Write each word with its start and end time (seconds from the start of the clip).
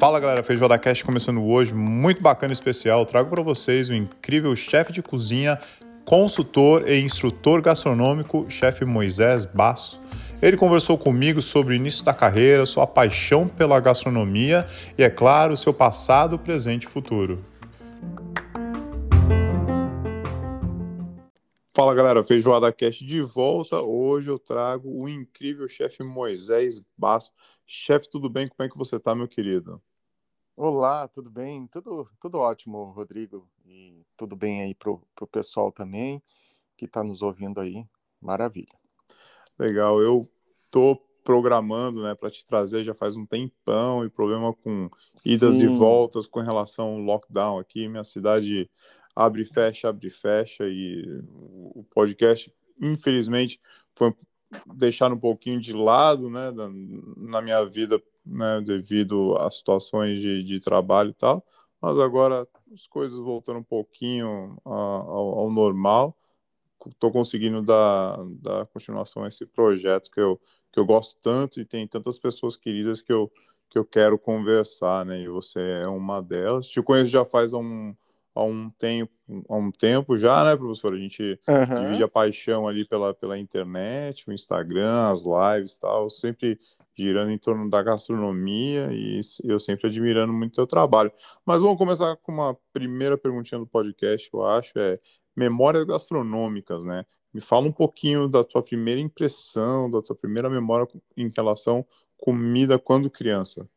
Fala 0.00 0.20
galera, 0.20 0.44
Feijoada 0.44 0.78
Cast 0.78 1.04
começando 1.04 1.44
hoje, 1.44 1.74
muito 1.74 2.22
bacana 2.22 2.52
especial. 2.52 3.04
Trago 3.04 3.28
para 3.28 3.42
vocês 3.42 3.90
o 3.90 3.94
incrível 3.94 4.54
chefe 4.54 4.92
de 4.92 5.02
cozinha, 5.02 5.58
consultor 6.04 6.88
e 6.88 7.00
instrutor 7.00 7.60
gastronômico, 7.60 8.46
chefe 8.48 8.84
Moisés 8.84 9.44
Basso. 9.44 10.00
Ele 10.40 10.56
conversou 10.56 10.96
comigo 10.96 11.42
sobre 11.42 11.74
o 11.74 11.76
início 11.76 12.04
da 12.04 12.14
carreira, 12.14 12.64
sua 12.64 12.86
paixão 12.86 13.48
pela 13.48 13.80
gastronomia 13.80 14.64
e, 14.96 15.02
é 15.02 15.10
claro, 15.10 15.56
seu 15.56 15.74
passado, 15.74 16.38
presente 16.38 16.84
e 16.84 16.88
futuro. 16.88 17.44
Fala 21.78 21.94
galera, 21.94 22.24
Feijoada 22.24 22.72
Cast 22.72 23.04
de 23.04 23.22
volta. 23.22 23.80
Hoje 23.80 24.28
eu 24.28 24.36
trago 24.36 24.90
o 25.00 25.08
incrível 25.08 25.68
chefe 25.68 26.02
Moisés 26.02 26.82
Basso. 26.96 27.30
Chefe, 27.64 28.10
tudo 28.10 28.28
bem? 28.28 28.48
Como 28.48 28.66
é 28.66 28.68
que 28.68 28.76
você 28.76 28.98
tá, 28.98 29.14
meu 29.14 29.28
querido? 29.28 29.80
Olá, 30.56 31.06
tudo 31.06 31.30
bem? 31.30 31.68
Tudo, 31.68 32.10
tudo 32.20 32.38
ótimo, 32.38 32.90
Rodrigo. 32.90 33.48
E 33.64 34.04
tudo 34.16 34.34
bem 34.34 34.62
aí 34.62 34.74
pro, 34.74 35.00
pro 35.14 35.24
pessoal 35.28 35.70
também 35.70 36.20
que 36.76 36.86
está 36.86 37.04
nos 37.04 37.22
ouvindo 37.22 37.60
aí. 37.60 37.86
Maravilha. 38.20 38.74
Legal, 39.56 40.02
eu 40.02 40.28
tô 40.72 40.96
programando, 41.22 42.02
né, 42.02 42.12
para 42.12 42.28
te 42.28 42.44
trazer 42.44 42.82
já 42.82 42.94
faz 42.94 43.14
um 43.14 43.24
tempão 43.24 44.04
e 44.04 44.10
problema 44.10 44.52
com 44.52 44.90
idas 45.24 45.54
Sim. 45.54 45.74
e 45.74 45.78
voltas 45.78 46.26
com 46.26 46.40
relação 46.40 46.86
ao 46.86 46.98
lockdown 46.98 47.56
aqui. 47.56 47.86
Minha 47.86 48.02
cidade 48.02 48.68
abre 49.18 49.42
e 49.42 49.44
fecha, 49.44 49.88
abre 49.88 50.06
e 50.06 50.10
fecha 50.10 50.64
e 50.68 51.04
o 51.74 51.84
podcast, 51.90 52.54
infelizmente, 52.80 53.60
foi 53.96 54.14
deixar 54.76 55.12
um 55.12 55.18
pouquinho 55.18 55.60
de 55.60 55.72
lado, 55.72 56.30
né, 56.30 56.52
na 57.16 57.42
minha 57.42 57.64
vida 57.64 58.00
né, 58.24 58.60
devido 58.60 59.36
a 59.36 59.50
situações 59.50 60.20
de, 60.20 60.44
de 60.44 60.60
trabalho 60.60 61.10
e 61.10 61.14
tal, 61.14 61.44
mas 61.82 61.98
agora 61.98 62.46
as 62.72 62.86
coisas 62.86 63.18
voltando 63.18 63.58
um 63.58 63.64
pouquinho 63.64 64.56
ao, 64.64 65.40
ao 65.40 65.50
normal, 65.50 66.16
estou 66.86 67.10
conseguindo 67.10 67.60
dar, 67.60 68.18
dar 68.40 68.66
continuação 68.66 69.24
a 69.24 69.28
esse 69.28 69.44
projeto 69.44 70.12
que 70.12 70.20
eu, 70.20 70.40
que 70.72 70.78
eu 70.78 70.86
gosto 70.86 71.18
tanto 71.20 71.60
e 71.60 71.64
tem 71.64 71.88
tantas 71.88 72.20
pessoas 72.20 72.56
queridas 72.56 73.02
que 73.02 73.12
eu, 73.12 73.30
que 73.68 73.76
eu 73.76 73.84
quero 73.84 74.16
conversar, 74.16 75.04
né, 75.04 75.20
e 75.22 75.28
você 75.28 75.60
é 75.82 75.88
uma 75.88 76.22
delas. 76.22 76.68
Te 76.68 76.80
conheço 76.80 77.10
já 77.10 77.24
faz 77.24 77.52
um, 77.52 77.92
há 78.38 78.44
um 78.44 78.70
tempo, 78.70 79.12
há 79.48 79.56
um 79.56 79.70
tempo 79.70 80.16
já, 80.16 80.44
né, 80.44 80.56
professor? 80.56 80.94
A 80.94 80.98
gente 80.98 81.38
uhum. 81.48 81.82
divide 81.82 82.02
a 82.02 82.08
paixão 82.08 82.68
ali 82.68 82.84
pela, 82.86 83.12
pela 83.12 83.38
internet, 83.38 84.28
o 84.28 84.32
Instagram, 84.32 85.08
as 85.08 85.24
lives 85.24 85.74
e 85.74 85.80
tal, 85.80 86.08
sempre 86.08 86.58
girando 86.96 87.30
em 87.30 87.38
torno 87.38 87.68
da 87.68 87.82
gastronomia 87.82 88.88
e 88.92 89.20
eu 89.44 89.58
sempre 89.58 89.88
admirando 89.88 90.32
muito 90.32 90.52
o 90.52 90.56
teu 90.56 90.66
trabalho. 90.66 91.12
Mas 91.44 91.60
vamos 91.60 91.78
começar 91.78 92.16
com 92.16 92.32
uma 92.32 92.56
primeira 92.72 93.18
perguntinha 93.18 93.58
do 93.58 93.66
podcast, 93.66 94.28
eu 94.32 94.44
acho, 94.44 94.78
é 94.78 94.98
memórias 95.36 95.84
gastronômicas, 95.84 96.84
né? 96.84 97.04
Me 97.32 97.40
fala 97.40 97.66
um 97.66 97.72
pouquinho 97.72 98.28
da 98.28 98.42
tua 98.42 98.62
primeira 98.62 99.00
impressão, 99.00 99.90
da 99.90 100.02
tua 100.02 100.16
primeira 100.16 100.48
memória 100.48 100.88
em 101.16 101.30
relação 101.36 101.86
comida 102.16 102.78
quando 102.78 103.08
criança. 103.08 103.68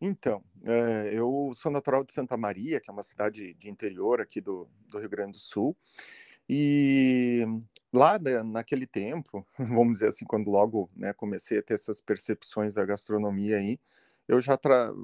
Então, 0.00 0.44
é, 0.68 1.10
eu 1.12 1.50
sou 1.54 1.72
natural 1.72 2.04
de 2.04 2.12
Santa 2.12 2.36
Maria, 2.36 2.80
que 2.80 2.90
é 2.90 2.92
uma 2.92 3.02
cidade 3.02 3.54
de 3.54 3.70
interior 3.70 4.20
aqui 4.20 4.40
do, 4.40 4.68
do 4.88 4.98
Rio 4.98 5.08
Grande 5.08 5.32
do 5.32 5.38
Sul, 5.38 5.76
e 6.48 7.44
lá 7.92 8.18
né, 8.18 8.42
naquele 8.42 8.86
tempo, 8.86 9.46
vamos 9.58 9.94
dizer 9.94 10.08
assim, 10.08 10.24
quando 10.26 10.50
logo 10.50 10.90
né, 10.94 11.12
comecei 11.14 11.58
a 11.58 11.62
ter 11.62 11.74
essas 11.74 12.00
percepções 12.00 12.74
da 12.74 12.84
gastronomia 12.84 13.56
aí, 13.56 13.78
eu 14.28 14.40
já 14.40 14.58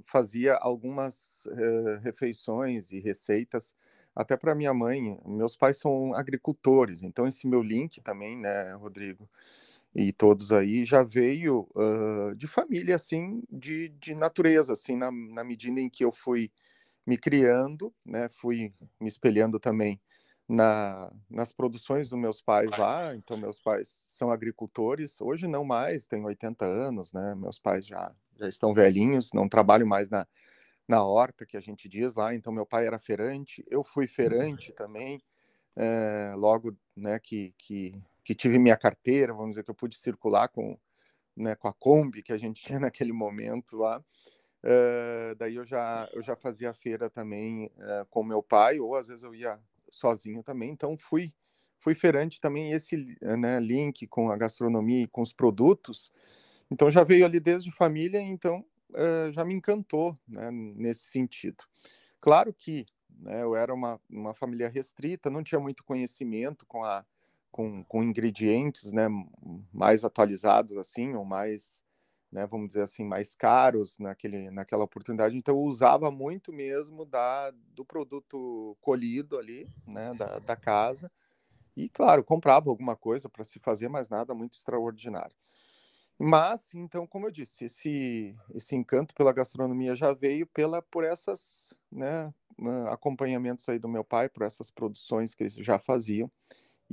fazia 0.05 0.55
algumas 0.57 1.47
uh, 1.47 2.01
refeições 2.03 2.91
e 2.93 3.01
receitas 3.01 3.75
até 4.15 4.37
para 4.37 4.55
minha 4.55 4.75
mãe. 4.75 5.19
Meus 5.25 5.56
pais 5.56 5.78
são 5.78 6.12
agricultores, 6.15 7.03
então 7.03 7.27
esse 7.27 7.47
meu 7.47 7.62
link 7.62 8.00
também, 8.03 8.37
né, 8.37 8.75
Rodrigo, 8.75 9.28
e 9.94 10.12
todos 10.12 10.53
aí 10.53 10.84
já 10.84 11.03
veio 11.03 11.69
uh, 11.75 12.34
de 12.34 12.47
família 12.47 12.97
assim, 12.97 13.42
de, 13.50 13.88
de 13.91 14.14
natureza, 14.14 14.72
assim, 14.72 14.97
na, 14.97 15.10
na 15.10 15.44
medida 15.44 15.80
em 15.80 15.91
que 15.91 16.04
eu 16.04 16.12
fui 16.12 16.50
me 17.06 17.19
criando, 17.19 17.92
né, 18.04 18.28
fui 18.30 18.72
me 19.00 19.08
espelhando 19.08 19.58
também 19.58 20.00
na, 20.48 21.10
nas 21.30 21.53
produções 21.53 22.10
dos 22.10 22.19
meus 22.19 22.41
pais 22.41 22.76
lá. 22.76 23.14
Então, 23.14 23.36
meus 23.36 23.60
pais 23.60 24.04
são 24.06 24.30
agricultores. 24.30 25.20
Hoje 25.20 25.48
não 25.48 25.64
mais, 25.64 26.06
tenho 26.06 26.24
80 26.24 26.64
anos, 26.64 27.12
né? 27.12 27.34
Meus 27.34 27.59
pais 27.59 27.86
já, 27.86 28.12
já 28.38 28.48
estão 28.48 28.74
velhinhos, 28.74 29.32
não 29.32 29.48
trabalho 29.48 29.86
mais 29.86 30.10
na, 30.10 30.26
na 30.86 31.03
horta, 31.03 31.47
que 31.47 31.56
a 31.56 31.60
gente 31.60 31.88
diz 31.88 32.14
lá. 32.14 32.34
Então, 32.34 32.53
meu 32.53 32.66
pai 32.66 32.86
era 32.86 32.98
feirante, 32.98 33.64
eu 33.70 33.82
fui 33.82 34.06
feirante 34.06 34.72
também. 34.72 35.22
É, 35.74 36.34
logo 36.36 36.76
né, 36.94 37.19
que, 37.19 37.54
que, 37.56 37.98
que 38.25 38.34
tive 38.34 38.59
minha 38.59 38.77
carteira, 38.77 39.33
vamos 39.33 39.50
dizer 39.50 39.65
que 39.65 39.71
eu 39.71 39.75
pude 39.75 39.99
circular 39.99 40.49
com, 40.49 40.78
né, 41.37 41.55
com 41.55 41.69
a 41.69 41.72
Kombi 41.72 42.22
que 42.22 42.33
a 42.33 42.38
gente 42.38 42.62
tinha 42.62 42.78
naquele 42.81 43.12
momento 43.12 43.77
lá. 43.77 44.03
Uh, 44.65 45.34
daí 45.38 45.56
eu 45.56 45.65
já, 45.65 46.09
eu 46.12 46.22
já 46.22 46.37
fazia 46.37 46.72
feira 46.72 47.10
também 47.10 47.66
uh, 47.66 48.06
com 48.09 48.22
meu 48.22 48.43
pai, 48.43 48.78
ou 48.78 48.94
às 48.94 49.09
vezes 49.09 49.25
eu 49.25 49.34
ia 49.34 49.59
sozinho 49.91 50.43
também, 50.43 50.71
então 50.71 50.97
fui 50.97 51.34
fui 51.83 51.97
feirante 51.97 52.41
também 52.41 52.71
esse 52.71 52.97
né, 53.21 53.59
link 53.59 54.06
com 54.06 54.31
a 54.31 54.37
gastronomia 54.37 55.03
e 55.03 55.09
com 55.09 55.21
os 55.21 55.33
produtos, 55.33 56.12
então 56.71 56.89
já 56.89 57.03
veio 57.03 57.25
ali 57.25 57.41
desde 57.41 57.72
família, 57.72 58.21
então 58.21 58.65
uh, 58.91 59.33
já 59.33 59.44
me 59.44 59.53
encantou 59.53 60.16
né, 60.28 60.49
nesse 60.53 61.06
sentido. 61.06 61.65
Claro 62.21 62.54
que 62.54 62.87
né, 63.10 63.43
eu 63.43 63.56
era 63.56 63.75
uma, 63.75 64.00
uma 64.09 64.33
família 64.33 64.69
restrita, 64.69 65.28
não 65.28 65.43
tinha 65.43 65.60
muito 65.60 65.83
conhecimento 65.83 66.65
com 66.66 66.84
a 66.84 67.04
com, 67.53 67.85
com 67.85 68.03
ingredientes 68.03 68.93
né, 68.93 69.07
mais 69.73 70.03
atualizados 70.03 70.77
assim, 70.77 71.15
ou 71.15 71.25
mais 71.25 71.83
né, 72.33 72.47
vamos 72.47 72.69
dizer 72.69 72.83
assim, 72.83 73.05
mais 73.05 73.35
caros 73.37 73.99
naquele, 73.99 74.51
naquela 74.51 74.85
oportunidade. 74.85 75.37
Então, 75.37 75.55
eu 75.55 75.61
usava 75.61 76.11
muito 76.11 76.51
mesmo 76.51 77.05
da, 77.05 77.51
do 77.75 77.85
produto 77.85 78.75
colhido 78.81 79.37
ali, 79.39 79.69
né, 79.87 80.15
da, 80.15 80.39
da 80.39 80.57
casa. 80.57 81.13
E, 81.77 81.91
claro, 81.91 82.25
comprava 82.25 82.71
alguma 82.71 82.97
coisa 82.97 83.29
para 83.29 83.45
se 83.45 83.59
fazer, 83.59 83.89
mas 83.89 84.09
nada 84.09 84.34
muito 84.34 84.55
extraordinário. 84.55 85.37
Mas, 86.19 86.75
então, 86.75 87.07
como 87.07 87.27
eu 87.27 87.31
disse, 87.31 87.67
esse, 87.67 88.34
esse 88.55 88.77
encanto 88.77 89.15
pela 89.15 89.33
gastronomia 89.33 89.95
já 89.95 90.15
veio 90.15 90.47
pela, 90.47 90.81
por 90.81 91.05
essas, 91.05 91.79
né, 91.91 92.33
acompanhamentos 92.89 93.69
aí 93.69 93.79
do 93.79 93.89
meu 93.89 94.05
pai, 94.05 94.29
por 94.29 94.45
essas 94.45 94.71
produções 94.71 95.34
que 95.34 95.43
eles 95.43 95.55
já 95.55 95.79
faziam. 95.79 96.31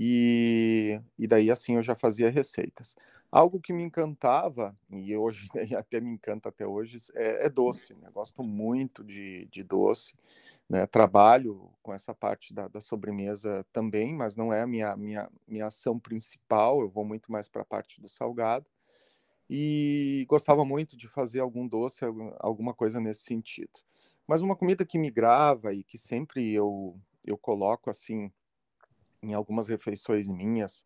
E, 0.01 1.01
e 1.17 1.27
daí, 1.27 1.51
assim, 1.51 1.75
eu 1.75 1.83
já 1.83 1.93
fazia 1.93 2.29
receitas. 2.29 2.95
Algo 3.29 3.59
que 3.59 3.73
me 3.73 3.83
encantava, 3.83 4.73
e 4.89 5.15
hoje 5.15 5.49
até 5.77 5.99
me 5.99 6.09
encanta 6.11 6.47
até 6.47 6.65
hoje, 6.65 6.97
é, 7.13 7.47
é 7.47 7.49
doce. 7.49 7.93
Né? 7.95 8.09
Gosto 8.13 8.41
muito 8.41 9.03
de, 9.03 9.45
de 9.51 9.61
doce. 9.61 10.15
Né? 10.69 10.87
Trabalho 10.87 11.69
com 11.83 11.93
essa 11.93 12.15
parte 12.15 12.53
da, 12.53 12.69
da, 12.69 12.79
sobremesa 12.79 13.65
também, 13.73 14.15
mas 14.15 14.37
não 14.37 14.53
é 14.53 14.61
a 14.61 14.67
minha, 14.67 14.95
minha, 14.95 15.29
minha 15.45 15.65
ação 15.65 15.99
principal. 15.99 16.79
Eu 16.79 16.89
vou 16.89 17.03
muito 17.03 17.29
mais 17.29 17.49
para 17.49 17.63
a 17.63 17.65
parte 17.65 17.99
do 18.01 18.07
salgado. 18.07 18.65
E 19.49 20.25
gostava 20.29 20.63
muito 20.63 20.95
de 20.95 21.09
fazer 21.09 21.41
algum 21.41 21.67
doce, 21.67 22.05
alguma 22.39 22.73
coisa 22.73 23.01
nesse 23.01 23.23
sentido. 23.23 23.81
Mas 24.25 24.41
uma 24.41 24.55
comida 24.55 24.85
que 24.85 24.97
me 24.97 25.11
grava 25.11 25.73
e 25.73 25.83
que 25.83 25.97
sempre 25.97 26.53
eu, 26.53 26.95
eu 27.25 27.37
coloco 27.37 27.89
assim 27.89 28.31
em 29.21 29.33
algumas 29.33 29.67
refeições 29.67 30.29
minhas, 30.29 30.85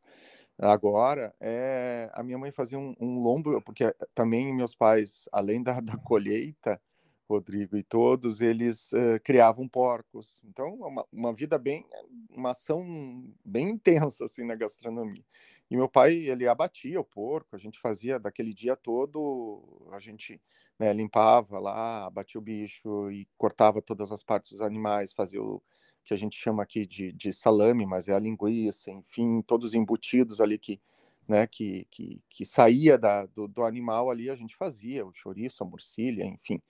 Agora, 0.58 1.34
é, 1.40 2.10
a 2.14 2.22
minha 2.24 2.38
mãe 2.38 2.52
fazia 2.52 2.78
um, 2.78 2.96
um 3.00 3.20
lombo, 3.20 3.60
porque 3.62 3.94
também 4.14 4.54
meus 4.54 4.76
pais, 4.76 5.28
além 5.32 5.64
da, 5.64 5.80
da 5.82 5.98
colheita, 5.98 6.80
Rodrigo 7.28 7.76
e 7.78 7.84
todos, 7.84 8.42
eles 8.42 8.92
uh, 8.94 9.20
criavam 9.24 9.68
porcos. 9.68 10.40
Então, 10.44 10.76
uma, 10.76 11.06
uma 11.12 11.34
vida 11.34 11.58
bem, 11.58 11.86
uma 12.30 12.52
ação 12.52 13.26
bem 13.44 13.70
intensa, 13.72 14.26
assim, 14.26 14.46
na 14.46 14.56
gastronomia. 14.56 15.24
E 15.72 15.76
meu 15.76 15.90
pai, 15.90 16.14
ele 16.14 16.48
abatia 16.48 17.00
o 17.00 17.04
porco, 17.04 17.56
a 17.56 17.60
gente 17.60 17.80
fazia 17.80 18.20
daquele 18.20 18.54
dia 18.54 18.76
todo, 18.76 19.88
a 19.92 20.00
gente 20.00 20.40
né, 20.78 20.94
limpava 20.94 21.58
lá, 21.60 22.06
abatia 22.06 22.40
o 22.40 22.44
bicho 22.44 23.10
e 23.10 23.28
cortava 23.38 23.82
todas 23.82 24.12
as 24.12 24.24
partes 24.24 24.52
dos 24.52 24.62
animais, 24.62 25.14
fazia 25.14 25.42
o, 25.42 25.64
que 26.04 26.14
a 26.14 26.18
gente 26.18 26.36
chama 26.36 26.64
aqui 26.64 26.86
de, 26.86 27.12
de 27.12 27.32
salame, 27.32 27.86
mas 27.86 28.08
é 28.08 28.14
a 28.14 28.20
linguiça, 28.20 28.92
enfim, 28.92 29.42
todos 29.42 29.72
os 29.72 29.74
embutidos 29.74 30.42
ali 30.42 30.58
que, 30.58 30.82
né, 31.28 31.48
que, 31.48 31.86
que, 31.90 32.22
que 32.30 32.46
saía 32.46 32.98
da, 32.98 33.26
do, 33.26 33.48
do, 33.48 33.64
animal 33.64 34.10
ali, 34.10 34.30
a 34.30 34.36
gente 34.36 34.56
fazia, 34.56 35.06
o 35.06 35.14
chouriço, 35.14 35.64
a 35.64 35.68
morcilha, 35.68 36.26
enfim. 36.26 36.62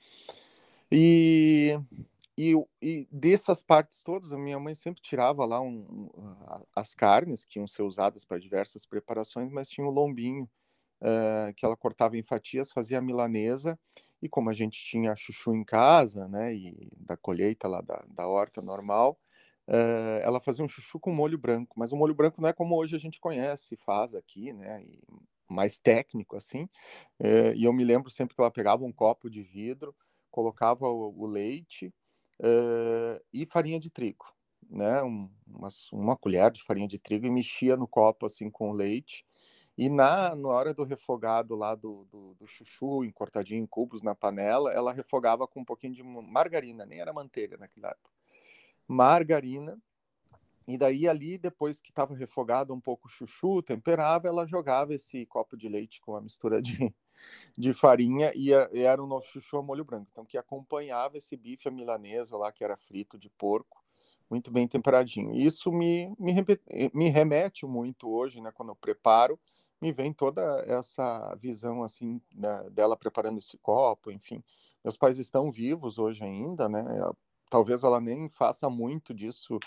E, 0.92 1.80
e, 2.38 2.54
e 2.82 3.08
dessas 3.12 3.64
partes 3.64 4.04
todas, 4.04 4.32
a 4.32 4.38
minha 4.38 4.60
mãe 4.60 4.76
sempre 4.76 5.02
tirava 5.02 5.44
lá 5.46 5.60
um, 5.60 6.10
as 6.76 6.94
carnes 6.94 7.44
que 7.44 7.58
iam 7.58 7.68
ser 7.68 7.82
usadas 7.82 8.24
para 8.24 8.40
diversas 8.40 8.86
preparações, 8.86 9.52
mas 9.52 9.70
tinha 9.70 9.88
o 9.88 9.92
lombinho, 9.92 10.48
uh, 11.02 11.54
que 11.56 11.66
ela 11.66 11.76
cortava 11.76 12.18
em 12.18 12.24
fatias, 12.24 12.72
fazia 12.72 13.02
milanesa, 13.02 13.78
e 14.22 14.30
como 14.30 14.50
a 14.50 14.54
gente 14.54 14.80
tinha 14.80 15.16
chuchu 15.16 15.54
em 15.54 15.64
casa, 15.64 16.28
né, 16.28 16.54
e 16.54 16.90
da 16.96 17.18
colheita 17.18 17.68
lá 17.68 17.82
da, 17.82 18.04
da 18.08 18.28
horta 18.28 18.62
normal, 18.62 19.20
uh, 19.68 20.20
ela 20.22 20.40
fazia 20.40 20.64
um 20.64 20.68
chuchu 20.68 21.00
com 21.00 21.12
molho 21.12 21.38
branco, 21.38 21.78
mas 21.78 21.92
o 21.92 21.96
molho 21.96 22.14
branco 22.14 22.42
não 22.42 22.50
é 22.50 22.54
como 22.54 22.76
hoje 22.76 22.96
a 22.96 23.00
gente 23.00 23.20
conhece, 23.20 23.76
faz 23.78 24.14
aqui, 24.14 24.54
né, 24.54 24.84
e 24.84 25.02
mais 25.50 25.78
técnico 25.78 26.36
assim, 26.36 26.64
uh, 27.20 27.54
e 27.56 27.64
eu 27.64 27.74
me 27.74 27.84
lembro 27.84 28.10
sempre 28.10 28.36
que 28.36 28.42
ela 28.42 28.52
pegava 28.52 28.84
um 28.84 28.92
copo 28.92 29.30
de 29.30 29.42
vidro, 29.42 29.96
colocava 30.32 30.88
o, 30.88 31.14
o 31.18 31.28
leite 31.28 31.94
e 33.32 33.46
farinha 33.46 33.80
de 33.80 33.90
trigo, 33.90 34.26
né, 34.70 35.02
um, 35.02 35.30
uma, 35.48 35.70
uma 35.94 36.18
colher 36.18 36.52
de 36.52 36.62
farinha 36.64 36.88
de 36.88 36.98
trigo 36.98 37.26
e 37.26 37.32
mexia 37.32 37.78
no 37.78 37.88
copo 37.88 38.26
assim 38.26 38.50
com 38.50 38.72
o 38.72 38.74
leite, 38.74 39.24
e 39.78 39.90
na, 39.90 40.36
na 40.36 40.48
hora 40.50 40.74
do 40.74 40.84
refogado 40.84 41.56
lá 41.56 41.74
do, 41.74 42.06
do, 42.06 42.36
do, 42.36 42.48
chuchu, 42.48 43.04
encortadinho 43.04 43.64
em 43.64 43.66
cubos 43.66 44.02
na 44.04 44.14
panela, 44.14 44.72
ela 44.72 44.94
refogava 44.94 45.48
com 45.48 45.62
um 45.62 45.66
pouquinho 45.66 45.94
de 45.94 46.04
margarina, 46.04 46.86
nem 46.86 47.00
era 47.00 47.12
manteiga 47.12 47.58
naquela 47.58 47.90
época. 47.90 48.12
Margarina. 48.88 49.78
E 50.66 50.78
daí 50.78 51.08
ali, 51.10 51.38
depois 51.38 51.82
que 51.82 51.90
estava 51.90 52.16
refogado 52.16 52.74
um 52.74 52.80
pouco 52.80 53.08
o 53.08 53.12
chuchu, 53.12 53.62
temperava, 53.62 54.30
ela 54.30 54.46
jogava 54.46 54.94
esse 54.94 55.26
copo 55.26 55.58
de 55.58 55.68
leite 55.68 56.00
com 56.00 56.16
a 56.16 56.22
mistura 56.22 56.62
de, 56.62 56.78
de 57.58 57.74
farinha 57.74 58.32
e, 58.34 58.54
era 58.54 59.04
o 59.04 59.08
nosso 59.08 59.28
chuchu 59.28 59.58
a 59.58 59.64
molho 59.64 59.84
branco. 59.84 60.08
Então, 60.12 60.26
que 60.26 60.38
acompanhava 60.38 61.18
esse 61.18 61.36
bife 61.36 61.68
à 61.68 61.72
milanesa 61.72 62.38
lá, 62.38 62.52
que 62.52 62.64
era 62.64 62.78
frito 62.78 63.18
de 63.18 63.30
porco, 63.30 63.84
muito 64.30 64.50
bem 64.52 64.66
temperadinho. 64.68 65.36
Isso 65.36 65.70
me, 65.72 66.14
me, 66.18 66.34
me 66.94 67.10
remete 67.10 67.66
muito 67.66 68.10
hoje, 68.10 68.40
né, 68.40 68.52
quando 68.54 68.70
eu 68.70 68.76
preparo, 68.76 69.38
me 69.82 69.92
vem 69.92 70.14
toda 70.14 70.64
essa 70.66 71.36
visão 71.36 71.84
assim 71.84 72.22
né, 72.34 72.70
dela 72.72 72.96
preparando 72.96 73.38
esse 73.38 73.58
copo, 73.58 74.10
enfim. 74.10 74.42
Meus 74.82 74.96
pais 74.96 75.20
estão 75.20 75.52
vivos 75.52 75.98
hoje 75.98 76.24
ainda, 76.24 76.70
né? 76.70 76.84
Talvez 77.54 77.84
ela 77.84 78.02
nem 78.02 78.28
faça 78.30 78.68
muito 78.68 79.14
disso, 79.14 79.60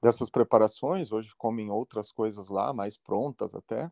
dessas 0.00 0.30
preparações. 0.30 1.10
Hoje 1.10 1.34
comem 1.36 1.72
outras 1.72 2.12
coisas 2.12 2.48
lá, 2.48 2.72
mais 2.72 2.96
prontas 2.96 3.52
até. 3.52 3.90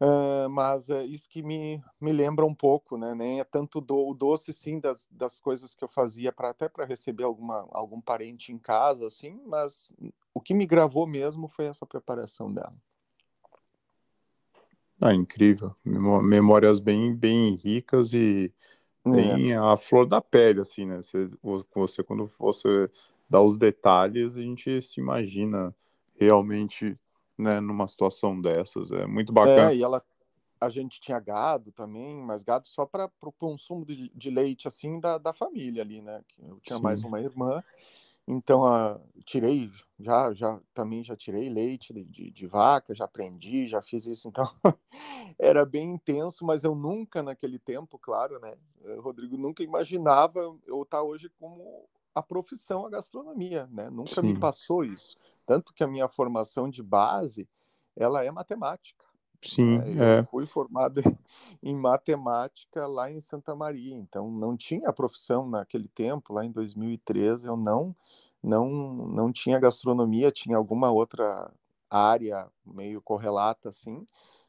Uh, 0.00 0.48
mas 0.48 0.88
é 0.88 1.04
isso 1.04 1.28
que 1.28 1.42
me, 1.42 1.84
me 2.00 2.10
lembra 2.10 2.46
um 2.46 2.54
pouco, 2.54 2.96
né? 2.96 3.14
Nem 3.14 3.38
é 3.38 3.44
tanto 3.44 3.82
do, 3.82 4.08
o 4.08 4.14
doce, 4.14 4.50
sim, 4.50 4.80
das, 4.80 5.06
das 5.10 5.38
coisas 5.38 5.74
que 5.74 5.84
eu 5.84 5.88
fazia 5.88 6.32
para 6.32 6.48
até 6.48 6.70
para 6.70 6.86
receber 6.86 7.24
alguma, 7.24 7.68
algum 7.70 8.00
parente 8.00 8.50
em 8.50 8.58
casa, 8.58 9.06
assim, 9.06 9.38
mas 9.44 9.94
o 10.32 10.40
que 10.40 10.54
me 10.54 10.64
gravou 10.64 11.06
mesmo 11.06 11.48
foi 11.48 11.66
essa 11.66 11.84
preparação 11.84 12.50
dela. 12.50 12.74
Ah, 14.98 15.12
incrível. 15.12 15.74
Memórias 15.84 16.80
bem, 16.80 17.14
bem 17.14 17.56
ricas 17.56 18.14
e 18.14 18.50
é. 19.06 19.10
bem 19.10 19.52
é. 19.52 19.56
a 19.56 19.76
flor 19.76 20.06
da 20.06 20.20
pele, 20.20 20.60
assim, 20.60 20.86
né? 20.86 21.02
Você, 21.02 21.28
você, 21.74 22.02
quando 22.02 22.26
você 22.38 22.90
dá 23.28 23.40
os 23.40 23.56
detalhes, 23.56 24.36
a 24.36 24.42
gente 24.42 24.82
se 24.82 25.00
imagina 25.00 25.74
realmente, 26.16 26.96
né, 27.36 27.60
numa 27.60 27.88
situação 27.88 28.40
dessas. 28.40 28.92
É 28.92 29.06
muito 29.06 29.32
bacana. 29.32 29.70
É, 29.70 29.76
e 29.76 29.82
ela, 29.82 30.02
a 30.60 30.68
gente 30.68 31.00
tinha 31.00 31.18
gado 31.18 31.72
também, 31.72 32.14
mas 32.16 32.42
gado 32.42 32.68
só 32.68 32.86
para 32.86 33.10
o 33.22 33.32
consumo 33.32 33.84
de, 33.84 34.10
de, 34.14 34.30
leite, 34.30 34.68
assim, 34.68 35.00
da, 35.00 35.18
da 35.18 35.32
família 35.32 35.82
ali, 35.82 36.00
né? 36.00 36.22
Eu 36.40 36.60
tinha 36.60 36.76
Sim. 36.76 36.82
mais 36.82 37.02
uma 37.02 37.20
irmã 37.20 37.62
então, 38.26 38.62
uh, 38.62 39.00
tirei, 39.24 39.70
já, 39.98 40.32
já 40.32 40.60
também 40.72 41.02
já 41.02 41.16
tirei 41.16 41.48
leite 41.48 41.92
de, 41.92 42.30
de, 42.30 42.46
vaca, 42.46 42.94
já 42.94 43.04
aprendi, 43.04 43.66
já 43.66 43.82
fiz 43.82 44.06
isso. 44.06 44.28
Então, 44.28 44.44
era 45.38 45.66
bem 45.66 45.94
intenso, 45.94 46.44
mas 46.44 46.62
eu 46.62 46.74
nunca, 46.74 47.22
naquele 47.22 47.58
tempo, 47.58 47.98
claro, 47.98 48.38
né, 48.38 48.54
eh, 48.84 48.96
Rodrigo, 49.00 49.36
nunca 49.36 49.62
imaginava 49.62 50.40
eu 50.66 50.82
estar 50.82 51.02
hoje 51.02 51.28
como 51.40 51.88
a 52.14 52.22
profissão 52.22 52.86
a 52.86 52.90
gastronomia, 52.90 53.68
né? 53.72 53.88
Nunca 53.90 54.20
Sim. 54.20 54.22
me 54.22 54.38
passou 54.38 54.84
isso. 54.84 55.16
Tanto 55.46 55.72
que 55.72 55.82
a 55.82 55.88
minha 55.88 56.08
formação 56.08 56.68
de 56.68 56.82
base, 56.82 57.48
ela 57.96 58.24
é 58.24 58.30
matemática. 58.30 59.04
Sim, 59.42 59.78
né? 59.78 60.20
Eu 60.20 60.24
fui 60.24 60.46
formado 60.46 61.02
em 61.62 61.74
matemática 61.74 62.86
lá 62.86 63.10
em 63.10 63.20
Santa 63.20 63.54
Maria, 63.54 63.94
então 63.94 64.30
não 64.30 64.56
tinha 64.56 64.92
profissão 64.92 65.48
naquele 65.48 65.88
tempo, 65.88 66.32
lá 66.32 66.44
em 66.44 66.50
2013, 66.50 67.46
eu 67.46 67.56
não 67.56 67.94
não 68.42 68.70
não 68.70 69.32
tinha 69.32 69.58
gastronomia, 69.58 70.30
tinha 70.32 70.56
alguma 70.56 70.90
outra 70.90 71.50
área 71.90 72.48
meio 72.64 73.00
correlata 73.00 73.68
assim, 73.68 74.06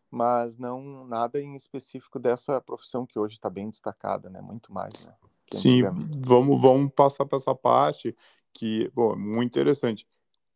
mas 0.09 0.57
não 0.57 1.05
nada 1.07 1.41
em 1.41 1.55
específico 1.55 2.19
dessa 2.19 2.61
profissão 2.61 3.05
que 3.05 3.19
hoje 3.19 3.35
está 3.35 3.49
bem 3.49 3.69
destacada, 3.69 4.29
né? 4.29 4.41
Muito 4.41 4.71
mais, 4.71 5.07
né? 5.07 5.13
Sim, 5.53 5.83
vamos 6.25 6.61
vamos 6.61 6.91
passar 6.93 7.25
para 7.25 7.35
essa 7.35 7.53
parte 7.53 8.15
que, 8.53 8.89
bom, 8.93 9.15
muito 9.15 9.47
interessante 9.49 10.07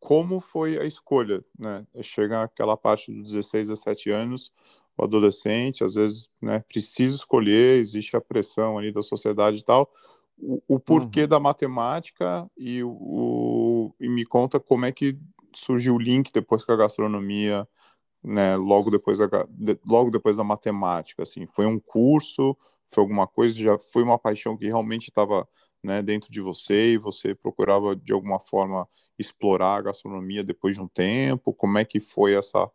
como 0.07 0.39
foi 0.39 0.79
a 0.79 0.85
escolha, 0.85 1.43
né? 1.59 1.85
Chega 2.01 2.43
aquela 2.43 2.77
parte 2.77 3.11
dos 3.11 3.33
16, 3.33 3.67
17 3.67 4.09
anos, 4.09 4.53
o 4.97 5.03
adolescente, 5.03 5.83
às 5.83 5.95
vezes, 5.95 6.29
né, 6.41 6.63
precisa 6.65 7.17
escolher, 7.17 7.77
existe 7.77 8.15
a 8.15 8.21
pressão 8.21 8.77
ali 8.77 8.89
da 8.89 9.01
sociedade 9.01 9.59
e 9.59 9.63
tal. 9.65 9.91
O, 10.37 10.61
o 10.65 10.79
porquê 10.79 11.23
uhum. 11.23 11.27
da 11.27 11.41
matemática 11.41 12.49
e, 12.57 12.81
o, 12.85 13.93
e 13.99 14.07
me 14.07 14.23
conta 14.23 14.61
como 14.61 14.85
é 14.85 14.93
que 14.93 15.19
surgiu 15.53 15.95
o 15.95 15.99
link 15.99 16.31
depois 16.31 16.63
com 16.63 16.71
a 16.71 16.77
gastronomia, 16.77 17.67
né, 18.23 18.55
logo 18.55 18.89
depois 18.89 19.17
da, 19.19 19.27
de, 19.49 19.77
logo 19.85 20.09
depois 20.09 20.37
da 20.37 20.43
matemática, 20.45 21.23
assim, 21.23 21.45
foi 21.53 21.65
um 21.65 21.81
curso, 21.81 22.55
foi 22.87 23.03
alguma 23.03 23.27
coisa, 23.27 23.53
já 23.59 23.77
foi 23.77 24.03
uma 24.03 24.17
paixão 24.17 24.55
que 24.55 24.67
realmente 24.67 25.09
estava 25.09 25.45
né, 25.83 26.01
dentro 26.01 26.31
de 26.31 26.41
você 26.41 26.93
e 26.93 26.97
você 26.97 27.33
procurava 27.35 27.95
de 27.95 28.11
alguma 28.13 28.39
forma 28.39 28.87
explorar 29.17 29.75
a 29.75 29.81
gastronomia 29.81 30.43
depois 30.43 30.75
de 30.75 30.81
um 30.81 30.87
tempo? 30.87 31.53
Como 31.53 31.77
é 31.77 31.85
que 31.85 31.99
foi 31.99 32.33
essa 32.33 32.69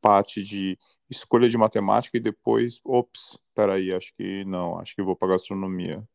parte 0.00 0.42
de 0.42 0.78
escolha 1.10 1.48
de 1.48 1.56
matemática 1.56 2.16
e 2.16 2.20
depois, 2.20 2.80
ops, 2.84 3.38
peraí, 3.54 3.92
acho 3.92 4.14
que 4.14 4.44
não, 4.44 4.78
acho 4.78 4.94
que 4.94 5.02
vou 5.02 5.16
para 5.16 5.28
gastronomia? 5.28 6.06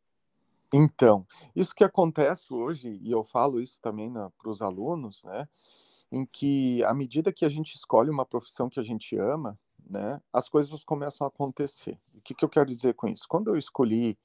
Então, 0.71 1.25
isso 1.55 1.75
que 1.75 1.83
acontece 1.83 2.51
hoje, 2.53 2.99
e 3.01 3.11
eu 3.11 3.23
falo 3.23 3.61
isso 3.61 3.79
também 3.79 4.11
para 4.11 4.49
os 4.49 4.61
alunos, 4.61 5.23
né, 5.23 5.47
em 6.11 6.25
que 6.25 6.83
à 6.83 6.93
medida 6.93 7.33
que 7.33 7.45
a 7.45 7.49
gente 7.49 7.75
escolhe 7.75 8.09
uma 8.09 8.25
profissão 8.25 8.69
que 8.69 8.79
a 8.79 8.83
gente 8.83 9.15
ama, 9.17 9.57
né, 9.87 10.21
as 10.31 10.47
coisas 10.47 10.83
começam 10.83 11.25
a 11.25 11.27
acontecer. 11.27 11.99
O 12.15 12.21
que, 12.21 12.33
que 12.33 12.43
eu 12.43 12.49
quero 12.49 12.69
dizer 12.69 12.93
com 12.95 13.07
isso? 13.07 13.27
Quando 13.27 13.49
eu 13.49 13.57
escolhi 13.57 14.17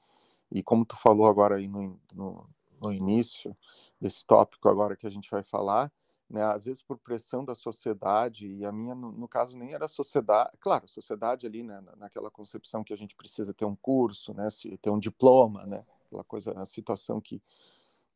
e 0.51 0.63
como 0.63 0.85
tu 0.85 0.97
falou 0.97 1.27
agora 1.27 1.57
aí 1.57 1.69
no, 1.69 2.01
no, 2.15 2.49
no 2.81 2.93
início 2.93 3.57
desse 4.01 4.25
tópico 4.25 4.69
agora 4.69 4.97
que 4.97 5.07
a 5.07 5.11
gente 5.11 5.31
vai 5.31 5.43
falar, 5.43 5.93
né, 6.29 6.43
às 6.43 6.67
vezes 6.67 6.83
por 6.83 6.99
pressão 6.99 7.45
da 7.45 7.55
sociedade, 7.55 8.47
e 8.47 8.65
a 8.65 8.71
minha, 8.71 8.95
no, 8.95 9.11
no 9.13 9.27
caso, 9.27 9.57
nem 9.57 9.73
era 9.73 9.89
sociedade, 9.89 10.51
claro, 10.61 10.87
sociedade 10.87 11.47
ali, 11.47 11.63
né, 11.63 11.83
naquela 11.97 12.31
concepção 12.31 12.85
que 12.85 12.93
a 12.93 12.97
gente 12.97 13.17
precisa 13.17 13.55
ter 13.55 13.65
um 13.65 13.77
curso, 13.77 14.35
né, 14.35 14.49
ter 14.81 14.91
um 14.91 14.99
diploma, 14.99 15.65
né, 15.65 15.85
aquela 16.07 16.25
coisa, 16.25 16.53
a 16.53 16.67
situação 16.67 17.21
que, 17.21 17.43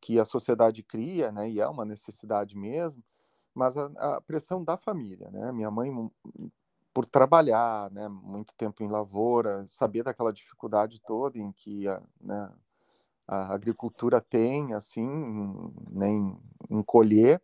que 0.01 0.19
a 0.19 0.25
sociedade 0.25 0.83
cria, 0.83 1.33
né, 1.33 1.51
e 1.51 1.61
é 1.61 1.67
uma 1.67 1.85
necessidade 1.85 2.57
mesmo, 2.57 3.03
mas 3.55 3.77
a, 3.77 3.87
a 3.97 4.21
pressão 4.21 4.63
da 4.63 4.77
família, 4.77 5.31
né, 5.31 5.51
minha 5.53 5.71
mãe 5.71 5.91
por 6.93 7.07
trabalhar, 7.07 7.91
né, 7.91 8.09
muito 8.09 8.55
tempo 8.55 8.83
em 8.83 8.89
lavoura, 8.89 9.67
saber 9.67 10.03
daquela 10.03 10.33
dificuldade 10.33 11.01
toda 11.01 11.39
em 11.39 11.51
que 11.53 11.89
a, 11.89 12.03
né, 12.21 12.53
a 13.27 13.55
agricultura 13.55 14.21
tem, 14.21 14.75
assim, 14.75 15.09
nem 15.91 16.39
né, 16.69 16.83
colher, 16.85 17.41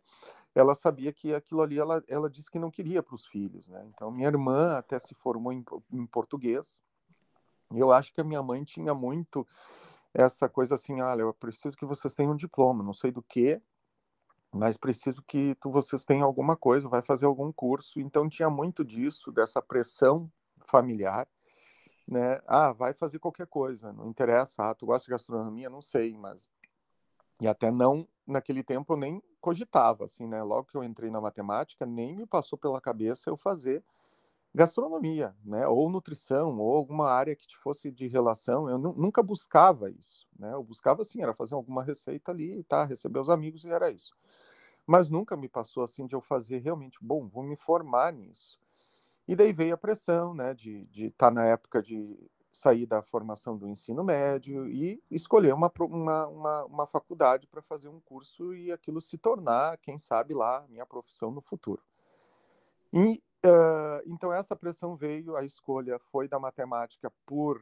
ela 0.53 0.75
sabia 0.75 1.13
que 1.13 1.33
aquilo 1.33 1.61
ali, 1.61 1.79
ela, 1.79 2.03
ela 2.07 2.29
disse 2.29 2.51
que 2.51 2.59
não 2.59 2.71
queria 2.71 3.01
para 3.01 3.15
os 3.15 3.25
filhos, 3.25 3.69
né? 3.69 3.87
Então, 3.87 4.11
minha 4.11 4.27
irmã 4.27 4.77
até 4.77 4.99
se 4.99 5.13
formou 5.15 5.53
em, 5.53 5.63
em 5.91 6.05
português, 6.05 6.79
e 7.71 7.79
eu 7.79 7.91
acho 7.91 8.13
que 8.13 8.21
a 8.21 8.23
minha 8.23 8.41
mãe 8.41 8.63
tinha 8.63 8.93
muito 8.93 9.47
essa 10.13 10.49
coisa 10.49 10.75
assim, 10.75 11.01
olha, 11.01 11.21
eu 11.21 11.33
preciso 11.33 11.77
que 11.77 11.85
vocês 11.85 12.15
tenham 12.15 12.33
um 12.33 12.35
diploma, 12.35 12.83
não 12.83 12.93
sei 12.93 13.11
do 13.11 13.21
que, 13.21 13.61
mas 14.53 14.77
preciso 14.77 15.21
que 15.23 15.55
tu, 15.55 15.69
vocês 15.71 16.05
tenham 16.05 16.25
alguma 16.25 16.55
coisa, 16.55 16.89
vai 16.89 17.01
fazer 17.01 17.25
algum 17.25 17.51
curso. 17.51 17.99
Então 17.99 18.27
tinha 18.27 18.49
muito 18.49 18.83
disso, 18.83 19.31
dessa 19.31 19.61
pressão 19.61 20.31
familiar, 20.65 21.27
né? 22.07 22.41
Ah, 22.47 22.71
vai 22.71 22.93
fazer 22.93 23.19
qualquer 23.19 23.47
coisa, 23.47 23.93
não 23.93 24.09
interessa. 24.09 24.69
Ah, 24.69 24.75
tu 24.75 24.85
gosta 24.85 25.05
de 25.05 25.11
gastronomia? 25.11 25.69
Não 25.69 25.81
sei, 25.81 26.17
mas 26.17 26.51
e 27.41 27.47
até 27.47 27.71
não 27.71 28.07
naquele 28.27 28.63
tempo 28.63 28.93
eu 28.93 28.97
nem 28.97 29.23
cogitava, 29.39 30.05
assim, 30.05 30.27
né? 30.27 30.41
Logo 30.43 30.67
que 30.67 30.75
eu 30.75 30.83
entrei 30.83 31.09
na 31.09 31.21
matemática, 31.21 31.85
nem 31.85 32.15
me 32.15 32.25
passou 32.25 32.57
pela 32.57 32.81
cabeça 32.81 33.29
eu 33.29 33.37
fazer 33.37 33.83
gastronomia, 34.53 35.35
né? 35.43 35.67
Ou 35.67 35.89
nutrição, 35.89 36.57
ou 36.57 36.75
alguma 36.75 37.09
área 37.09 37.35
que 37.35 37.55
fosse 37.57 37.91
de 37.91 38.07
relação. 38.07 38.69
Eu 38.69 38.77
nunca 38.77 39.21
buscava 39.21 39.89
isso, 39.89 40.27
né? 40.37 40.53
Eu 40.53 40.63
buscava 40.63 41.01
assim, 41.01 41.21
era 41.21 41.33
fazer 41.33 41.55
alguma 41.55 41.83
receita 41.83 42.31
ali, 42.31 42.63
tá? 42.63 42.85
Receber 42.85 43.19
os 43.19 43.29
amigos 43.29 43.65
e 43.65 43.69
era 43.69 43.91
isso. 43.91 44.15
Mas 44.85 45.09
nunca 45.09 45.37
me 45.37 45.47
passou 45.47 45.83
assim 45.83 46.07
de 46.07 46.15
eu 46.15 46.21
fazer 46.21 46.59
realmente, 46.59 46.97
bom, 47.01 47.27
vou 47.27 47.43
me 47.43 47.55
formar 47.55 48.11
nisso. 48.11 48.59
E 49.27 49.35
daí 49.35 49.53
veio 49.53 49.75
a 49.75 49.77
pressão, 49.77 50.33
né, 50.33 50.55
de 50.55 50.87
estar 50.95 51.27
tá 51.27 51.31
na 51.31 51.45
época 51.45 51.83
de 51.83 52.17
sair 52.51 52.85
da 52.85 53.01
formação 53.01 53.55
do 53.55 53.67
ensino 53.67 54.03
médio 54.03 54.67
e 54.67 55.01
escolher 55.09 55.53
uma, 55.53 55.71
uma, 55.79 56.27
uma, 56.27 56.65
uma 56.65 56.87
faculdade 56.87 57.47
para 57.47 57.61
fazer 57.61 57.87
um 57.87 57.99
curso 57.99 58.53
e 58.53 58.71
aquilo 58.71 59.01
se 59.01 59.17
tornar, 59.17 59.77
quem 59.77 59.99
sabe 59.99 60.33
lá, 60.33 60.65
minha 60.67 60.85
profissão 60.85 61.31
no 61.31 61.41
futuro. 61.41 61.83
E 62.91 63.21
uh, 63.45 64.01
então 64.05 64.31
essa 64.31 64.55
pressão 64.55 64.95
veio, 64.95 65.35
a 65.35 65.43
escolha 65.43 65.99
foi 66.11 66.27
da 66.27 66.39
matemática 66.39 67.11
por 67.25 67.57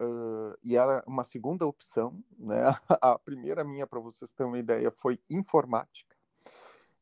uh, 0.00 0.56
e 0.62 0.76
era 0.76 1.02
uma 1.06 1.24
segunda 1.24 1.66
opção, 1.66 2.22
né? 2.38 2.62
A 3.00 3.18
primeira 3.18 3.64
minha, 3.64 3.86
para 3.86 4.00
vocês 4.00 4.32
terem 4.32 4.52
uma 4.52 4.58
ideia, 4.58 4.90
foi 4.90 5.18
informática. 5.30 6.14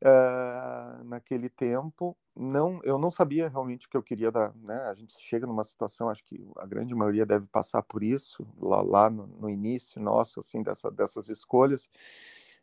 Uh, 0.04 1.04
naquele 1.04 1.48
tempo 1.48 2.16
não 2.34 2.80
eu 2.82 2.98
não 2.98 3.08
sabia 3.08 3.48
realmente 3.48 3.86
o 3.86 3.88
que 3.88 3.96
eu 3.96 4.02
queria 4.02 4.32
dar 4.32 4.52
né 4.56 4.76
a 4.88 4.94
gente 4.94 5.12
chega 5.16 5.46
numa 5.46 5.62
situação 5.62 6.08
acho 6.08 6.24
que 6.24 6.44
a 6.56 6.66
grande 6.66 6.92
maioria 6.92 7.24
deve 7.24 7.46
passar 7.46 7.84
por 7.84 8.02
isso 8.02 8.44
lá, 8.60 8.82
lá 8.82 9.08
no, 9.08 9.28
no 9.28 9.48
início 9.48 10.02
nosso 10.02 10.40
assim 10.40 10.60
dessa, 10.60 10.90
dessas 10.90 11.28
escolhas 11.28 11.88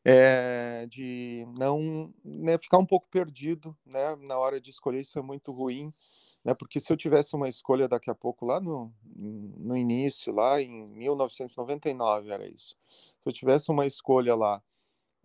é, 0.05 0.85
de 0.87 1.45
não 1.57 2.13
né, 2.23 2.57
ficar 2.57 2.77
um 2.77 2.85
pouco 2.85 3.07
perdido 3.09 3.75
né 3.85 4.15
na 4.17 4.37
hora 4.37 4.59
de 4.61 4.69
escolher 4.69 5.01
isso 5.01 5.19
é 5.19 5.21
muito 5.21 5.51
ruim 5.51 5.93
né 6.43 6.53
porque 6.53 6.79
se 6.79 6.91
eu 6.91 6.97
tivesse 6.97 7.35
uma 7.35 7.49
escolha 7.49 7.87
daqui 7.87 8.09
a 8.09 8.15
pouco 8.15 8.45
lá 8.45 8.59
no, 8.61 8.93
no 9.15 9.75
início 9.77 10.33
lá 10.33 10.61
em 10.61 10.87
1999 10.87 12.31
era 12.31 12.47
isso 12.47 12.77
se 13.21 13.27
eu 13.29 13.33
tivesse 13.33 13.71
uma 13.71 13.85
escolha 13.85 14.35
lá 14.35 14.61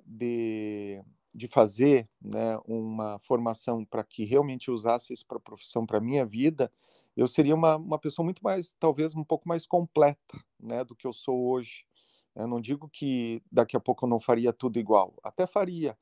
de 0.04 1.02
de 1.37 1.49
fazer 1.49 2.09
né, 2.23 2.57
uma 2.64 3.19
formação 3.19 3.85
para 3.85 4.04
que 4.04 4.25
realmente 4.25 4.71
usasse 4.71 5.12
isso 5.12 5.26
para 5.26 5.40
profissão, 5.40 5.85
para 5.85 6.00
minha 6.00 6.25
vida, 6.25 6.71
eu 7.16 7.26
seria 7.26 7.57
uma, 7.57 7.75
uma 7.76 7.99
pessoa 7.99 8.25
muito 8.25 8.40
mais, 8.40 8.73
talvez 8.78 9.16
um 9.16 9.25
pouco 9.25 9.49
mais 9.49 9.66
completa 9.66 10.38
né, 10.61 10.85
do 10.85 10.95
que 10.95 11.04
eu 11.04 11.12
sou 11.12 11.49
hoje. 11.50 11.85
Eu 12.35 12.49
não 12.49 12.61
digo 12.61 12.88
que 12.88 13.43
daqui 13.50 13.76
a 13.76 13.81
pouco 13.81 14.05
eu 14.05 14.09
não 14.09 14.19
faria 14.19 14.53
tudo 14.53 14.79
igual, 14.79 15.14
até 15.23 15.47
faria, 15.47 15.97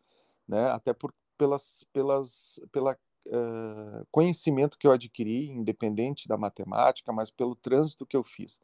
né, 0.48 0.70
até 0.70 0.92
por, 0.92 1.14
pelas, 1.36 1.84
pelas, 1.92 2.60
pela 2.70 2.98
uh, 3.26 4.06
conhecimento 4.10 4.78
que 4.78 4.86
eu 4.86 4.92
adquiri, 4.92 5.50
independente 5.50 6.26
da 6.26 6.36
matemática, 6.36 7.12
mas 7.12 7.30
pelo 7.30 7.54
trânsito 7.54 8.06
que 8.06 8.16
eu 8.16 8.24
fiz. 8.24 8.60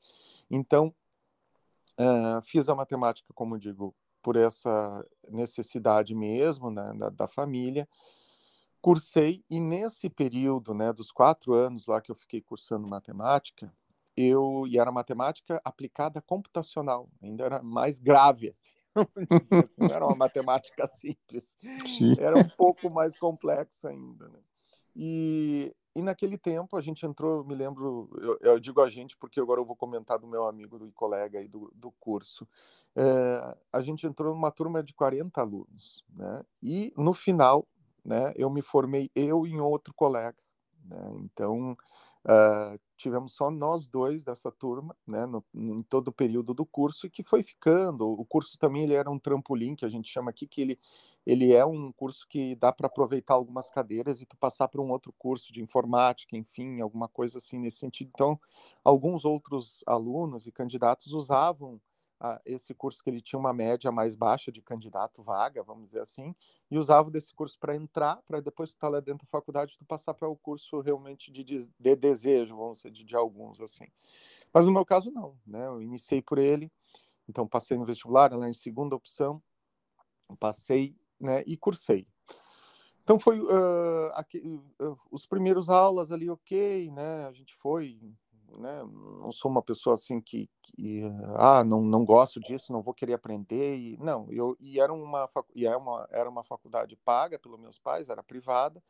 Então, 0.51 0.95
uh, 1.99 2.41
fiz 2.43 2.69
a 2.69 2.75
matemática, 2.75 3.33
como 3.35 3.59
digo, 3.59 3.95
por 4.23 4.37
essa 4.37 5.07
necessidade 5.29 6.15
mesmo 6.15 6.71
né, 6.71 6.93
da, 6.97 7.09
da, 7.11 7.29
família. 7.29 7.89
Cursei, 8.81 9.45
e 9.51 9.61
nesse 9.61 10.09
período 10.09 10.73
né, 10.73 10.93
dos 10.93 11.11
quatro 11.11 11.55
anos 11.55 11.87
lá 11.87 12.01
que 12.01 12.11
eu 12.11 12.15
fiquei 12.15 12.41
cursando 12.41 12.87
matemática, 12.87 13.73
eu 14.19 14.65
e 14.67 14.79
era 14.79 14.91
matemática 14.91 15.61
aplicada 15.65 16.21
computacional, 16.21 17.09
ainda 17.23 17.45
era 17.45 17.63
mais 17.63 17.99
grave. 17.99 18.51
Assim, 18.51 18.71
assim, 19.65 19.75
não 19.79 19.95
era 19.95 20.07
uma 20.07 20.17
matemática 20.17 20.87
simples, 20.87 21.57
Sim. 21.87 22.17
era 22.19 22.37
um 22.37 22.49
pouco 22.49 22.93
mais 22.93 23.19
complexa 23.19 23.91
ainda. 23.91 24.29
Né? 24.29 24.41
E 24.97 25.75
e 25.99 26.03
naquele 26.03 26.39
tempo 26.39 26.77
a 26.77 26.81
gente 26.81 27.05
entrou, 27.05 27.45
me 27.45 27.57
lembro, 27.57 28.09
eu, 28.21 28.39
eu, 28.41 28.61
digo 28.61 28.81
a 28.81 28.89
gente 28.89 29.17
porque 29.17 29.41
agora 29.41 29.61
eu 29.61 29.65
vou 29.65 29.75
comentar 29.75 30.17
do 30.17 30.29
meu 30.29 30.47
amigo 30.47 30.87
e 30.87 30.93
colega 30.93 31.41
aí 31.41 31.49
do, 31.49 31.73
do 31.75 31.91
curso. 31.99 32.47
É, 32.95 33.57
a 33.73 33.81
gente 33.83 34.07
entrou 34.07 34.33
numa 34.33 34.53
turma 34.53 34.81
de 34.81 34.95
40 34.95 35.41
alunos, 35.41 36.05
né? 36.15 36.45
E 36.63 36.93
no 36.97 37.13
final, 37.13 37.67
né, 38.05 38.33
eu 38.37 38.49
me 38.49 38.63
formei 38.63 39.11
eu 39.13 39.45
e 39.45 39.59
outro 39.59 39.93
colega. 39.93 40.39
Né? 40.85 41.15
Então, 41.17 41.73
uh, 42.25 42.79
tivemos 42.99 43.33
só 43.33 43.51
nós 43.51 43.87
dois 43.87 44.25
dessa 44.25 44.51
turma, 44.51 44.95
né, 45.07 45.25
no, 45.25 45.45
em 45.55 45.83
todo 45.83 46.09
o 46.09 46.13
período 46.13 46.53
do 46.53 46.67
curso, 46.67 47.07
e 47.07 47.11
que 47.11 47.23
foi 47.23 47.43
ficando. 47.43 48.07
O 48.07 48.25
curso 48.25 48.59
também 48.59 48.83
ele 48.83 48.95
era 48.95 49.11
um 49.11 49.19
trampolim, 49.19 49.75
que 49.75 49.85
a 49.85 49.89
gente 49.89 50.11
chama 50.11 50.31
aqui, 50.31 50.47
que 50.47 50.61
ele, 50.61 50.79
ele 51.25 51.53
é 51.53 51.65
um 51.65 51.93
curso 51.93 52.27
que 52.29 52.55
dá 52.57 52.73
para 52.73 52.89
aproveitar 52.89 53.35
algumas 53.35 53.71
cadeiras 53.71 54.21
e 54.21 54.27
tu 54.27 54.37
passar 54.37 54.69
para 54.69 54.83
um 54.83 54.91
outro 54.91 55.15
curso 55.17 55.53
de 55.53 55.63
informática, 55.63 56.37
enfim, 56.37 56.81
alguma 56.81 57.09
coisa 57.09 57.39
assim 57.39 57.59
nesse 57.59 57.79
sentido. 57.79 58.11
Então, 58.13 58.39
alguns 58.85 59.25
outros 59.25 59.83
alunos 59.87 60.47
e 60.47 60.53
candidatos 60.53 61.13
usavam 61.13 61.81
a, 62.21 62.41
esse 62.45 62.75
curso 62.75 63.03
que 63.03 63.11
ele 63.11 63.21
tinha 63.21 63.39
uma 63.39 63.53
média 63.53 63.93
mais 63.93 64.15
baixa 64.15 64.51
de 64.51 64.61
candidato 64.61 65.23
vaga, 65.23 65.63
vamos 65.63 65.87
dizer 65.87 66.01
assim, 66.01 66.35
e 66.71 66.77
usava 66.77 67.11
desse 67.11 67.33
curso 67.35 67.59
para 67.59 67.77
entrar, 67.77 68.17
para 68.27 68.41
depois 68.41 68.71
tu 68.71 68.75
estar 68.75 68.89
tá 68.89 68.93
lá 68.93 69.01
dentro 69.01 69.27
da 69.27 69.31
faculdade, 69.31 69.77
tu 69.79 69.85
passar 69.85 70.15
para 70.15 70.29
o 70.29 70.37
curso 70.37 70.81
realmente 70.81 71.31
de, 71.31 71.45
de, 71.45 71.71
de 71.79 71.97
desejo, 71.97 72.57
vamos 72.57 72.79
dizer, 72.79 72.91
de, 72.91 73.05
de, 73.05 73.17
alguns, 73.17 73.61
assim. 73.61 73.87
Mas 74.53 74.67
no 74.67 74.73
meu 74.73 74.85
caso, 74.85 75.11
não, 75.11 75.39
né? 75.47 75.67
Eu 75.67 75.81
iniciei 75.81 76.21
por 76.21 76.39
ele, 76.39 76.71
então 77.29 77.47
passei 77.47 77.77
no 77.77 77.85
vestibular, 77.85 78.33
lá 78.33 78.49
em 78.49 78.55
segunda 78.55 78.97
opção, 78.97 79.43
passei, 80.39 80.97
né, 81.21 81.43
e 81.47 81.57
cursei. 81.57 82.07
Então 83.03 83.19
foi 83.19 83.41
uh, 83.41 84.13
aqui, 84.15 84.39
uh, 84.39 84.99
os 85.11 85.25
primeiros 85.25 85.71
aulas 85.71 86.13
ali, 86.13 86.29
ok, 86.29 86.91
né? 86.91 87.27
A 87.27 87.33
gente 87.33 87.55
foi 87.55 87.99
né? 88.57 88.83
Não 89.21 89.31
sou 89.33 89.51
uma 89.51 89.63
pessoa 89.63 89.95
assim 89.95 90.21
que, 90.21 90.49
que, 90.63 91.03
ah, 91.37 91.63
não, 91.65 91.83
não 91.83 92.05
gosto 92.05 92.41
disso, 92.41 92.73
não 92.73 92.83
vou 92.83 92.95
querer 92.95 93.15
aprender 93.15 93.77
e 93.77 93.97
não, 93.99 94.27
eu 94.31 94.57
e 94.61 94.81
era 94.81 94.93
uma 94.93 95.29
e 95.55 95.67
era 95.67 95.75
é 95.75 95.79
uma 95.79 96.09
era 96.11 96.31
uma 96.31 96.45
faculdade 96.45 96.97
paga 97.05 97.39
pelos 97.39 97.61
meus 97.61 97.79
pais, 97.79 98.09
era 98.09 98.23
privada. 98.23 98.83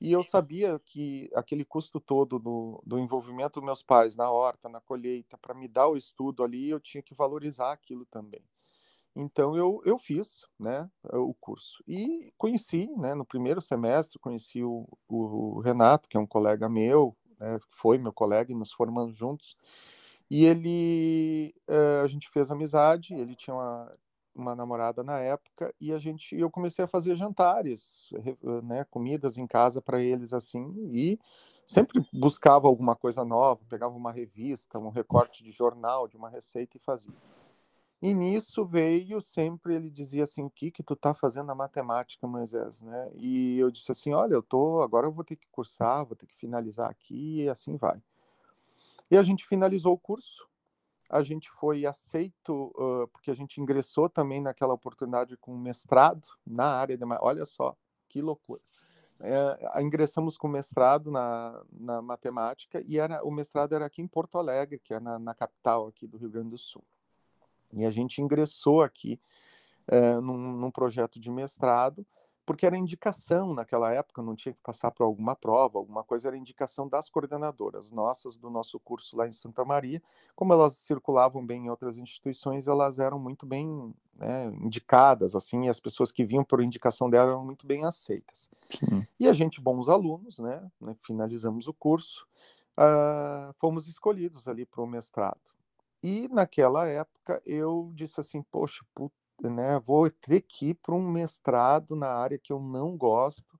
E 0.00 0.12
eu 0.12 0.22
sabia 0.22 0.78
que 0.84 1.28
aquele 1.34 1.64
custo 1.64 1.98
todo 2.00 2.38
do, 2.38 2.80
do 2.86 2.98
envolvimento 2.98 3.60
dos 3.60 3.66
meus 3.66 3.82
pais 3.82 4.14
na 4.14 4.30
horta, 4.30 4.68
na 4.68 4.80
colheita, 4.80 5.36
para 5.36 5.54
me 5.54 5.66
dar 5.66 5.88
o 5.88 5.96
estudo 5.96 6.44
ali, 6.44 6.70
eu 6.70 6.78
tinha 6.78 7.02
que 7.02 7.14
valorizar 7.14 7.72
aquilo 7.72 8.06
também. 8.06 8.42
Então 9.20 9.56
eu, 9.56 9.82
eu 9.84 9.98
fiz 9.98 10.46
né, 10.56 10.88
o 11.12 11.34
curso 11.34 11.82
e 11.88 12.32
conheci, 12.38 12.88
né, 12.96 13.14
no 13.14 13.24
primeiro 13.24 13.60
semestre, 13.60 14.20
conheci 14.20 14.62
o, 14.62 14.86
o 15.08 15.58
Renato, 15.60 16.08
que 16.08 16.16
é 16.16 16.20
um 16.20 16.26
colega 16.26 16.68
meu, 16.68 17.16
né, 17.38 17.58
foi 17.70 17.98
meu 17.98 18.12
colega 18.12 18.52
e 18.52 18.54
nos 18.54 18.72
formamos 18.72 19.16
juntos. 19.16 19.56
E 20.30 20.44
ele, 20.44 21.54
uh, 21.68 22.04
a 22.04 22.08
gente 22.08 22.28
fez 22.28 22.50
amizade, 22.50 23.14
ele 23.14 23.34
tinha 23.34 23.54
uma, 23.54 23.92
uma 24.34 24.54
namorada 24.54 25.02
na 25.02 25.18
época 25.18 25.74
e 25.80 25.92
a 25.92 25.98
gente, 25.98 26.36
eu 26.36 26.50
comecei 26.50 26.84
a 26.84 26.88
fazer 26.88 27.16
jantares, 27.16 28.08
né, 28.62 28.84
comidas 28.90 29.36
em 29.36 29.46
casa 29.46 29.82
para 29.82 30.00
eles 30.00 30.32
assim 30.32 30.74
e 30.90 31.18
sempre 31.66 32.06
buscava 32.12 32.68
alguma 32.68 32.94
coisa 32.94 33.24
nova, 33.24 33.60
pegava 33.68 33.94
uma 33.94 34.12
revista, 34.12 34.78
um 34.78 34.90
recorte 34.90 35.42
de 35.42 35.50
jornal, 35.50 36.06
de 36.06 36.16
uma 36.16 36.30
receita 36.30 36.76
e 36.76 36.80
fazia. 36.80 37.14
E 38.00 38.14
nisso 38.14 38.64
veio 38.64 39.20
sempre, 39.20 39.74
ele 39.74 39.90
dizia 39.90 40.22
assim, 40.22 40.44
o 40.44 40.50
que 40.50 40.70
que 40.70 40.84
tu 40.84 40.94
tá 40.94 41.12
fazendo 41.12 41.46
na 41.46 41.54
matemática, 41.54 42.28
Moisés, 42.28 42.82
né? 42.82 43.10
E 43.14 43.58
eu 43.58 43.70
disse 43.72 43.90
assim, 43.90 44.12
olha, 44.12 44.34
eu 44.34 44.42
tô, 44.42 44.82
agora 44.82 45.06
eu 45.06 45.12
vou 45.12 45.24
ter 45.24 45.34
que 45.34 45.48
cursar, 45.48 46.06
vou 46.06 46.14
ter 46.14 46.26
que 46.26 46.36
finalizar 46.36 46.88
aqui 46.88 47.42
e 47.42 47.48
assim 47.48 47.76
vai. 47.76 48.00
E 49.10 49.16
a 49.16 49.22
gente 49.22 49.44
finalizou 49.44 49.94
o 49.94 49.98
curso, 49.98 50.48
a 51.10 51.22
gente 51.22 51.50
foi 51.50 51.86
aceito, 51.86 52.72
uh, 52.76 53.08
porque 53.08 53.32
a 53.32 53.34
gente 53.34 53.60
ingressou 53.60 54.08
também 54.08 54.40
naquela 54.40 54.74
oportunidade 54.74 55.36
com 55.36 55.56
mestrado 55.56 56.28
na 56.46 56.66
área 56.66 56.96
de, 56.96 57.04
olha 57.20 57.44
só, 57.44 57.76
que 58.08 58.22
loucura. 58.22 58.60
É, 59.20 59.82
ingressamos 59.82 60.36
com 60.36 60.46
mestrado 60.46 61.10
na, 61.10 61.64
na 61.72 62.00
matemática 62.00 62.80
e 62.86 63.00
era 63.00 63.24
o 63.24 63.32
mestrado 63.32 63.74
era 63.74 63.84
aqui 63.84 64.00
em 64.00 64.06
Porto 64.06 64.38
Alegre, 64.38 64.78
que 64.78 64.94
é 64.94 65.00
na, 65.00 65.18
na 65.18 65.34
capital 65.34 65.88
aqui 65.88 66.06
do 66.06 66.16
Rio 66.16 66.30
Grande 66.30 66.50
do 66.50 66.58
Sul. 66.58 66.84
E 67.72 67.84
a 67.84 67.90
gente 67.90 68.20
ingressou 68.20 68.82
aqui 68.82 69.20
é, 69.86 70.20
num, 70.20 70.52
num, 70.52 70.70
projeto 70.70 71.18
de 71.18 71.30
mestrado, 71.30 72.06
porque 72.44 72.64
era 72.64 72.78
indicação 72.78 73.52
naquela 73.52 73.92
época, 73.92 74.22
não 74.22 74.34
tinha 74.34 74.54
que 74.54 74.60
passar 74.62 74.90
por 74.90 75.04
alguma 75.04 75.36
prova, 75.36 75.78
alguma 75.78 76.02
coisa, 76.02 76.28
era 76.28 76.36
indicação 76.36 76.88
das 76.88 77.10
coordenadoras 77.10 77.90
nossas, 77.90 78.36
do 78.36 78.48
nosso 78.48 78.80
curso 78.80 79.16
lá 79.18 79.26
em 79.26 79.32
Santa 79.32 79.66
Maria. 79.66 80.02
Como 80.34 80.52
elas 80.52 80.74
circulavam 80.74 81.44
bem 81.44 81.66
em 81.66 81.70
outras 81.70 81.98
instituições, 81.98 82.66
elas 82.66 82.98
eram 82.98 83.18
muito 83.18 83.44
bem 83.44 83.94
né, 84.14 84.46
indicadas, 84.62 85.34
assim, 85.34 85.66
e 85.66 85.68
as 85.68 85.78
pessoas 85.78 86.10
que 86.10 86.24
vinham 86.24 86.42
por 86.42 86.62
indicação 86.62 87.10
dela 87.10 87.32
eram 87.32 87.44
muito 87.44 87.66
bem 87.66 87.84
aceitas. 87.84 88.48
Sim. 88.70 89.06
E 89.20 89.28
a 89.28 89.32
gente, 89.34 89.60
bons 89.60 89.88
alunos, 89.88 90.38
né, 90.38 90.70
né 90.80 90.96
finalizamos 91.00 91.68
o 91.68 91.74
curso, 91.74 92.26
uh, 92.78 93.52
fomos 93.58 93.88
escolhidos 93.88 94.48
ali 94.48 94.64
para 94.64 94.82
o 94.82 94.86
mestrado. 94.86 95.57
E 96.02 96.28
naquela 96.28 96.86
época 96.86 97.42
eu 97.44 97.90
disse 97.94 98.20
assim, 98.20 98.42
poxa, 98.42 98.84
puta, 98.94 99.14
né, 99.42 99.78
vou 99.80 100.08
ter 100.10 100.42
que 100.42 100.70
ir 100.70 100.74
para 100.74 100.94
um 100.94 101.10
mestrado 101.10 101.96
na 101.96 102.08
área 102.08 102.38
que 102.38 102.52
eu 102.52 102.60
não 102.60 102.96
gosto, 102.96 103.58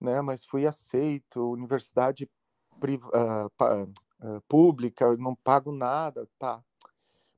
né, 0.00 0.20
mas 0.22 0.44
fui 0.44 0.66
aceito, 0.66 1.50
universidade 1.50 2.30
uh, 2.74 3.46
uh, 3.46 4.40
pública, 4.48 5.14
não 5.16 5.34
pago 5.34 5.70
nada, 5.72 6.26
tá. 6.38 6.62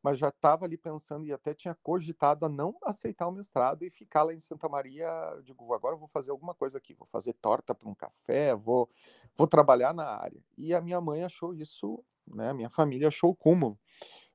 mas 0.03 0.19
já 0.19 0.29
estava 0.29 0.65
ali 0.65 0.77
pensando 0.77 1.27
e 1.27 1.33
até 1.33 1.53
tinha 1.55 1.77
cogitado 1.83 2.47
a 2.47 2.49
não 2.49 2.77
aceitar 2.85 3.27
o 3.27 3.33
mestrado 3.33 3.85
e 3.85 3.91
ficar 3.91 4.23
lá 4.23 4.33
em 4.33 4.39
Santa 4.39 4.69
Maria. 4.69 5.09
Eu 5.35 5.43
digo, 5.43 5.75
agora 5.75 5.95
eu 5.95 5.99
vou 5.99 6.09
fazer 6.09 6.31
alguma 6.31 6.55
coisa 6.55 6.79
aqui, 6.79 6.95
vou 6.95 7.07
fazer 7.07 7.33
torta 7.35 7.75
para 7.75 7.89
um 7.89 7.95
café, 7.95 8.55
vou, 8.55 8.89
vou 9.37 9.47
trabalhar 9.49 9.93
na 9.93 10.07
área. 10.07 10.41
E 10.57 10.73
a 10.75 10.81
minha 10.81 11.01
mãe 11.01 11.25
achou 11.25 11.55
isso, 11.55 12.05
né? 12.27 12.51
A 12.51 12.55
minha 12.55 12.71
família 12.71 13.09
achou 13.09 13.31
o 13.31 13.37
cúmulo 13.37 13.79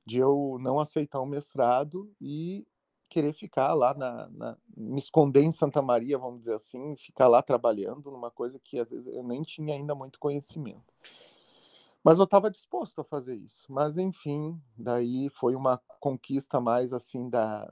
de 0.06 0.18
eu 0.18 0.56
não 0.60 0.78
aceitar 0.78 1.20
o 1.20 1.26
mestrado 1.26 2.10
e 2.20 2.64
querer 3.08 3.32
ficar 3.32 3.74
lá 3.74 3.92
na, 3.94 4.28
na, 4.28 4.56
me 4.76 4.98
esconder 4.98 5.42
em 5.42 5.52
Santa 5.52 5.82
Maria, 5.82 6.18
vamos 6.18 6.40
dizer 6.40 6.54
assim, 6.54 6.96
ficar 6.96 7.28
lá 7.28 7.42
trabalhando 7.42 8.10
numa 8.10 8.30
coisa 8.30 8.58
que 8.62 8.78
às 8.78 8.90
vezes 8.90 9.06
eu 9.06 9.22
nem 9.22 9.42
tinha 9.42 9.74
ainda 9.74 9.94
muito 9.94 10.18
conhecimento. 10.18 10.92
Mas 12.02 12.18
eu 12.18 12.24
estava 12.24 12.50
disposto 12.50 13.00
a 13.00 13.04
fazer 13.04 13.34
isso. 13.34 13.66
Mas, 13.68 13.98
enfim, 13.98 14.60
daí 14.78 15.28
foi 15.28 15.56
uma 15.56 15.76
conquista 15.98 16.60
mais 16.60 16.92
assim 16.92 17.28
da, 17.28 17.68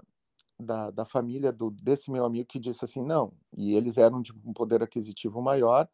da, 0.59 0.91
da, 0.91 1.05
família 1.05 1.53
do, 1.53 1.71
desse 1.71 2.11
meu 2.11 2.25
amigo 2.25 2.49
que 2.49 2.59
disse 2.59 2.85
assim: 2.85 3.01
não. 3.05 3.33
E 3.57 3.75
eles 3.77 3.97
eram 3.97 4.21
de 4.21 4.33
um 4.33 4.53
poder 4.53 4.83
aquisitivo 4.83 5.41
maior. 5.41 5.89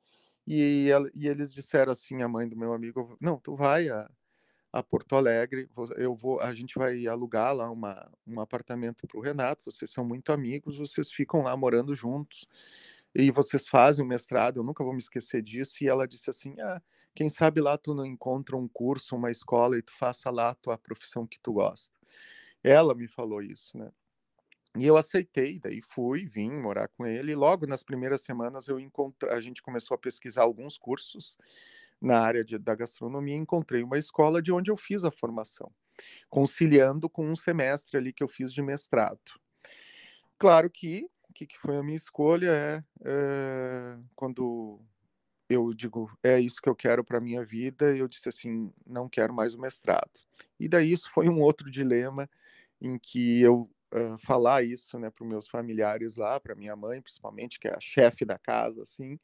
E, 0.47 0.88
e 1.14 1.28
eles 1.28 1.52
disseram 1.52 1.92
assim: 1.92 2.23
a 2.23 2.28
mãe 2.28 2.49
do 2.49 2.56
meu 2.56 2.73
amigo, 2.73 3.14
não, 3.20 3.38
tu 3.38 3.54
vai 3.54 3.90
a, 3.90 4.11
a 4.72 4.82
Porto 4.82 5.16
Alegre, 5.16 5.68
eu 5.96 6.14
vou, 6.14 6.40
a 6.40 6.52
gente 6.52 6.78
vai 6.78 7.06
alugar 7.06 7.54
lá 7.54 7.70
uma, 7.70 8.10
um 8.26 8.40
apartamento 8.40 9.06
para 9.06 9.18
o 9.18 9.22
Renato. 9.22 9.64
Vocês 9.64 9.90
são 9.90 10.04
muito 10.04 10.32
amigos, 10.32 10.78
vocês 10.78 11.10
ficam 11.10 11.42
lá 11.42 11.56
morando 11.56 11.94
juntos 11.94 12.46
e 13.14 13.30
vocês 13.30 13.66
fazem 13.66 14.04
o 14.04 14.08
mestrado, 14.08 14.58
eu 14.58 14.62
nunca 14.62 14.84
vou 14.84 14.92
me 14.92 15.00
esquecer 15.00 15.42
disso. 15.42 15.82
E 15.82 15.88
ela 15.88 16.06
disse 16.06 16.30
assim: 16.30 16.54
ah, 16.60 16.80
quem 17.14 17.28
sabe 17.28 17.60
lá 17.60 17.76
tu 17.76 17.94
não 17.94 18.06
encontra 18.06 18.56
um 18.56 18.68
curso, 18.68 19.16
uma 19.16 19.30
escola 19.30 19.76
e 19.76 19.82
tu 19.82 19.92
faça 19.92 20.30
lá 20.30 20.50
a 20.50 20.54
tua 20.54 20.78
profissão 20.78 21.26
que 21.26 21.40
tu 21.40 21.52
gosta. 21.52 21.94
Ela 22.62 22.94
me 22.94 23.08
falou 23.08 23.42
isso, 23.42 23.76
né? 23.76 23.90
E 24.78 24.86
eu 24.86 24.96
aceitei, 24.96 25.58
daí 25.58 25.80
fui, 25.82 26.26
vim 26.26 26.50
morar 26.52 26.86
com 26.88 27.04
ele. 27.04 27.32
E 27.32 27.34
logo 27.34 27.66
nas 27.66 27.82
primeiras 27.82 28.20
semanas 28.20 28.68
eu 28.68 28.78
encontrei, 28.78 29.32
a 29.32 29.40
gente 29.40 29.60
começou 29.62 29.96
a 29.96 29.98
pesquisar 29.98 30.42
alguns 30.42 30.78
cursos 30.78 31.36
na 32.00 32.21
área 32.21 32.45
de, 32.45 32.59
da 32.59 32.75
gastronomia. 32.75 33.37
Encontrei 33.37 33.83
uma 33.83 33.99
escola 33.99 34.40
de 34.40 34.52
onde 34.52 34.71
eu 34.71 34.76
fiz 34.76 35.04
a 35.04 35.11
formação, 35.11 35.71
conciliando 36.28 37.09
com 37.09 37.26
um 37.28 37.37
semestre 37.37 37.97
ali 37.97 38.12
que 38.12 38.23
eu 38.23 38.28
fiz 38.28 38.52
de 38.52 38.62
mestrado. 38.62 39.21
Claro 40.38 40.71
que 40.71 41.07
o 41.28 41.33
que, 41.33 41.47
que 41.47 41.59
foi 41.59 41.76
a 41.76 41.83
minha 41.83 41.97
escolha 41.97 42.50
é, 42.50 42.85
é, 43.04 43.99
quando 44.16 44.80
eu 45.49 45.73
digo 45.75 46.11
é 46.23 46.40
isso 46.40 46.61
que 46.62 46.69
eu 46.69 46.75
quero 46.75 47.04
para 47.04 47.21
minha 47.21 47.45
vida 47.45 47.97
eu 47.97 48.09
disse 48.09 48.28
assim 48.28 48.73
não 48.87 49.09
quero 49.09 49.35
mais 49.35 49.54
o 49.54 49.61
mestrado 49.61 50.11
e 50.59 50.69
daí 50.69 50.92
isso 50.92 51.11
foi 51.12 51.28
um 51.28 51.40
outro 51.40 51.71
dilema 51.71 52.28
em 52.80 52.99
que 52.99 53.42
eu 53.42 53.71
uh, 53.92 54.19
falar 54.19 54.62
isso 54.62 54.99
né 54.99 55.11
para 55.11 55.25
os 55.25 55.28
meus 55.28 55.49
familiares 55.49 56.16
lá 56.16 56.38
para 56.38 56.54
minha 56.54 56.76
mãe 56.76 57.00
principalmente 57.00 57.59
que 57.59 57.69
é 57.69 57.75
a 57.75 57.80
chefe 57.80 58.25
da 58.25 58.38
casa 58.38 58.83
assim 58.83 59.19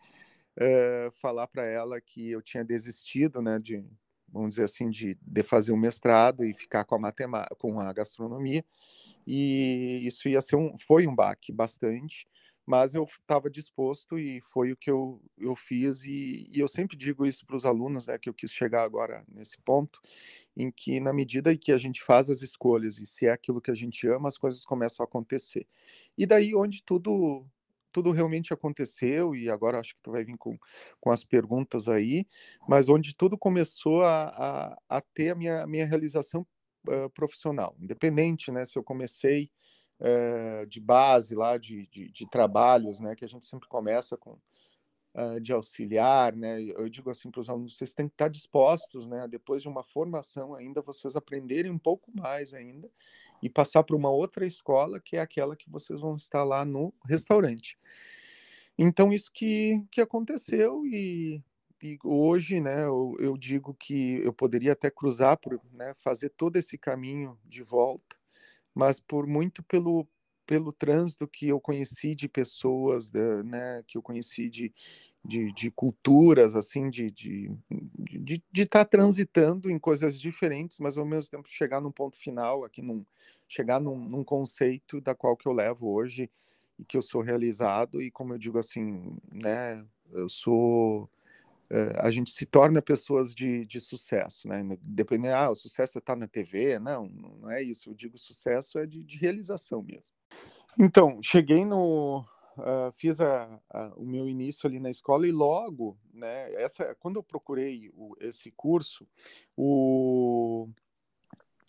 uh, 0.58 1.10
falar 1.20 1.46
para 1.46 1.64
ela 1.64 2.00
que 2.00 2.30
eu 2.30 2.42
tinha 2.42 2.64
desistido 2.64 3.40
né 3.42 3.58
de 3.58 3.84
vamos 4.28 4.50
dizer 4.50 4.64
assim 4.64 4.90
de, 4.90 5.16
de 5.22 5.42
fazer 5.42 5.72
o 5.72 5.76
mestrado 5.76 6.44
e 6.44 6.52
ficar 6.52 6.84
com 6.84 6.94
a 6.96 6.98
matemática 6.98 7.54
com 7.56 7.80
a 7.80 7.92
gastronomia 7.92 8.64
e 9.26 10.06
isso 10.06 10.28
ia 10.28 10.40
ser 10.40 10.56
um, 10.56 10.78
foi 10.78 11.06
um 11.06 11.14
baque 11.14 11.50
bastante, 11.50 12.28
mas 12.64 12.94
eu 12.94 13.04
estava 13.04 13.50
disposto 13.50 14.18
e 14.18 14.40
foi 14.40 14.72
o 14.72 14.76
que 14.76 14.90
eu, 14.90 15.20
eu 15.36 15.56
fiz 15.56 16.04
e, 16.04 16.48
e 16.52 16.60
eu 16.60 16.68
sempre 16.68 16.96
digo 16.96 17.26
isso 17.26 17.44
para 17.44 17.56
os 17.56 17.64
alunos, 17.64 18.06
né, 18.06 18.18
que 18.18 18.28
eu 18.28 18.34
quis 18.34 18.52
chegar 18.52 18.84
agora 18.84 19.24
nesse 19.28 19.58
ponto, 19.58 20.00
em 20.56 20.70
que 20.70 21.00
na 21.00 21.12
medida 21.12 21.52
em 21.52 21.58
que 21.58 21.72
a 21.72 21.78
gente 21.78 22.02
faz 22.02 22.30
as 22.30 22.42
escolhas 22.42 22.98
e 22.98 23.06
se 23.06 23.26
é 23.26 23.32
aquilo 23.32 23.60
que 23.60 23.70
a 23.70 23.74
gente 23.74 24.06
ama, 24.08 24.28
as 24.28 24.38
coisas 24.38 24.64
começam 24.64 25.02
a 25.02 25.08
acontecer. 25.08 25.66
E 26.16 26.24
daí 26.24 26.54
onde 26.54 26.82
tudo 26.82 27.44
tudo 27.96 28.12
realmente 28.12 28.52
aconteceu, 28.52 29.34
e 29.34 29.48
agora 29.48 29.80
acho 29.80 29.94
que 29.94 30.02
tu 30.02 30.10
vai 30.10 30.22
vir 30.22 30.36
com, 30.36 30.58
com 31.00 31.10
as 31.10 31.24
perguntas 31.24 31.88
aí, 31.88 32.26
mas 32.68 32.90
onde 32.90 33.16
tudo 33.16 33.38
começou 33.38 34.02
a, 34.02 34.28
a, 34.88 34.98
a 34.98 35.00
ter 35.00 35.30
a 35.30 35.34
minha, 35.34 35.66
minha 35.66 35.86
realização 35.86 36.46
uh, 36.86 37.08
profissional, 37.14 37.74
independente, 37.80 38.52
né, 38.52 38.66
se 38.66 38.78
eu 38.78 38.84
comecei 38.84 39.50
uh, 39.98 40.66
de 40.66 40.78
base 40.78 41.34
lá, 41.34 41.56
de, 41.56 41.86
de, 41.86 42.12
de, 42.12 42.28
trabalhos, 42.28 43.00
né, 43.00 43.16
que 43.16 43.24
a 43.24 43.28
gente 43.28 43.46
sempre 43.46 43.66
começa 43.66 44.14
com 44.14 44.32
uh, 45.14 45.40
de 45.40 45.54
auxiliar, 45.54 46.36
né, 46.36 46.60
eu 46.60 46.90
digo 46.90 47.08
assim 47.08 47.30
para 47.30 47.40
os 47.40 47.48
alunos, 47.48 47.78
vocês 47.78 47.94
têm 47.94 48.08
que 48.08 48.12
estar 48.12 48.28
dispostos, 48.28 49.06
né, 49.06 49.26
depois 49.26 49.62
de 49.62 49.68
uma 49.68 49.82
formação 49.82 50.54
ainda, 50.54 50.82
vocês 50.82 51.16
aprenderem 51.16 51.72
um 51.72 51.78
pouco 51.78 52.10
mais 52.14 52.52
ainda 52.52 52.90
e 53.42 53.48
passar 53.48 53.82
para 53.82 53.96
uma 53.96 54.10
outra 54.10 54.46
escola, 54.46 55.00
que 55.00 55.16
é 55.16 55.20
aquela 55.20 55.56
que 55.56 55.70
vocês 55.70 56.00
vão 56.00 56.14
estar 56.16 56.44
lá 56.44 56.64
no 56.64 56.92
restaurante. 57.04 57.78
Então, 58.78 59.12
isso 59.12 59.30
que, 59.32 59.82
que 59.90 60.00
aconteceu 60.00 60.84
e 60.86 61.42
e 61.82 61.98
hoje, 62.02 62.60
né, 62.60 62.84
eu, 62.84 63.16
eu, 63.20 63.36
digo 63.36 63.74
que 63.74 64.20
eu 64.24 64.32
poderia 64.32 64.72
até 64.72 64.90
cruzar 64.90 65.36
por, 65.36 65.60
né, 65.72 65.94
fazer 65.94 66.30
todo 66.30 66.56
esse 66.56 66.76
caminho 66.76 67.38
de 67.44 67.62
volta, 67.62 68.16
mas 68.74 68.98
por 68.98 69.26
muito 69.26 69.62
pelo 69.62 70.08
pelo 70.46 70.72
trânsito 70.72 71.26
que 71.26 71.48
eu 71.48 71.60
conheci 71.60 72.14
de 72.14 72.28
pessoas, 72.28 73.10
né, 73.12 73.82
que 73.84 73.98
eu 73.98 74.02
conheci 74.02 74.48
de, 74.48 74.72
de, 75.26 75.52
de 75.52 75.70
culturas, 75.70 76.54
assim, 76.54 76.88
de 76.90 77.10
de 77.10 78.62
estar 78.62 78.84
tá 78.84 78.84
transitando 78.84 79.70
em 79.70 79.78
coisas 79.78 80.20
diferentes, 80.20 80.78
mas 80.80 80.96
ao 80.96 81.04
mesmo 81.04 81.30
tempo 81.30 81.48
chegar 81.48 81.80
num 81.80 81.92
ponto 81.92 82.18
final, 82.18 82.64
aqui 82.64 82.80
num, 82.80 83.04
chegar 83.46 83.80
num, 83.80 83.98
num 83.98 84.24
conceito 84.24 85.00
da 85.00 85.14
qual 85.14 85.36
que 85.36 85.46
eu 85.46 85.52
levo 85.52 85.92
hoje 85.92 86.30
e 86.78 86.84
que 86.84 86.96
eu 86.96 87.02
sou 87.02 87.22
realizado 87.22 88.00
e 88.00 88.10
como 88.10 88.34
eu 88.34 88.38
digo 88.38 88.58
assim, 88.58 89.16
né, 89.30 89.84
eu 90.12 90.28
sou 90.28 91.08
eh, 91.70 91.92
a 91.98 92.10
gente 92.10 92.30
se 92.30 92.46
torna 92.46 92.80
pessoas 92.80 93.34
de, 93.34 93.66
de 93.66 93.80
sucesso, 93.80 94.48
né? 94.48 94.64
Dependendo, 94.82 95.34
ah, 95.34 95.50
o 95.50 95.54
sucesso 95.54 95.98
é 95.98 96.00
estar 96.00 96.16
na 96.16 96.28
TV, 96.28 96.78
não, 96.78 97.08
não 97.08 97.50
é 97.50 97.62
isso. 97.62 97.90
Eu 97.90 97.94
digo 97.94 98.16
sucesso 98.16 98.78
é 98.78 98.86
de, 98.86 99.02
de 99.02 99.18
realização 99.18 99.82
mesmo. 99.82 100.14
Então, 100.78 101.20
cheguei 101.22 101.64
no, 101.64 102.24
uh, 102.58 102.92
fiz 102.92 103.20
a, 103.20 103.60
a, 103.70 103.92
o 103.96 104.04
meu 104.04 104.28
início 104.28 104.66
ali 104.66 104.78
na 104.78 104.90
escola 104.90 105.26
e 105.26 105.32
logo, 105.32 105.98
né? 106.12 106.52
Essa, 106.54 106.94
quando 106.96 107.16
eu 107.16 107.22
procurei 107.22 107.90
o, 107.94 108.16
esse 108.20 108.50
curso, 108.50 109.06
o 109.56 110.68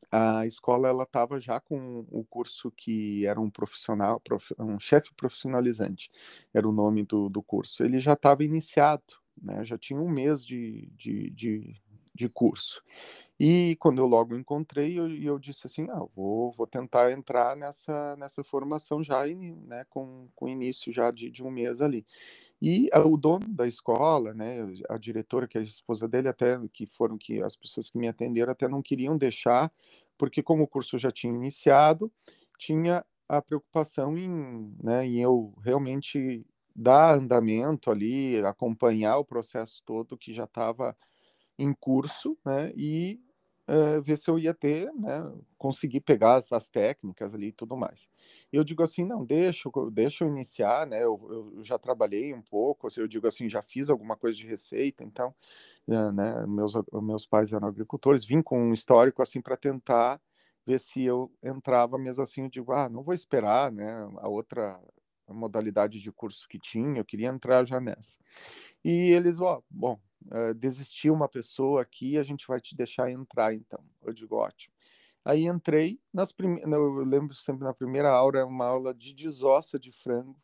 a 0.09 0.45
escola 0.45 0.87
ela 0.87 1.03
estava 1.03 1.37
já 1.37 1.59
com 1.59 2.05
o 2.09 2.23
curso 2.23 2.71
que 2.71 3.25
era 3.25 3.41
um 3.41 3.49
profissional, 3.49 4.21
prof, 4.21 4.55
um 4.57 4.79
chefe 4.79 5.13
profissionalizante, 5.13 6.09
era 6.53 6.67
o 6.67 6.71
nome 6.71 7.03
do, 7.03 7.27
do 7.27 7.43
curso. 7.43 7.83
Ele 7.83 7.99
já 7.99 8.13
estava 8.13 8.41
iniciado 8.43 9.03
né? 9.41 9.63
Já 9.63 9.77
tinha 9.77 9.99
um 9.99 10.09
mês 10.09 10.45
de, 10.45 10.89
de, 10.95 11.29
de, 11.31 11.81
de 12.17 12.27
curso. 12.27 12.81
E 13.39 13.77
quando 13.79 13.99
eu 13.99 14.07
logo 14.07 14.35
encontrei, 14.35 14.97
eu, 14.97 15.07
eu 15.15 15.37
disse 15.37 15.67
assim, 15.67 15.87
ah, 15.91 16.03
vou, 16.15 16.51
vou 16.53 16.65
tentar 16.65 17.11
entrar 17.11 17.55
nessa, 17.55 18.15
nessa 18.15 18.43
formação 18.43 19.03
já, 19.03 19.25
né, 19.27 19.85
com, 19.89 20.27
com 20.35 20.47
início 20.49 20.91
já 20.91 21.11
de, 21.11 21.29
de 21.29 21.43
um 21.43 21.51
mês 21.51 21.79
ali. 21.79 22.03
E 22.59 22.89
a, 22.91 22.99
o 22.99 23.15
dono 23.15 23.47
da 23.47 23.67
escola, 23.67 24.33
né, 24.33 24.57
a 24.89 24.97
diretora, 24.97 25.47
que 25.47 25.55
é 25.57 25.61
a 25.61 25.63
esposa 25.63 26.07
dele, 26.07 26.27
até 26.27 26.59
que 26.73 26.87
foram 26.87 27.15
que 27.15 27.39
as 27.43 27.55
pessoas 27.55 27.91
que 27.91 27.99
me 27.99 28.07
atenderam 28.07 28.51
até 28.51 28.67
não 28.67 28.81
queriam 28.81 29.15
deixar, 29.15 29.71
porque 30.17 30.41
como 30.41 30.63
o 30.63 30.67
curso 30.67 30.97
já 30.97 31.11
tinha 31.11 31.31
iniciado, 31.31 32.11
tinha 32.57 33.05
a 33.29 33.39
preocupação 33.39 34.17
em, 34.17 34.75
né, 34.81 35.05
em 35.05 35.21
eu 35.21 35.53
realmente 35.63 36.43
dar 36.75 37.15
andamento 37.15 37.91
ali, 37.91 38.43
acompanhar 38.45 39.17
o 39.17 39.25
processo 39.25 39.83
todo 39.85 40.17
que 40.17 40.33
já 40.33 40.45
estava 40.45 40.95
em 41.57 41.73
curso, 41.73 42.37
né? 42.45 42.71
E 42.75 43.19
uh, 43.67 44.01
ver 44.01 44.17
se 44.17 44.29
eu 44.29 44.39
ia 44.39 44.53
ter, 44.53 44.91
né? 44.93 45.31
Conseguir 45.57 46.01
pegar 46.01 46.35
as, 46.35 46.51
as, 46.51 46.69
técnicas 46.69 47.33
ali 47.33 47.47
e 47.47 47.51
tudo 47.51 47.75
mais. 47.75 48.07
Eu 48.51 48.63
digo 48.63 48.83
assim, 48.83 49.03
não, 49.03 49.25
deixa, 49.25 49.69
deixa 49.91 50.23
eu 50.23 50.29
iniciar, 50.29 50.87
né? 50.87 51.03
Eu, 51.03 51.53
eu, 51.55 51.63
já 51.63 51.77
trabalhei 51.77 52.33
um 52.33 52.41
pouco, 52.41 52.87
eu 52.97 53.07
digo 53.07 53.27
assim, 53.27 53.49
já 53.49 53.61
fiz 53.61 53.89
alguma 53.89 54.15
coisa 54.15 54.37
de 54.37 54.47
receita, 54.47 55.03
então, 55.03 55.33
uh, 55.87 56.11
né? 56.11 56.45
Meus, 56.47 56.73
meus 56.93 57.25
pais 57.25 57.51
eram 57.53 57.67
agricultores, 57.67 58.25
vim 58.25 58.41
com 58.41 58.69
um 58.69 58.73
histórico 58.73 59.21
assim 59.21 59.41
para 59.41 59.57
tentar 59.57 60.21
ver 60.65 60.79
se 60.79 61.01
eu 61.01 61.31
entrava 61.41 61.97
mesmo 61.97 62.23
assim, 62.23 62.43
eu 62.43 62.49
digo, 62.49 62.73
ah, 62.73 62.89
não 62.89 63.01
vou 63.01 63.13
esperar, 63.13 63.71
né? 63.71 64.07
A 64.17 64.27
outra 64.27 64.79
modalidade 65.29 65.99
de 65.99 66.11
curso 66.11 66.47
que 66.47 66.59
tinha, 66.59 66.99
eu 66.99 67.05
queria 67.05 67.29
entrar 67.29 67.65
já 67.65 67.79
nessa. 67.79 68.17
E 68.83 69.11
eles, 69.11 69.39
ó, 69.39 69.61
bom, 69.69 69.99
uh, 70.31 70.53
desistiu 70.53 71.13
uma 71.13 71.27
pessoa 71.27 71.81
aqui, 71.81 72.17
a 72.17 72.23
gente 72.23 72.47
vai 72.47 72.59
te 72.59 72.75
deixar 72.75 73.11
entrar 73.11 73.53
então. 73.53 73.83
Eu 74.03 74.13
digo, 74.13 74.35
ótimo. 74.35 74.73
Aí 75.25 75.45
entrei, 75.45 75.99
nas 76.13 76.31
prime... 76.31 76.61
eu 76.61 77.03
lembro 77.03 77.35
sempre 77.35 77.65
na 77.65 77.73
primeira 77.73 78.09
aula, 78.09 78.45
uma 78.45 78.65
aula 78.65 78.93
de 78.93 79.13
desossa 79.13 79.77
de 79.77 79.91
frango. 79.91 80.39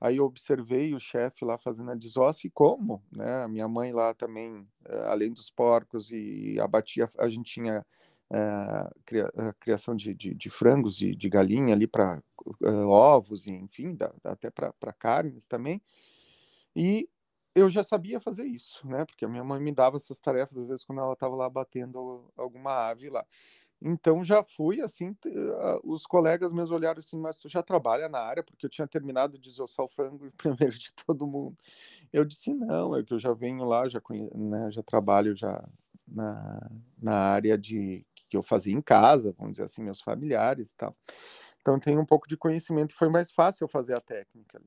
Aí 0.00 0.16
eu 0.16 0.24
observei 0.24 0.92
o 0.92 1.00
chefe 1.00 1.44
lá 1.44 1.56
fazendo 1.56 1.90
a 1.92 1.94
desossa 1.94 2.46
e 2.46 2.50
como, 2.50 3.02
né? 3.12 3.44
A 3.44 3.48
minha 3.48 3.68
mãe 3.68 3.92
lá 3.92 4.12
também, 4.12 4.68
além 5.06 5.32
dos 5.32 5.50
porcos 5.50 6.10
e 6.10 6.58
abatia, 6.60 7.08
a 7.16 7.28
gente 7.28 7.52
tinha 7.52 7.86
a 8.30 9.52
criação 9.60 9.94
de, 9.94 10.12
de, 10.14 10.34
de, 10.34 10.50
frangos 10.50 11.00
e 11.00 11.14
de 11.14 11.28
galinha 11.28 11.74
ali 11.74 11.86
para 11.86 12.20
uh, 12.62 12.88
ovos, 12.88 13.46
enfim, 13.46 13.94
dá, 13.94 14.12
dá 14.22 14.32
até 14.32 14.50
para 14.50 14.92
carnes 14.98 15.46
também. 15.46 15.80
E 16.74 17.08
eu 17.54 17.70
já 17.70 17.84
sabia 17.84 18.20
fazer 18.20 18.44
isso, 18.44 18.86
né? 18.86 19.04
Porque 19.04 19.24
a 19.24 19.28
minha 19.28 19.44
mãe 19.44 19.60
me 19.60 19.72
dava 19.72 19.96
essas 19.96 20.20
tarefas, 20.20 20.56
às 20.58 20.68
vezes, 20.68 20.84
quando 20.84 21.00
ela 21.00 21.12
estava 21.12 21.36
lá 21.36 21.48
batendo 21.48 22.30
alguma 22.36 22.88
ave 22.88 23.08
lá. 23.08 23.24
Então 23.86 24.24
já 24.24 24.42
fui 24.42 24.80
assim, 24.80 25.14
os 25.82 26.06
colegas 26.06 26.52
meus 26.52 26.70
olharam 26.70 27.00
assim, 27.00 27.18
mas 27.18 27.36
tu 27.36 27.48
já 27.50 27.62
trabalha 27.62 28.08
na 28.08 28.18
área, 28.18 28.42
porque 28.42 28.64
eu 28.64 28.70
tinha 28.70 28.88
terminado 28.88 29.38
de 29.38 29.50
desossar 29.50 29.84
o 29.84 29.88
frango 29.88 30.26
primeiro 30.38 30.78
de 30.78 30.92
todo 30.94 31.26
mundo. 31.26 31.56
Eu 32.12 32.24
disse, 32.24 32.54
não, 32.54 32.96
é 32.96 33.02
que 33.02 33.12
eu 33.12 33.18
já 33.18 33.32
venho 33.34 33.64
lá, 33.64 33.88
já, 33.88 34.00
né, 34.34 34.70
já 34.70 34.82
trabalho 34.82 35.36
já 35.36 35.62
na, 36.08 36.70
na 37.00 37.14
área 37.14 37.58
de 37.58 38.06
que 38.28 38.36
eu 38.36 38.42
fazia 38.42 38.74
em 38.74 38.80
casa, 38.80 39.34
vamos 39.36 39.52
dizer 39.52 39.64
assim, 39.64 39.82
meus 39.82 40.00
familiares 40.00 40.70
e 40.70 40.76
tal. 40.76 40.94
Então 41.60 41.78
tenho 41.78 42.00
um 42.00 42.06
pouco 42.06 42.26
de 42.26 42.36
conhecimento 42.36 42.94
foi 42.94 43.08
mais 43.08 43.30
fácil 43.32 43.64
eu 43.64 43.68
fazer 43.68 43.94
a 43.94 44.00
técnica. 44.00 44.62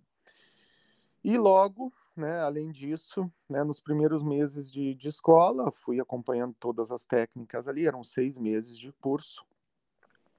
E 1.24 1.38
logo 1.38 1.92
né? 2.18 2.42
Além 2.42 2.72
disso, 2.72 3.32
né, 3.50 3.64
nos 3.64 3.80
primeiros 3.80 4.24
meses 4.24 4.72
de, 4.72 4.94
de 4.96 5.08
escola, 5.08 5.72
fui 5.72 6.00
acompanhando 6.00 6.56
todas 6.60 6.92
as 6.92 7.06
técnicas 7.06 7.68
ali, 7.68 7.86
eram 7.86 8.04
seis 8.04 8.38
meses 8.38 8.78
de 8.78 8.92
curso. 8.94 9.46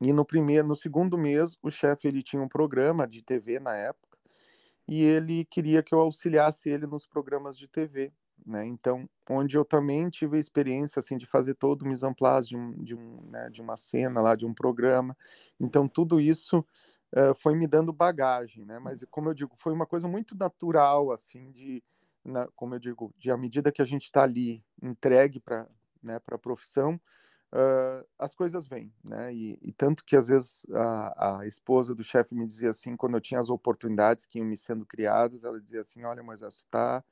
E 0.00 0.12
no 0.12 0.24
primeiro, 0.24 0.66
no 0.66 0.76
segundo 0.76 1.16
mês, 1.18 1.58
o 1.62 1.70
chefe 1.70 2.06
ele 2.06 2.22
tinha 2.22 2.42
um 2.42 2.48
programa 2.48 3.06
de 3.06 3.22
TV 3.22 3.58
na 3.58 3.74
época 3.74 4.18
e 4.86 5.02
ele 5.02 5.44
queria 5.44 5.82
que 5.82 5.94
eu 5.94 6.00
auxiliasse 6.00 6.68
ele 6.68 6.86
nos 6.86 7.06
programas 7.06 7.58
de 7.58 7.66
TV, 7.66 8.12
né? 8.46 8.64
Então, 8.64 9.08
onde 9.28 9.56
eu 9.56 9.64
também 9.64 10.08
tive 10.08 10.36
a 10.36 10.40
experiência 10.40 11.00
assim 11.00 11.18
de 11.18 11.26
fazer 11.26 11.54
todo 11.54 11.82
o 11.82 11.88
mise 11.88 12.06
en 12.06 12.14
place 12.14 12.48
de, 12.48 12.56
um, 12.56 12.72
de, 12.82 12.94
um, 12.94 13.20
né, 13.30 13.50
de 13.50 13.60
uma 13.60 13.76
cena 13.76 14.20
lá, 14.20 14.34
de 14.34 14.46
um 14.46 14.54
programa. 14.54 15.16
Então, 15.60 15.88
tudo 15.88 16.20
isso 16.20 16.64
uh, 17.16 17.34
foi 17.34 17.54
me 17.54 17.66
dando 17.66 17.92
bagagem, 17.92 18.64
né? 18.64 18.78
Mas 18.78 19.04
como 19.10 19.28
eu 19.28 19.34
digo, 19.34 19.54
foi 19.58 19.72
uma 19.72 19.86
coisa 19.86 20.08
muito 20.08 20.36
natural, 20.36 21.12
assim, 21.12 21.50
de, 21.50 21.82
na, 22.24 22.48
como 22.54 22.74
eu 22.74 22.78
digo, 22.78 23.14
de 23.18 23.30
à 23.30 23.36
medida 23.36 23.72
que 23.72 23.82
a 23.82 23.84
gente 23.84 24.04
está 24.04 24.22
ali 24.22 24.64
entregue 24.82 25.40
para 25.40 25.66
né, 26.00 26.20
para 26.20 26.36
a 26.36 26.38
profissão, 26.38 26.94
uh, 27.52 28.06
as 28.18 28.34
coisas 28.34 28.68
vêm, 28.68 28.92
né? 29.02 29.34
E, 29.34 29.58
e, 29.60 29.72
tanto 29.72 30.04
que 30.04 30.16
às 30.16 30.28
vezes 30.28 30.64
a, 30.72 31.40
a 31.40 31.46
esposa 31.46 31.92
do 31.92 32.04
chefe 32.04 32.36
me 32.36 32.46
dizia 32.46 32.70
assim, 32.70 32.96
quando 32.96 33.16
eu 33.16 33.20
tinha 33.20 33.40
as 33.40 33.50
oportunidades 33.50 34.24
que 34.24 34.38
iam 34.38 34.46
me 34.46 34.56
sendo 34.56 34.86
criadas, 34.86 35.42
ela 35.42 35.60
dizia 35.60 35.80
assim, 35.80 36.04
olha, 36.04 36.22
mas 36.22 36.40
isso 36.42 36.64
tá, 36.70 37.02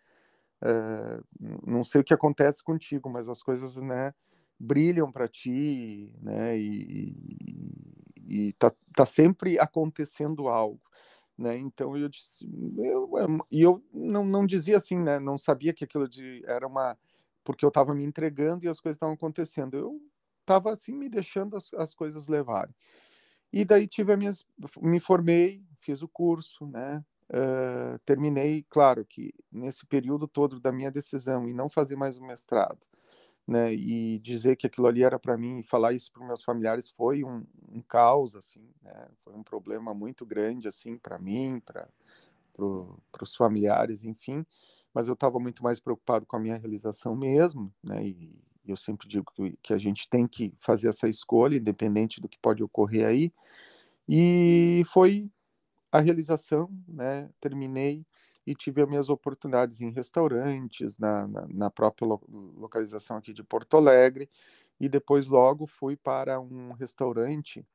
uh, 0.63 1.25
não 1.67 1.83
sei 1.83 2.01
o 2.01 2.05
que 2.05 2.15
acontece 2.15 2.63
contigo, 2.63 3.11
mas 3.11 3.29
as 3.29 3.43
coisas, 3.43 3.77
né? 3.77 4.15
brilham 4.59 5.13
para 5.13 5.29
ti, 5.29 6.11
né? 6.21 6.59
E, 6.59 7.11
e 7.11 7.96
tá, 8.59 8.73
tá 8.95 9.07
sempre 9.07 9.59
acontecendo 9.59 10.49
algo, 10.49 10.81
né? 11.37 11.57
Então 11.59 11.97
eu 11.97 12.09
disse, 12.09 12.49
eu, 12.79 13.11
e 13.51 13.63
eu 13.63 13.83
não, 13.93 14.25
não 14.25 14.47
dizia 14.47 14.77
assim, 14.77 14.99
né? 14.99 15.19
Não 15.19 15.39
sabia 15.39 15.73
que 15.73 15.85
aquilo 15.85 16.09
de, 16.09 16.43
era 16.47 16.67
uma 16.67 16.97
porque 17.45 17.65
eu 17.65 17.69
estava 17.69 17.95
me 17.95 18.03
entregando 18.03 18.65
e 18.65 18.69
as 18.69 18.81
coisas 18.81 18.97
estavam 18.97 19.15
acontecendo. 19.15 19.77
Eu 19.77 20.01
estava 20.41 20.73
assim 20.73 20.93
me 20.93 21.09
deixando 21.09 21.57
as, 21.57 21.73
as 21.75 21.95
coisas 21.95 22.27
levarem. 22.27 22.75
E 23.53 23.65
daí 23.65 23.87
tive 23.87 24.13
a 24.13 24.17
minhas, 24.17 24.45
me 24.83 24.99
formei, 24.99 25.65
fiz 25.81 26.03
o 26.03 26.09
curso, 26.09 26.67
né? 26.67 27.05
Uh, 27.29 27.99
terminei, 28.05 28.65
claro 28.69 29.05
que 29.05 29.33
nesse 29.51 29.85
período 29.87 30.29
todo 30.29 30.61
da 30.61 30.71
minha 30.71 30.91
decisão 30.91 31.49
e 31.49 31.53
não 31.53 31.69
fazer 31.69 31.97
mais 31.97 32.19
o 32.19 32.25
mestrado, 32.25 32.79
né? 33.47 33.73
E 33.73 34.19
dizer 34.19 34.57
que 34.57 34.67
aquilo 34.67 34.87
ali 34.87 35.03
era 35.03 35.19
para 35.19 35.37
mim, 35.37 35.63
falar 35.63 35.93
isso 35.93 36.11
para 36.13 36.27
meus 36.27 36.43
familiares 36.43 36.91
foi 36.91 37.23
um, 37.23 37.45
um 37.71 37.81
caos, 37.81 38.35
assim, 38.35 38.69
né? 38.83 39.09
Foi 39.25 39.35
um 39.35 39.43
problema 39.43 39.95
muito 39.95 40.27
grande, 40.27 40.67
assim, 40.67 40.99
para 40.99 41.19
mim, 41.19 41.61
para 41.65 41.89
pro, 42.53 42.99
os 43.21 43.37
familiares, 43.37 44.03
enfim. 44.03 44.45
Mas 44.93 45.09
eu 45.09 45.15
estava 45.15 45.39
muito 45.39 45.63
mais 45.63 45.79
preocupado 45.79 46.27
com 46.27 46.37
a 46.37 46.41
minha 46.41 46.57
realização 46.57 47.15
mesmo, 47.15 47.73
né? 47.83 48.05
E 48.05 48.35
eu 48.67 48.77
sempre 48.77 49.07
digo 49.09 49.31
que, 49.33 49.57
que 49.63 49.73
a 49.73 49.79
gente 49.79 50.09
tem 50.09 50.27
que 50.27 50.53
fazer 50.59 50.89
essa 50.89 51.09
escolha, 51.09 51.57
independente 51.57 52.21
do 52.21 52.29
que 52.29 52.39
pode 52.39 52.63
ocorrer 52.63 53.07
aí. 53.07 53.33
E 54.09 54.83
foi 54.89 55.31
a 55.93 56.01
realização, 56.01 56.71
né? 56.89 57.31
Terminei 57.41 58.05
e 58.47 58.55
tive 58.55 58.83
as 58.83 58.89
minhas 58.89 59.09
oportunidades 59.09 59.81
em 59.81 59.91
restaurantes, 59.91 60.99
na, 60.99 61.27
na, 61.27 61.47
na 61.49 61.71
própria 61.71 62.07
lo, 62.07 62.21
localização 62.57 63.17
aqui 63.17 63.33
de 63.33 63.43
Porto 63.43 63.77
Alegre, 63.77 64.31
e 64.79 64.89
depois 64.89 65.29
logo 65.29 65.67
fui 65.67 65.97
para 65.97 66.41
um 66.41 66.73
restaurante 66.73 67.67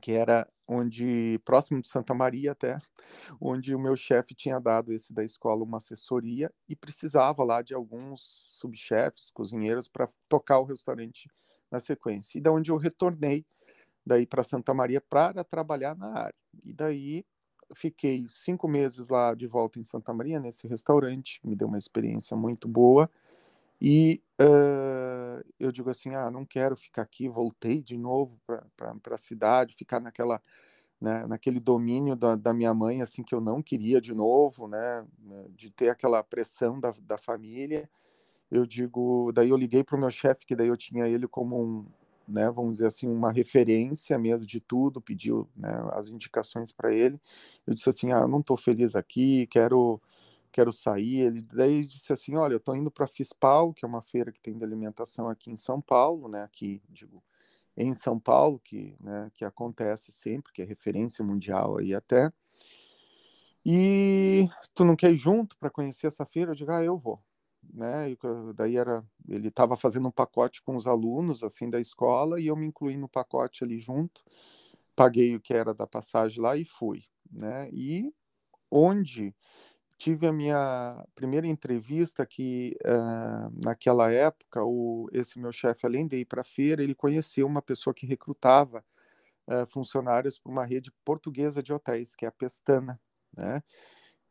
que 0.00 0.12
era 0.12 0.48
onde 0.66 1.38
próximo 1.44 1.82
de 1.82 1.88
Santa 1.88 2.14
Maria 2.14 2.52
até, 2.52 2.78
onde 3.40 3.74
o 3.74 3.78
meu 3.78 3.94
chefe 3.94 4.34
tinha 4.34 4.58
dado 4.58 4.92
esse 4.92 5.12
da 5.12 5.22
escola 5.22 5.62
uma 5.62 5.76
assessoria 5.76 6.50
e 6.68 6.74
precisava 6.74 7.44
lá 7.44 7.60
de 7.60 7.74
alguns 7.74 8.22
subchefes, 8.58 9.30
cozinheiros 9.30 9.88
para 9.88 10.08
tocar 10.28 10.60
o 10.60 10.64
restaurante 10.64 11.28
na 11.70 11.78
sequência. 11.78 12.38
E 12.38 12.40
da 12.40 12.50
onde 12.50 12.70
eu 12.70 12.76
retornei 12.76 13.44
daí 14.04 14.26
para 14.26 14.42
Santa 14.42 14.72
Maria 14.74 15.00
para 15.00 15.44
trabalhar 15.44 15.94
na 15.94 16.18
área. 16.18 16.34
E 16.64 16.72
daí 16.72 17.24
fiquei 17.74 18.26
cinco 18.28 18.68
meses 18.68 19.08
lá 19.08 19.34
de 19.34 19.46
volta 19.46 19.78
em 19.78 19.84
Santa 19.84 20.12
Maria, 20.12 20.40
nesse 20.40 20.66
restaurante, 20.66 21.40
me 21.44 21.56
deu 21.56 21.68
uma 21.68 21.78
experiência 21.78 22.36
muito 22.36 22.68
boa. 22.68 23.10
E 23.80 24.22
uh, 24.40 25.44
eu 25.58 25.72
digo 25.72 25.90
assim: 25.90 26.14
ah, 26.14 26.30
não 26.30 26.44
quero 26.44 26.76
ficar 26.76 27.02
aqui, 27.02 27.28
voltei 27.28 27.82
de 27.82 27.98
novo 27.98 28.40
para 28.46 28.96
a 29.10 29.18
cidade, 29.18 29.74
ficar 29.74 30.00
naquela. 30.00 30.40
Né, 31.00 31.26
naquele 31.26 31.58
domínio 31.58 32.14
da, 32.14 32.36
da, 32.36 32.54
minha 32.54 32.72
mãe, 32.72 33.02
assim, 33.02 33.24
que 33.24 33.34
eu 33.34 33.40
não 33.40 33.60
queria 33.60 34.00
de 34.00 34.14
novo, 34.14 34.68
né, 34.68 35.04
né 35.18 35.46
de 35.50 35.68
ter 35.68 35.88
aquela 35.88 36.22
pressão 36.22 36.78
da, 36.78 36.94
da 37.02 37.18
família, 37.18 37.90
eu 38.48 38.64
digo, 38.64 39.32
daí 39.32 39.48
eu 39.48 39.56
liguei 39.56 39.82
para 39.82 39.96
o 39.96 39.98
meu 39.98 40.12
chefe, 40.12 40.46
que 40.46 40.54
daí 40.54 40.68
eu 40.68 40.76
tinha 40.76 41.08
ele 41.08 41.26
como 41.26 41.60
um, 41.60 41.86
né, 42.32 42.50
vamos 42.50 42.74
dizer 42.74 42.86
assim, 42.86 43.06
uma 43.08 43.30
referência 43.32 44.18
mesmo 44.18 44.46
de 44.46 44.60
tudo, 44.60 45.00
pediu 45.00 45.48
né, 45.56 45.70
as 45.92 46.08
indicações 46.08 46.72
para 46.72 46.92
ele. 46.92 47.20
Eu 47.66 47.74
disse 47.74 47.88
assim, 47.90 48.12
ah, 48.12 48.20
eu 48.20 48.28
não 48.28 48.40
estou 48.40 48.56
feliz 48.56 48.96
aqui, 48.96 49.46
quero 49.48 50.00
quero 50.52 50.72
sair. 50.72 51.20
Ele 51.20 51.42
daí 51.42 51.86
disse 51.86 52.12
assim, 52.12 52.36
olha, 52.36 52.54
eu 52.54 52.58
estou 52.58 52.76
indo 52.76 52.90
para 52.90 53.06
Fispal, 53.06 53.72
que 53.72 53.84
é 53.84 53.88
uma 53.88 54.02
feira 54.02 54.30
que 54.32 54.40
tem 54.40 54.56
de 54.56 54.64
alimentação 54.64 55.28
aqui 55.28 55.50
em 55.50 55.56
São 55.56 55.80
Paulo, 55.80 56.28
né, 56.28 56.42
aqui, 56.42 56.82
digo, 56.90 57.22
em 57.76 57.94
São 57.94 58.18
Paulo, 58.18 58.60
que, 58.62 58.94
né, 59.00 59.30
que 59.34 59.44
acontece 59.44 60.12
sempre, 60.12 60.52
que 60.52 60.62
é 60.62 60.64
referência 60.64 61.24
mundial 61.24 61.78
aí 61.78 61.94
até. 61.94 62.32
E 63.64 64.48
tu 64.74 64.84
não 64.84 64.96
quer 64.96 65.12
ir 65.12 65.16
junto 65.16 65.56
para 65.56 65.70
conhecer 65.70 66.08
essa 66.08 66.26
feira? 66.26 66.50
Eu 66.50 66.54
digo, 66.54 66.72
ah, 66.72 66.82
eu 66.82 66.98
vou 66.98 67.22
né? 67.72 68.14
Daí 68.54 68.76
era, 68.76 69.04
ele 69.28 69.48
estava 69.48 69.76
fazendo 69.76 70.08
um 70.08 70.10
pacote 70.12 70.62
com 70.62 70.76
os 70.76 70.86
alunos 70.86 71.42
assim 71.42 71.70
da 71.70 71.80
escola 71.80 72.40
e 72.40 72.48
eu 72.48 72.56
me 72.56 72.66
incluí 72.66 72.96
no 72.96 73.08
pacote 73.08 73.64
ali 73.64 73.78
junto, 73.78 74.22
paguei 74.94 75.34
o 75.34 75.40
que 75.40 75.54
era 75.54 75.72
da 75.74 75.86
passagem 75.86 76.40
lá 76.40 76.56
e 76.56 76.64
fui, 76.64 77.04
né? 77.30 77.68
E 77.72 78.12
onde 78.70 79.34
tive 79.98 80.26
a 80.26 80.32
minha 80.32 81.04
primeira 81.14 81.46
entrevista 81.46 82.26
que 82.26 82.76
uh, 82.84 83.52
naquela 83.64 84.10
época 84.10 84.64
o 84.64 85.08
esse 85.12 85.38
meu 85.38 85.52
chefe 85.52 85.86
além 85.86 86.08
de 86.08 86.16
ir 86.18 86.24
para 86.24 86.42
feira 86.42 86.82
ele 86.82 86.94
conheceu 86.94 87.46
uma 87.46 87.62
pessoa 87.62 87.94
que 87.94 88.04
recrutava 88.06 88.84
uh, 89.46 89.66
funcionários 89.70 90.38
para 90.38 90.50
uma 90.50 90.64
rede 90.64 90.92
portuguesa 91.04 91.62
de 91.62 91.72
hotéis 91.72 92.16
que 92.16 92.24
é 92.24 92.28
a 92.28 92.32
Pestana, 92.32 93.00
né? 93.36 93.62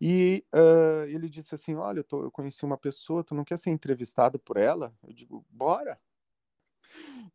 E 0.03 0.43
uh, 0.51 1.03
ele 1.03 1.29
disse 1.29 1.53
assim: 1.53 1.75
Olha, 1.75 1.99
eu, 1.99 2.03
tô, 2.03 2.23
eu, 2.23 2.31
conheci 2.31 2.65
uma 2.65 2.77
pessoa, 2.77 3.23
tu 3.23 3.35
não 3.35 3.43
quer 3.43 3.59
ser 3.59 3.69
entrevistado 3.69 4.39
por 4.39 4.57
ela? 4.57 4.91
Eu 5.03 5.13
digo: 5.13 5.45
Bora. 5.47 5.99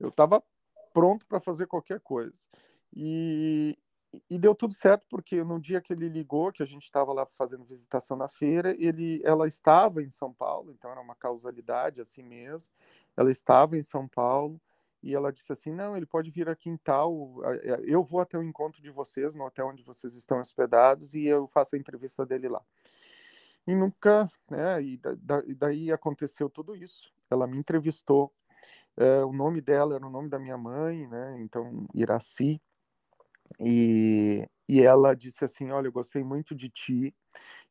Eu 0.01 0.09
estava 0.09 0.43
pronto 0.93 1.25
para 1.27 1.39
fazer 1.39 1.69
qualquer 1.69 2.01
coisa. 2.01 2.41
E, 2.93 3.79
e 4.29 4.37
deu 4.37 4.53
tudo 4.53 4.75
certo, 4.75 5.07
porque 5.09 5.45
no 5.45 5.61
dia 5.61 5.81
que 5.81 5.93
ele 5.93 6.09
ligou, 6.09 6.53
que 6.53 6.63
a 6.63 6.67
gente 6.67 6.83
estava 6.83 7.13
lá 7.13 7.25
fazendo 7.25 7.65
visitação 7.65 8.17
na 8.17 8.29
feira, 8.29 8.75
ele, 8.79 9.23
ela 9.25 9.47
estava 9.47 10.03
em 10.03 10.11
São 10.11 10.33
Paulo, 10.33 10.73
então 10.73 10.91
era 10.91 11.01
uma 11.01 11.15
causalidade 11.15 12.01
assim 12.01 12.23
mesmo. 12.23 12.73
Ela 13.17 13.31
estava 13.31 13.79
em 13.79 13.83
São 13.83 14.09
Paulo 14.09 14.61
e 15.03 15.15
ela 15.15 15.33
disse 15.33 15.53
assim: 15.53 15.73
não, 15.73 15.97
ele 15.97 16.07
pode 16.07 16.31
vir 16.31 16.49
aqui 16.49 16.69
em 16.69 16.77
tal, 16.77 17.41
eu 17.85 18.03
vou 18.03 18.21
até 18.21 18.39
o 18.39 18.43
encontro 18.43 18.83
de 18.83 18.91
vocês, 18.91 19.35
no 19.35 19.45
hotel 19.45 19.69
onde 19.69 19.83
vocês 19.83 20.15
estão 20.15 20.41
hospedados, 20.41 21.15
e 21.15 21.25
eu 21.25 21.47
faço 21.47 21.77
a 21.77 21.79
entrevista 21.79 22.25
dele 22.25 22.49
lá. 22.49 22.63
E 23.67 23.75
nunca, 23.75 24.31
né, 24.49 24.83
e, 24.83 24.97
da, 24.97 25.43
daí 25.57 25.91
aconteceu 25.91 26.49
tudo 26.49 26.77
isso. 26.77 27.13
Ela 27.29 27.47
me 27.47 27.59
entrevistou, 27.59 28.33
é, 28.97 29.25
o 29.25 29.33
nome 29.33 29.61
dela 29.61 29.97
era 29.97 30.07
o 30.07 30.11
nome 30.11 30.29
da 30.29 30.39
minha 30.39 30.57
mãe, 30.57 31.07
né, 31.09 31.37
então 31.41 31.87
Iraci, 31.95 32.61
E, 33.61 34.49
e 34.69 34.83
ela 34.83 35.15
disse 35.15 35.45
assim: 35.45 35.71
Olha, 35.71 35.89
eu 35.89 35.93
gostei 35.93 36.23
muito 36.25 36.55
de 36.55 36.69
ti 36.69 37.15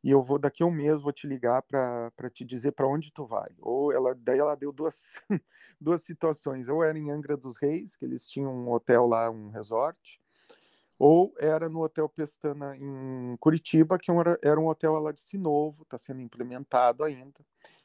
e 0.03 0.11
eu 0.11 0.21
vou 0.23 0.37
daqui 0.37 0.63
a 0.63 0.65
um 0.65 0.71
mês 0.71 1.01
vou 1.01 1.11
te 1.11 1.27
ligar 1.27 1.61
para 1.63 2.29
te 2.31 2.45
dizer 2.45 2.71
para 2.73 2.87
onde 2.87 3.11
tu 3.11 3.25
vai. 3.25 3.49
Ou 3.59 3.91
ela, 3.91 4.15
daí 4.15 4.39
ela 4.39 4.55
deu 4.55 4.71
duas, 4.71 5.15
duas 5.81 6.03
situações: 6.03 6.69
ou 6.69 6.83
era 6.83 6.97
em 6.97 7.11
Angra 7.11 7.35
dos 7.35 7.57
Reis, 7.57 7.95
que 7.95 8.05
eles 8.05 8.27
tinham 8.27 8.53
um 8.53 8.71
hotel 8.71 9.07
lá, 9.07 9.29
um 9.29 9.49
resort, 9.49 10.21
ou 10.97 11.33
era 11.39 11.67
no 11.67 11.83
Hotel 11.83 12.07
Pestana 12.07 12.75
em 12.77 13.35
Curitiba, 13.37 13.97
que 13.97 14.11
era, 14.11 14.39
era 14.43 14.59
um 14.59 14.67
hotel 14.67 14.93
lá 14.93 15.11
de 15.11 15.37
novo, 15.37 15.83
está 15.83 15.97
sendo 15.97 16.21
implementado 16.21 17.03
ainda. 17.03 17.39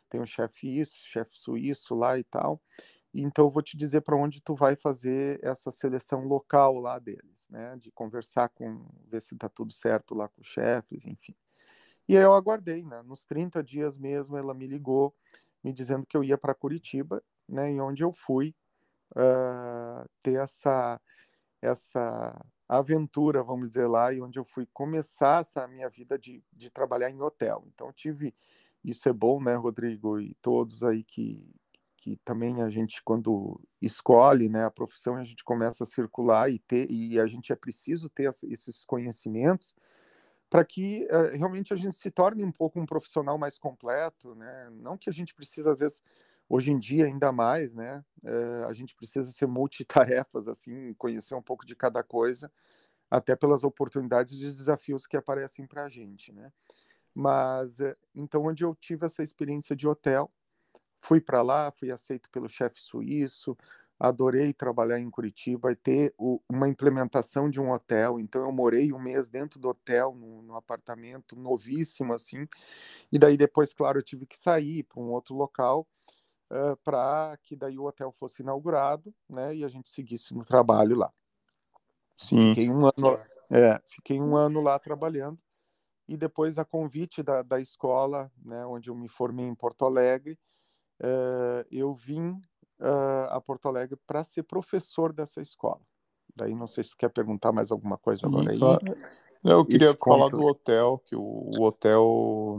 Tem 0.09 0.20
um 0.20 0.26
chefe 0.26 0.81
isso, 0.81 0.98
chefe 1.03 1.38
suíço 1.38 1.94
lá 1.94 2.18
e 2.18 2.24
tal. 2.24 2.61
Então 3.12 3.46
eu 3.46 3.51
vou 3.51 3.62
te 3.62 3.77
dizer 3.77 4.03
para 4.03 4.16
onde 4.16 4.40
tu 4.40 4.55
vai 4.55 4.77
fazer 4.77 5.40
essa 5.42 5.70
seleção 5.70 6.25
local 6.25 6.79
lá 6.79 6.99
deles, 6.99 7.49
né? 7.51 7.77
De 7.77 7.90
conversar 7.90 8.49
com, 8.51 8.87
ver 9.09 9.20
se 9.20 9.35
está 9.35 9.49
tudo 9.49 9.73
certo 9.73 10.14
lá 10.14 10.29
com 10.29 10.40
os 10.40 10.46
chefes, 10.46 11.07
enfim. 11.07 11.35
E 12.09 12.16
aí 12.16 12.23
eu 12.23 12.35
aguardei, 12.35 12.85
né? 12.85 13.03
Nos 13.03 13.25
30 13.25 13.62
dias 13.62 13.99
mesmo 13.99 14.37
ela 14.37 14.55
me 14.55 14.66
ligou, 14.66 15.14
me 15.62 15.73
dizendo 15.73 16.07
que 16.07 16.16
eu 16.16 16.25
ia 16.25 16.38
para 16.38 16.55
Curitiba, 16.55 17.23
né? 17.49 17.73
E 17.73 17.81
onde 17.81 18.05
eu 18.05 18.12
fui 18.12 18.55
uh, 19.16 20.09
ter 20.23 20.40
essa 20.40 21.01
essa 21.62 22.42
aventura, 22.66 23.42
vamos 23.42 23.70
dizer 23.70 23.87
lá, 23.87 24.12
e 24.14 24.20
onde 24.23 24.38
eu 24.38 24.44
fui 24.44 24.66
começar 24.73 25.40
essa 25.40 25.66
minha 25.68 25.90
vida 25.90 26.18
de, 26.18 26.42
de 26.53 26.70
trabalhar 26.70 27.11
em 27.11 27.20
hotel. 27.20 27.64
Então 27.66 27.92
tive 27.92 28.35
isso 28.83 29.09
é 29.09 29.12
bom, 29.12 29.42
né, 29.42 29.55
Rodrigo, 29.55 30.18
e 30.20 30.35
todos 30.37 30.83
aí 30.83 31.05
que 31.05 31.53
que 32.01 32.17
também 32.25 32.63
a 32.63 32.71
gente 32.71 33.03
quando 33.05 33.61
escolhe 33.81 34.49
né 34.49 34.65
a 34.65 34.71
profissão 34.71 35.17
a 35.17 35.25
gente 35.25 35.45
começa 35.45 35.85
a 35.85 35.87
circular 35.87 36.51
e 36.51 36.59
ter 36.59 36.91
e 36.91 37.21
a 37.21 37.27
gente 37.27 37.53
é 37.53 37.57
preciso 37.57 38.09
ter 38.09 38.31
esses 38.49 38.85
conhecimentos 38.85 39.75
para 40.49 40.65
que 40.65 41.07
uh, 41.11 41.37
realmente 41.37 41.73
a 41.73 41.77
gente 41.77 41.95
se 41.95 42.11
torne 42.11 42.43
um 42.43 42.51
pouco 42.51 42.81
um 42.81 42.87
profissional 42.87 43.39
mais 43.39 43.59
completo 43.59 44.35
né? 44.35 44.71
Não 44.73 44.97
que 44.97 45.11
a 45.11 45.13
gente 45.13 45.35
precisa 45.35 45.71
às 45.71 45.81
vezes 45.81 46.03
hoje 46.49 46.73
em 46.73 46.79
dia 46.79 47.05
ainda 47.05 47.31
mais 47.31 47.75
né? 47.75 48.03
Uh, 48.25 48.67
a 48.67 48.73
gente 48.73 48.97
precisa 48.97 49.31
ser 49.31 49.47
multitarefas 49.47 50.49
assim 50.49 50.95
conhecer 50.95 51.35
um 51.35 51.43
pouco 51.43 51.67
de 51.67 51.77
cada 51.77 52.03
coisa 52.03 52.51
até 53.11 53.37
pelas 53.37 53.63
oportunidades 53.63 54.33
e 54.33 54.39
desafios 54.39 55.07
que 55.07 55.17
aparecem 55.17 55.67
para 55.67 55.85
a 55.85 55.89
gente 55.89 56.33
né? 56.33 56.51
Mas 57.15 57.79
uh, 57.79 57.95
então 58.15 58.47
onde 58.47 58.65
eu 58.65 58.75
tive 58.75 59.05
essa 59.05 59.23
experiência 59.23 59.77
de 59.77 59.87
hotel 59.87 60.33
fui 61.01 61.21
para 61.21 61.43
lá, 61.43 61.71
fui 61.73 61.91
aceito 61.91 62.29
pelo 62.31 62.49
chefe 62.49 62.81
suíço, 62.81 63.57
adorei 63.99 64.53
trabalhar 64.53 64.99
em 64.99 65.11
Curitiba 65.11 65.71
e 65.73 65.77
ter 65.77 66.15
o, 66.17 66.41
uma 66.49 66.69
implementação 66.69 67.51
de 67.51 67.61
um 67.61 67.71
hotel. 67.71 68.19
Então 68.19 68.43
eu 68.43 68.53
morei 68.53 68.93
um 68.93 68.99
mês 68.99 69.29
dentro 69.29 69.61
do 69.61 69.69
hotel, 69.69 70.15
no, 70.15 70.43
no 70.43 70.57
apartamento 70.57 71.37
novíssimo 71.37 72.15
assim. 72.15 72.47
E 73.13 73.19
daí 73.19 73.37
depois, 73.37 73.75
claro, 73.75 73.99
eu 73.99 74.03
tive 74.03 74.27
que 74.27 74.39
sair 74.39 74.85
para 74.85 75.01
um 75.01 75.11
outro 75.11 75.35
local 75.35 75.87
uh, 76.51 76.77
para 76.83 77.39
que 77.43 77.55
daí 77.55 77.79
o 77.79 77.85
hotel 77.85 78.11
fosse 78.13 78.43
inaugurado, 78.43 79.15
né? 79.29 79.55
E 79.55 79.65
a 79.65 79.69
gente 79.69 79.91
seguisse 79.91 80.35
no 80.35 80.45
trabalho 80.45 80.97
lá. 80.97 81.13
Sim. 82.17 82.51
Fiquei 82.51 82.71
um 82.71 82.85
ano, 82.87 83.19
é, 83.51 83.81
fiquei 83.87 84.21
um 84.21 84.37
ano 84.37 84.61
lá 84.61 84.79
trabalhando. 84.79 85.39
E 86.07 86.17
depois, 86.17 86.59
a 86.59 86.65
convite 86.65 87.23
da, 87.23 87.41
da 87.41 87.61
escola, 87.61 88.33
né, 88.45 88.67
onde 88.67 88.91
eu 88.91 88.95
me 88.97 89.09
formei 89.09 89.47
em 89.47 89.55
Porto 89.55 89.85
Alegre, 89.85 90.37
uh, 91.01 91.67
eu 91.71 91.95
vim 91.95 92.31
uh, 92.81 93.29
a 93.31 93.41
Porto 93.41 93.69
Alegre 93.69 93.99
para 94.07 94.25
ser 94.25 94.43
professor 94.43 95.13
dessa 95.13 95.41
escola. 95.41 95.81
Daí 96.37 96.55
não 96.55 96.67
sei 96.67 96.85
se 96.85 96.97
quer 96.97 97.11
perguntar 97.11 97.53
mais 97.53 97.71
alguma 97.71 97.99
coisa 97.99 98.27
agora 98.27 98.53
aí. 98.53 98.59
Eu 99.43 99.65
queria 99.65 99.97
falar 99.97 100.29
do 100.29 100.45
hotel, 100.45 101.03
que 101.07 101.17
o, 101.17 101.51
o, 101.57 101.63
hotel, 101.63 102.59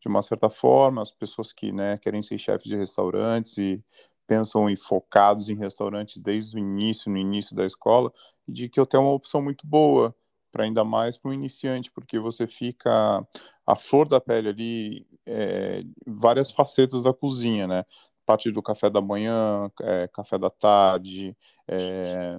de 0.00 0.08
uma 0.08 0.20
certa 0.20 0.50
forma, 0.50 1.00
as 1.00 1.10
pessoas 1.10 1.52
que 1.52 1.72
né, 1.72 1.96
querem 1.98 2.22
ser 2.22 2.38
chefes 2.38 2.68
de 2.68 2.76
restaurantes 2.76 3.56
e 3.56 3.82
pensam 4.26 4.68
em 4.68 4.76
focados 4.76 5.48
em 5.48 5.56
restaurantes 5.56 6.18
desde 6.18 6.56
o 6.56 6.58
início, 6.58 7.10
no 7.10 7.16
início 7.16 7.56
da 7.56 7.64
escola, 7.64 8.12
de 8.46 8.68
que 8.68 8.78
o 8.78 8.82
hotel 8.82 9.00
é 9.00 9.04
uma 9.04 9.12
opção 9.12 9.40
muito 9.40 9.66
boa, 9.66 10.14
para 10.50 10.64
ainda 10.64 10.84
mais 10.84 11.16
para 11.16 11.30
um 11.30 11.34
iniciante, 11.34 11.90
porque 11.90 12.18
você 12.18 12.46
fica 12.46 13.26
a 13.66 13.76
flor 13.76 14.08
da 14.08 14.20
pele 14.20 14.48
ali, 14.48 15.06
é, 15.26 15.82
várias 16.06 16.50
facetas 16.50 17.02
da 17.02 17.12
cozinha, 17.12 17.66
né? 17.66 17.84
Parte 18.26 18.50
do 18.50 18.62
café 18.62 18.90
da 18.90 19.00
manhã, 19.00 19.70
é, 19.82 20.08
café 20.08 20.38
da 20.38 20.50
tarde, 20.50 21.36
é, 21.66 22.38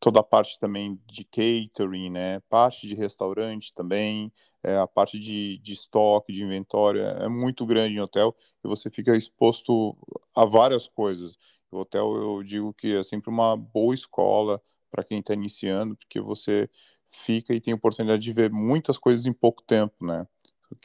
toda 0.00 0.20
a 0.20 0.22
parte 0.22 0.58
também 0.58 1.00
de 1.06 1.24
catering, 1.24 2.10
né? 2.10 2.40
Parte 2.48 2.86
de 2.86 2.94
restaurante 2.94 3.72
também, 3.74 4.32
é, 4.62 4.76
a 4.78 4.86
parte 4.86 5.18
de, 5.18 5.58
de 5.58 5.72
estoque, 5.72 6.32
de 6.32 6.42
inventório, 6.42 7.00
é, 7.02 7.24
é 7.24 7.28
muito 7.28 7.66
grande 7.66 7.94
em 7.96 8.00
hotel 8.00 8.34
e 8.64 8.68
você 8.68 8.90
fica 8.90 9.16
exposto 9.16 9.96
a 10.34 10.44
várias 10.44 10.88
coisas. 10.88 11.38
O 11.70 11.78
hotel, 11.78 12.14
eu 12.16 12.42
digo 12.42 12.72
que 12.72 12.96
é 12.96 13.02
sempre 13.02 13.30
uma 13.30 13.56
boa 13.56 13.94
escola 13.94 14.60
para 14.90 15.04
quem 15.04 15.18
está 15.20 15.34
iniciando, 15.34 15.96
porque 15.96 16.20
você 16.20 16.68
fica 17.10 17.54
e 17.54 17.60
tem 17.60 17.74
oportunidade 17.74 18.22
de 18.22 18.32
ver 18.32 18.50
muitas 18.50 18.98
coisas 18.98 19.26
em 19.26 19.32
pouco 19.32 19.62
tempo, 19.62 20.04
né? 20.04 20.26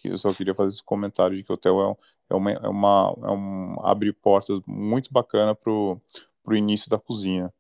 Eu 0.03 0.17
só 0.17 0.33
queria 0.33 0.55
fazer 0.55 0.69
esse 0.75 0.83
comentário 0.83 1.35
de 1.35 1.43
que 1.43 1.51
o 1.51 1.55
hotel 1.55 1.97
é, 2.29 2.33
é, 2.33 2.35
uma, 2.35 2.51
é, 2.51 2.67
uma, 2.67 3.15
é 3.23 3.31
um 3.31 3.75
abre 3.81 4.13
portas 4.13 4.61
muito 4.65 5.11
bacana 5.11 5.53
para 5.53 5.71
o 5.71 5.99
início 6.53 6.89
da 6.89 6.97
cozinha. 6.97 7.53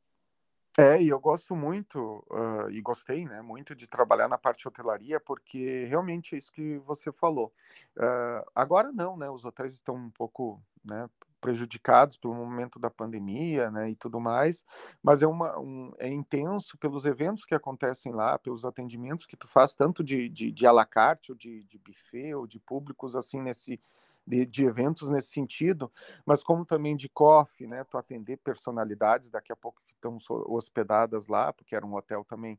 É, 0.75 0.99
e 0.99 1.09
eu 1.09 1.19
gosto 1.19 1.55
muito, 1.55 2.25
uh, 2.31 2.67
e 2.71 2.81
gostei, 2.81 3.25
né, 3.25 3.43
muito 3.43 3.75
de 3.75 3.85
trabalhar 3.85 4.27
na 4.27 4.39
parte 4.39 4.61
de 4.61 4.67
hotelaria, 4.67 5.19
porque 5.19 5.85
realmente 5.85 6.33
é 6.33 6.37
isso 6.39 6.51
que 6.51 6.79
você 6.79 7.11
falou. 7.11 7.53
Uh, 7.95 8.43
agora 8.55 8.91
não, 8.91 9.15
né, 9.15 9.29
os 9.29 9.45
hotéis 9.45 9.73
estão 9.73 9.93
um 9.93 10.09
pouco, 10.09 10.59
né, 10.83 11.07
prejudicados 11.43 12.15
pelo 12.15 12.33
momento 12.33 12.79
da 12.79 12.89
pandemia, 12.89 13.69
né, 13.69 13.89
e 13.89 13.95
tudo 13.97 14.17
mais, 14.17 14.63
mas 15.03 15.21
é 15.21 15.27
uma 15.27 15.59
um, 15.59 15.91
é 15.99 16.07
intenso 16.07 16.77
pelos 16.77 17.03
eventos 17.03 17.43
que 17.43 17.53
acontecem 17.53 18.13
lá, 18.13 18.39
pelos 18.39 18.63
atendimentos 18.63 19.25
que 19.25 19.35
tu 19.35 19.45
faz 19.45 19.75
tanto 19.75 20.01
de, 20.01 20.29
de, 20.29 20.53
de 20.53 20.65
à 20.65 20.71
la 20.71 20.85
carte 20.85 21.33
ou 21.33 21.37
de, 21.37 21.63
de 21.63 21.77
buffet 21.77 22.33
ou 22.33 22.47
de 22.47 22.61
públicos 22.61 23.13
assim 23.13 23.41
nesse 23.41 23.77
de, 24.25 24.45
de, 24.45 24.63
eventos 24.63 25.09
nesse 25.09 25.31
sentido, 25.31 25.91
mas 26.25 26.41
como 26.41 26.65
também 26.65 26.95
de 26.95 27.09
coffee, 27.09 27.67
né, 27.67 27.83
tu 27.83 27.97
atender 27.97 28.37
personalidades 28.37 29.29
daqui 29.29 29.51
a 29.51 29.55
pouco 29.55 29.81
que 29.85 29.93
estão 29.93 30.17
hospedadas 30.47 31.27
lá, 31.27 31.51
porque 31.51 31.75
era 31.75 31.85
um 31.85 31.93
hotel 31.93 32.23
também 32.23 32.57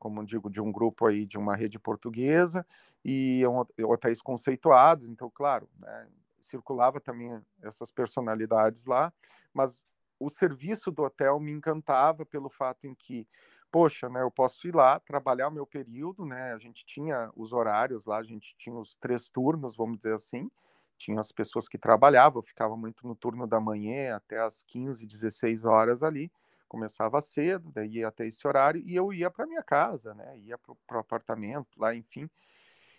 como 0.00 0.26
digo, 0.26 0.50
de 0.50 0.60
um 0.60 0.70
grupo 0.70 1.06
aí 1.06 1.24
de 1.24 1.38
uma 1.38 1.56
rede 1.56 1.78
portuguesa 1.78 2.66
e 3.04 3.42
hotéis 3.82 4.20
conceituados, 4.20 5.08
então, 5.08 5.30
claro, 5.30 5.68
né, 5.78 6.08
circulava 6.46 7.00
também 7.00 7.40
essas 7.62 7.90
personalidades 7.90 8.86
lá, 8.86 9.12
mas 9.52 9.84
o 10.18 10.28
serviço 10.30 10.90
do 10.90 11.02
hotel 11.02 11.38
me 11.38 11.52
encantava 11.52 12.24
pelo 12.24 12.48
fato 12.48 12.86
em 12.86 12.94
que, 12.94 13.28
poxa, 13.70 14.08
né, 14.08 14.22
eu 14.22 14.30
posso 14.30 14.66
ir 14.66 14.74
lá, 14.74 14.98
trabalhar 15.00 15.48
o 15.48 15.52
meu 15.52 15.66
período, 15.66 16.24
né, 16.24 16.52
a 16.52 16.58
gente 16.58 16.84
tinha 16.86 17.30
os 17.36 17.52
horários 17.52 18.06
lá, 18.06 18.18
a 18.18 18.22
gente 18.22 18.56
tinha 18.56 18.74
os 18.76 18.96
três 18.96 19.28
turnos, 19.28 19.76
vamos 19.76 19.98
dizer 19.98 20.14
assim, 20.14 20.50
tinha 20.96 21.20
as 21.20 21.30
pessoas 21.30 21.68
que 21.68 21.76
trabalhavam, 21.76 22.38
eu 22.40 22.46
ficava 22.46 22.76
muito 22.76 23.06
no 23.06 23.14
turno 23.14 23.46
da 23.46 23.60
manhã 23.60 24.16
até 24.16 24.40
as 24.40 24.62
15, 24.62 25.06
16 25.06 25.64
horas 25.64 26.02
ali, 26.02 26.32
começava 26.68 27.20
cedo, 27.20 27.70
daí 27.72 27.98
ia 27.98 28.08
até 28.08 28.26
esse 28.26 28.46
horário, 28.48 28.82
e 28.84 28.96
eu 28.96 29.12
ia 29.12 29.30
para 29.30 29.46
minha 29.46 29.62
casa, 29.62 30.14
né, 30.14 30.38
ia 30.38 30.56
para 30.58 30.96
o 30.96 31.00
apartamento 31.00 31.78
lá, 31.78 31.94
enfim, 31.94 32.28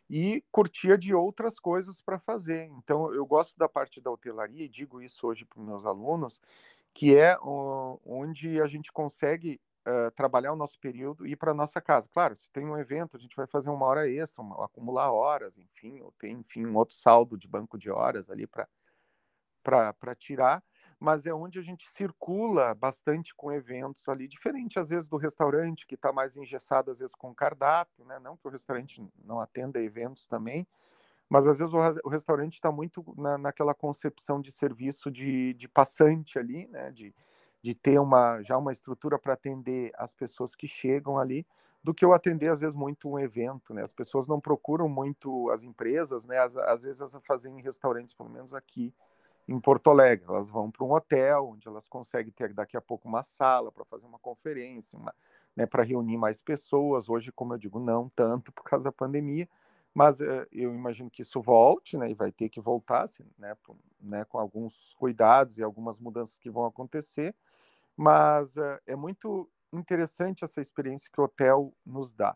e 0.09 0.43
curtia 0.51 0.97
de 0.97 1.13
outras 1.13 1.59
coisas 1.59 2.01
para 2.01 2.19
fazer. 2.19 2.65
Então, 2.77 3.13
eu 3.13 3.25
gosto 3.25 3.57
da 3.57 3.67
parte 3.67 3.99
da 3.99 4.11
hotelaria, 4.11 4.65
e 4.65 4.69
digo 4.69 5.01
isso 5.01 5.27
hoje 5.27 5.45
para 5.45 5.61
meus 5.61 5.85
alunos, 5.85 6.41
que 6.93 7.15
é 7.15 7.37
onde 7.41 8.59
a 8.61 8.67
gente 8.67 8.91
consegue 8.91 9.61
uh, 9.87 10.11
trabalhar 10.11 10.53
o 10.53 10.55
nosso 10.55 10.79
período 10.79 11.25
e 11.25 11.31
ir 11.31 11.35
para 11.35 11.53
nossa 11.53 11.79
casa. 11.79 12.09
Claro, 12.11 12.35
se 12.35 12.51
tem 12.51 12.65
um 12.65 12.77
evento, 12.77 13.15
a 13.15 13.19
gente 13.19 13.35
vai 13.35 13.47
fazer 13.47 13.69
uma 13.69 13.85
hora 13.85 14.09
extra, 14.09 14.41
uma, 14.41 14.65
acumular 14.65 15.11
horas, 15.11 15.57
enfim, 15.57 16.01
ou 16.01 16.11
tem, 16.17 16.33
enfim, 16.33 16.65
um 16.65 16.75
outro 16.75 16.95
saldo 16.95 17.37
de 17.37 17.47
banco 17.47 17.77
de 17.77 17.89
horas 17.89 18.29
ali 18.29 18.47
para 18.47 20.15
tirar, 20.15 20.63
mas 20.99 21.25
é 21.25 21.33
onde 21.33 21.59
a 21.59 21.61
gente 21.61 21.87
circula 21.89 22.73
bastante 22.73 23.33
com 23.35 23.51
eventos 23.51 24.07
ali, 24.09 24.27
diferente 24.27 24.79
às 24.79 24.89
vezes 24.89 25.07
do 25.07 25.17
restaurante, 25.17 25.85
que 25.85 25.95
está 25.95 26.11
mais 26.11 26.35
engessado 26.35 26.89
às 26.89 26.99
vezes 26.99 27.13
com 27.13 27.33
cardápio, 27.33 28.03
né? 28.05 28.19
Não 28.19 28.35
que 28.35 28.47
o 28.47 28.51
restaurante 28.51 29.07
não 29.23 29.39
atenda 29.39 29.79
eventos 29.79 30.25
também, 30.27 30.67
mas 31.29 31.47
às 31.47 31.59
vezes 31.59 31.73
o, 31.73 31.77
o 32.03 32.09
restaurante 32.09 32.55
está 32.55 32.71
muito 32.71 33.03
na, 33.15 33.37
naquela 33.37 33.75
concepção 33.75 34.41
de 34.41 34.51
serviço 34.51 35.11
de, 35.11 35.53
de 35.53 35.67
passante 35.67 36.39
ali, 36.39 36.67
né? 36.67 36.91
De, 36.91 37.13
de 37.61 37.75
ter 37.75 37.99
uma 37.99 38.41
já 38.41 38.57
uma 38.57 38.71
estrutura 38.71 39.19
para 39.19 39.33
atender 39.33 39.91
as 39.95 40.15
pessoas 40.15 40.55
que 40.55 40.67
chegam 40.67 41.19
ali, 41.19 41.45
do 41.83 41.93
que 41.93 42.03
eu 42.03 42.11
atender 42.11 42.49
às 42.49 42.61
vezes 42.61 42.75
muito 42.75 43.07
um 43.07 43.19
evento, 43.19 43.71
né? 43.71 43.83
As 43.83 43.93
pessoas 43.93 44.27
não 44.27 44.41
procuram 44.41 44.89
muito 44.89 45.49
as 45.51 45.61
empresas, 45.61 46.25
né? 46.25 46.39
Às, 46.39 46.57
às 46.57 46.81
vezes 46.81 47.01
elas 47.01 47.15
fazem 47.23 47.59
em 47.59 47.61
restaurantes, 47.61 48.15
pelo 48.15 48.29
menos 48.29 48.55
aqui 48.55 48.91
em 49.47 49.59
Porto 49.59 49.89
Alegre. 49.89 50.25
Elas 50.27 50.49
vão 50.49 50.69
para 50.69 50.85
um 50.85 50.91
hotel, 50.91 51.49
onde 51.53 51.67
elas 51.67 51.87
conseguem 51.87 52.31
ter 52.31 52.53
daqui 52.53 52.75
a 52.75 52.81
pouco 52.81 53.07
uma 53.07 53.23
sala 53.23 53.71
para 53.71 53.85
fazer 53.85 54.05
uma 54.05 54.19
conferência, 54.19 54.97
uma, 54.97 55.13
né, 55.55 55.65
para 55.65 55.83
reunir 55.83 56.17
mais 56.17 56.41
pessoas. 56.41 57.07
Hoje, 57.09 57.31
como 57.31 57.53
eu 57.53 57.57
digo, 57.57 57.79
não 57.79 58.09
tanto 58.09 58.51
por 58.51 58.63
causa 58.63 58.85
da 58.85 58.91
pandemia, 58.91 59.47
mas 59.93 60.19
uh, 60.19 60.45
eu 60.51 60.73
imagino 60.75 61.09
que 61.09 61.21
isso 61.21 61.41
volte, 61.41 61.97
né, 61.97 62.09
e 62.11 62.13
vai 62.13 62.31
ter 62.31 62.49
que 62.49 62.59
voltar, 62.59 63.03
assim, 63.03 63.25
né, 63.37 63.55
por, 63.63 63.75
né, 63.99 64.25
com 64.25 64.37
alguns 64.37 64.93
cuidados 64.95 65.57
e 65.57 65.63
algumas 65.63 65.99
mudanças 65.99 66.37
que 66.37 66.49
vão 66.49 66.65
acontecer. 66.65 67.33
Mas 67.95 68.57
uh, 68.57 68.79
é 68.85 68.95
muito 68.95 69.49
interessante 69.73 70.43
essa 70.43 70.61
experiência 70.61 71.09
que 71.11 71.19
o 71.19 71.23
hotel 71.23 71.73
nos 71.85 72.13
dá 72.13 72.35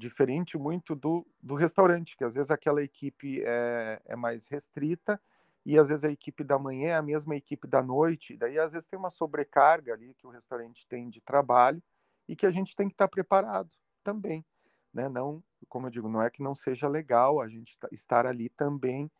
diferente 0.00 0.56
muito 0.56 0.94
do, 0.94 1.26
do 1.42 1.54
restaurante, 1.54 2.16
que 2.16 2.24
às 2.24 2.34
vezes 2.34 2.50
aquela 2.50 2.82
equipe 2.82 3.42
é, 3.44 4.00
é 4.06 4.16
mais 4.16 4.48
restrita 4.48 5.20
e 5.64 5.78
às 5.78 5.88
vezes 5.88 6.04
a 6.04 6.10
equipe 6.10 6.42
da 6.42 6.58
manhã 6.58 6.90
é 6.90 6.96
a 6.96 7.02
mesma 7.02 7.36
equipe 7.36 7.66
da 7.66 7.82
noite, 7.82 8.36
daí 8.36 8.58
às 8.58 8.72
vezes 8.72 8.88
tem 8.88 8.98
uma 8.98 9.10
sobrecarga 9.10 9.92
ali 9.92 10.14
que 10.14 10.26
o 10.26 10.30
restaurante 10.30 10.86
tem 10.86 11.08
de 11.08 11.20
trabalho 11.20 11.82
e 12.28 12.34
que 12.34 12.46
a 12.46 12.50
gente 12.50 12.74
tem 12.74 12.88
que 12.88 12.94
estar 12.94 13.08
preparado 13.08 13.70
também, 14.02 14.44
né? 14.92 15.08
Não, 15.08 15.42
como 15.68 15.86
eu 15.86 15.90
digo, 15.90 16.08
não 16.08 16.22
é 16.22 16.30
que 16.30 16.42
não 16.42 16.54
seja 16.54 16.88
legal 16.88 17.40
a 17.40 17.48
gente 17.48 17.78
estar 17.92 18.26
ali 18.26 18.48
também 18.48 19.10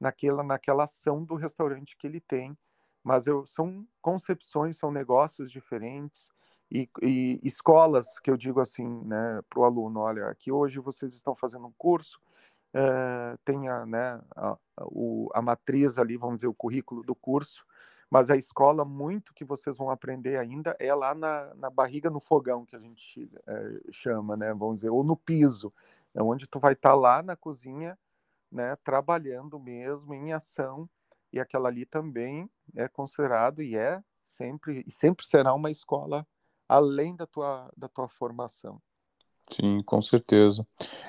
naquela 0.00 0.42
naquela 0.42 0.84
ação 0.84 1.24
do 1.24 1.34
restaurante 1.34 1.96
que 1.96 2.06
ele 2.06 2.20
tem, 2.20 2.56
mas 3.02 3.26
eu, 3.26 3.46
são 3.46 3.86
concepções, 4.00 4.76
são 4.76 4.92
negócios 4.92 5.50
diferentes 5.50 6.30
e, 6.70 6.88
e 7.02 7.40
escolas 7.42 8.18
que 8.20 8.30
eu 8.30 8.36
digo 8.36 8.60
assim, 8.60 8.86
né, 9.04 9.40
para 9.48 9.60
o 9.60 9.64
aluno, 9.64 10.00
olha, 10.00 10.28
aqui 10.28 10.52
hoje 10.52 10.78
vocês 10.78 11.14
estão 11.14 11.34
fazendo 11.34 11.66
um 11.66 11.72
curso 11.76 12.20
é, 12.74 13.36
tenha 13.44 13.86
né, 13.86 14.20
a, 14.36 14.56
o, 14.82 15.30
a 15.34 15.42
matriz 15.42 15.98
ali, 15.98 16.16
vamos 16.16 16.36
dizer, 16.36 16.48
o 16.48 16.54
currículo 16.54 17.02
do 17.02 17.14
curso, 17.14 17.64
mas 18.10 18.30
a 18.30 18.36
escola, 18.36 18.84
muito 18.84 19.34
que 19.34 19.44
vocês 19.44 19.76
vão 19.76 19.90
aprender 19.90 20.38
ainda 20.38 20.74
é 20.78 20.94
lá 20.94 21.14
na, 21.14 21.54
na 21.54 21.70
barriga 21.70 22.08
no 22.08 22.20
fogão, 22.20 22.64
que 22.64 22.74
a 22.74 22.78
gente 22.78 23.30
é, 23.46 23.80
chama, 23.90 24.36
né, 24.36 24.54
vamos 24.54 24.76
dizer, 24.76 24.90
ou 24.90 25.04
no 25.04 25.16
piso, 25.16 25.72
é 26.14 26.22
onde 26.22 26.46
tu 26.46 26.58
vai 26.58 26.72
estar 26.72 26.90
tá 26.90 26.94
lá 26.94 27.22
na 27.22 27.36
cozinha, 27.36 27.98
né, 28.50 28.76
trabalhando 28.76 29.58
mesmo, 29.58 30.14
em 30.14 30.32
ação, 30.32 30.88
e 31.32 31.38
aquela 31.38 31.68
ali 31.68 31.84
também 31.84 32.50
é 32.74 32.88
considerado 32.88 33.62
e 33.62 33.76
é 33.76 34.02
sempre, 34.24 34.82
e 34.86 34.90
sempre 34.90 35.26
será 35.26 35.52
uma 35.52 35.70
escola 35.70 36.26
além 36.68 37.14
da 37.16 37.26
tua, 37.26 37.70
da 37.76 37.88
tua 37.88 38.08
formação. 38.08 38.80
Sim, 39.50 39.82
com 39.82 40.00
certeza. 40.02 40.66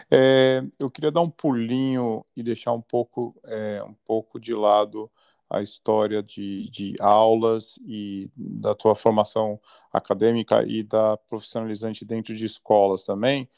É, 0.10 0.64
eu 0.80 0.90
queria 0.90 1.12
dar 1.12 1.22
um 1.22 1.30
pulinho 1.30 2.26
e 2.36 2.42
deixar 2.42 2.72
um 2.74 2.82
pouco, 2.82 3.36
é, 3.46 3.84
um 3.84 3.94
pouco 4.06 4.40
de 4.40 4.54
lado 4.54 5.12
a 5.50 5.62
história 5.62 6.22
de, 6.22 6.70
de 6.70 6.96
aulas 7.00 7.80
e 7.86 8.30
da 8.36 8.76
tua 8.76 8.96
formação 8.96 9.60
acadêmica 9.92 10.64
e 10.66 10.84
da 10.84 11.18
profissionalizante 11.18 12.06
dentro 12.06 12.36
de 12.36 12.46
escolas 12.46 13.04
também, 13.04 13.50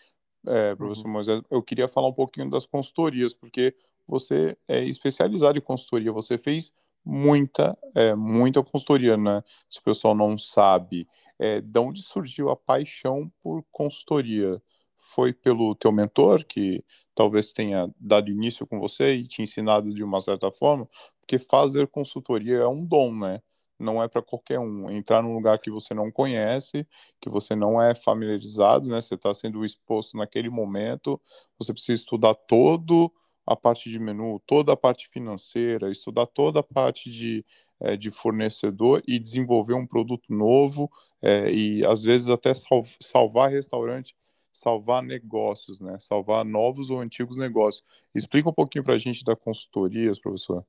é, 0.45 0.73
professor 0.75 1.05
uhum. 1.05 1.13
Moisés, 1.13 1.41
eu 1.49 1.61
queria 1.61 1.87
falar 1.87 2.07
um 2.07 2.13
pouquinho 2.13 2.49
das 2.49 2.65
consultorias, 2.65 3.33
porque 3.33 3.75
você 4.07 4.57
é 4.67 4.83
especializado 4.83 5.57
em 5.57 5.61
consultoria, 5.61 6.11
você 6.11 6.37
fez 6.37 6.73
muita, 7.05 7.77
é, 7.95 8.15
muita 8.15 8.63
consultoria, 8.63 9.17
né? 9.17 9.43
Se 9.69 9.79
o 9.79 9.83
pessoal 9.83 10.15
não 10.15 10.37
sabe, 10.37 11.07
é, 11.41 11.59
de 11.59 11.79
onde 11.79 12.03
surgiu 12.03 12.51
a 12.51 12.55
paixão 12.55 13.31
por 13.41 13.63
consultoria? 13.71 14.61
Foi 14.95 15.33
pelo 15.33 15.73
teu 15.73 15.91
mentor, 15.91 16.45
que 16.45 16.85
talvez 17.15 17.51
tenha 17.51 17.91
dado 17.99 18.29
início 18.29 18.67
com 18.67 18.79
você 18.79 19.15
e 19.15 19.23
te 19.27 19.41
ensinado 19.41 19.91
de 19.91 20.03
uma 20.03 20.21
certa 20.21 20.51
forma? 20.51 20.87
Porque 21.19 21.39
fazer 21.39 21.87
consultoria 21.87 22.57
é 22.57 22.67
um 22.67 22.85
dom, 22.85 23.15
né? 23.17 23.41
Não 23.79 24.03
é 24.03 24.07
para 24.07 24.21
qualquer 24.21 24.59
um. 24.59 24.91
Entrar 24.91 25.23
num 25.23 25.33
lugar 25.33 25.57
que 25.57 25.71
você 25.71 25.95
não 25.95 26.11
conhece, 26.11 26.87
que 27.19 27.27
você 27.29 27.55
não 27.55 27.81
é 27.81 27.95
familiarizado, 27.95 28.87
né? 28.87 29.01
Você 29.01 29.15
está 29.15 29.33
sendo 29.33 29.65
exposto 29.65 30.15
naquele 30.17 30.49
momento, 30.51 31.19
você 31.57 31.73
precisa 31.73 31.93
estudar 31.93 32.35
todo 32.35 33.11
a 33.51 33.55
parte 33.55 33.89
de 33.89 33.99
menu, 33.99 34.39
toda 34.45 34.73
a 34.73 34.77
parte 34.77 35.07
financeira, 35.07 35.91
estudar 35.91 36.25
toda 36.25 36.59
a 36.59 36.63
parte 36.63 37.09
de, 37.09 37.45
é, 37.79 37.95
de 37.95 38.11
fornecedor 38.11 39.03
e 39.07 39.19
desenvolver 39.19 39.73
um 39.73 39.85
produto 39.85 40.33
novo 40.33 40.89
é, 41.21 41.51
e 41.51 41.85
às 41.85 42.03
vezes 42.03 42.29
até 42.29 42.53
sal 42.53 42.83
salvar 42.99 43.51
restaurante, 43.51 44.15
salvar 44.51 45.01
negócios, 45.01 45.79
né? 45.79 45.97
Salvar 45.99 46.43
novos 46.43 46.89
ou 46.89 46.99
antigos 46.99 47.37
negócios. 47.37 47.83
Explica 48.13 48.49
um 48.49 48.53
pouquinho 48.53 48.83
para 48.83 48.95
a 48.95 48.97
gente 48.97 49.23
da 49.23 49.35
consultorias, 49.35 50.19
professor. 50.19 50.65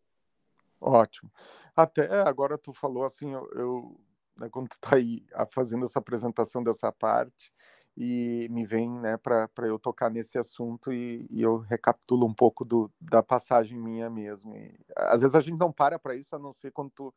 Ótimo. 0.80 1.30
Até 1.74 2.08
agora 2.22 2.58
tu 2.58 2.72
falou 2.72 3.04
assim, 3.04 3.32
eu, 3.32 3.48
eu 3.54 4.00
né, 4.36 4.48
quando 4.50 4.68
tu 4.68 4.78
tá 4.80 4.96
aí 4.96 5.24
fazendo 5.50 5.84
essa 5.84 5.98
apresentação 5.98 6.62
dessa 6.62 6.90
parte, 6.90 7.52
e 7.96 8.48
me 8.50 8.64
vem 8.64 8.90
né, 8.90 9.16
para 9.16 9.48
eu 9.66 9.78
tocar 9.78 10.10
nesse 10.10 10.38
assunto 10.38 10.92
e, 10.92 11.26
e, 11.30 11.42
eu 11.42 11.58
recapitulo 11.58 12.26
um 12.26 12.32
pouco 12.32 12.64
do, 12.64 12.90
da 13.00 13.22
passagem 13.22 13.78
minha 13.78 14.08
mesmo. 14.08 14.56
E, 14.56 14.74
às 14.96 15.20
vezes 15.20 15.34
a 15.34 15.40
gente 15.40 15.58
não 15.58 15.70
para 15.70 15.98
para 15.98 16.14
isso, 16.14 16.34
a 16.34 16.38
não 16.38 16.52
ser 16.52 16.72
quando 16.72 16.90
tu, 16.90 17.14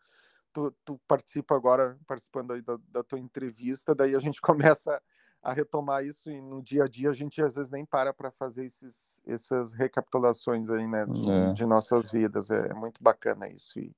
tu, 0.51 0.75
tu 0.83 0.99
participa 1.07 1.55
agora, 1.55 1.97
participando 2.05 2.51
aí 2.51 2.61
da, 2.61 2.77
da, 2.89 3.03
tua 3.03 3.19
entrevista, 3.19 3.95
daí 3.95 4.15
a 4.15 4.19
gente 4.19 4.41
começa 4.41 5.01
a 5.41 5.53
retomar 5.53 6.03
isso 6.03 6.29
e 6.29 6.41
no 6.41 6.61
dia 6.61 6.83
a 6.83 6.87
dia 6.87 7.09
a 7.09 7.13
gente 7.13 7.41
às 7.41 7.55
vezes 7.55 7.71
nem 7.71 7.85
para 7.85 8.11
para 8.11 8.31
fazer 8.31 8.65
esses, 8.65 9.21
essas 9.27 9.73
recapitulações 9.73 10.69
aí, 10.69 10.87
né, 10.87 11.05
de, 11.05 11.31
é. 11.31 11.53
de 11.53 11.65
nossas 11.65 12.11
vidas. 12.11 12.49
É, 12.49 12.67
é, 12.67 12.73
muito 12.73 13.01
bacana 13.01 13.47
isso 13.47 13.79
e, 13.79 13.95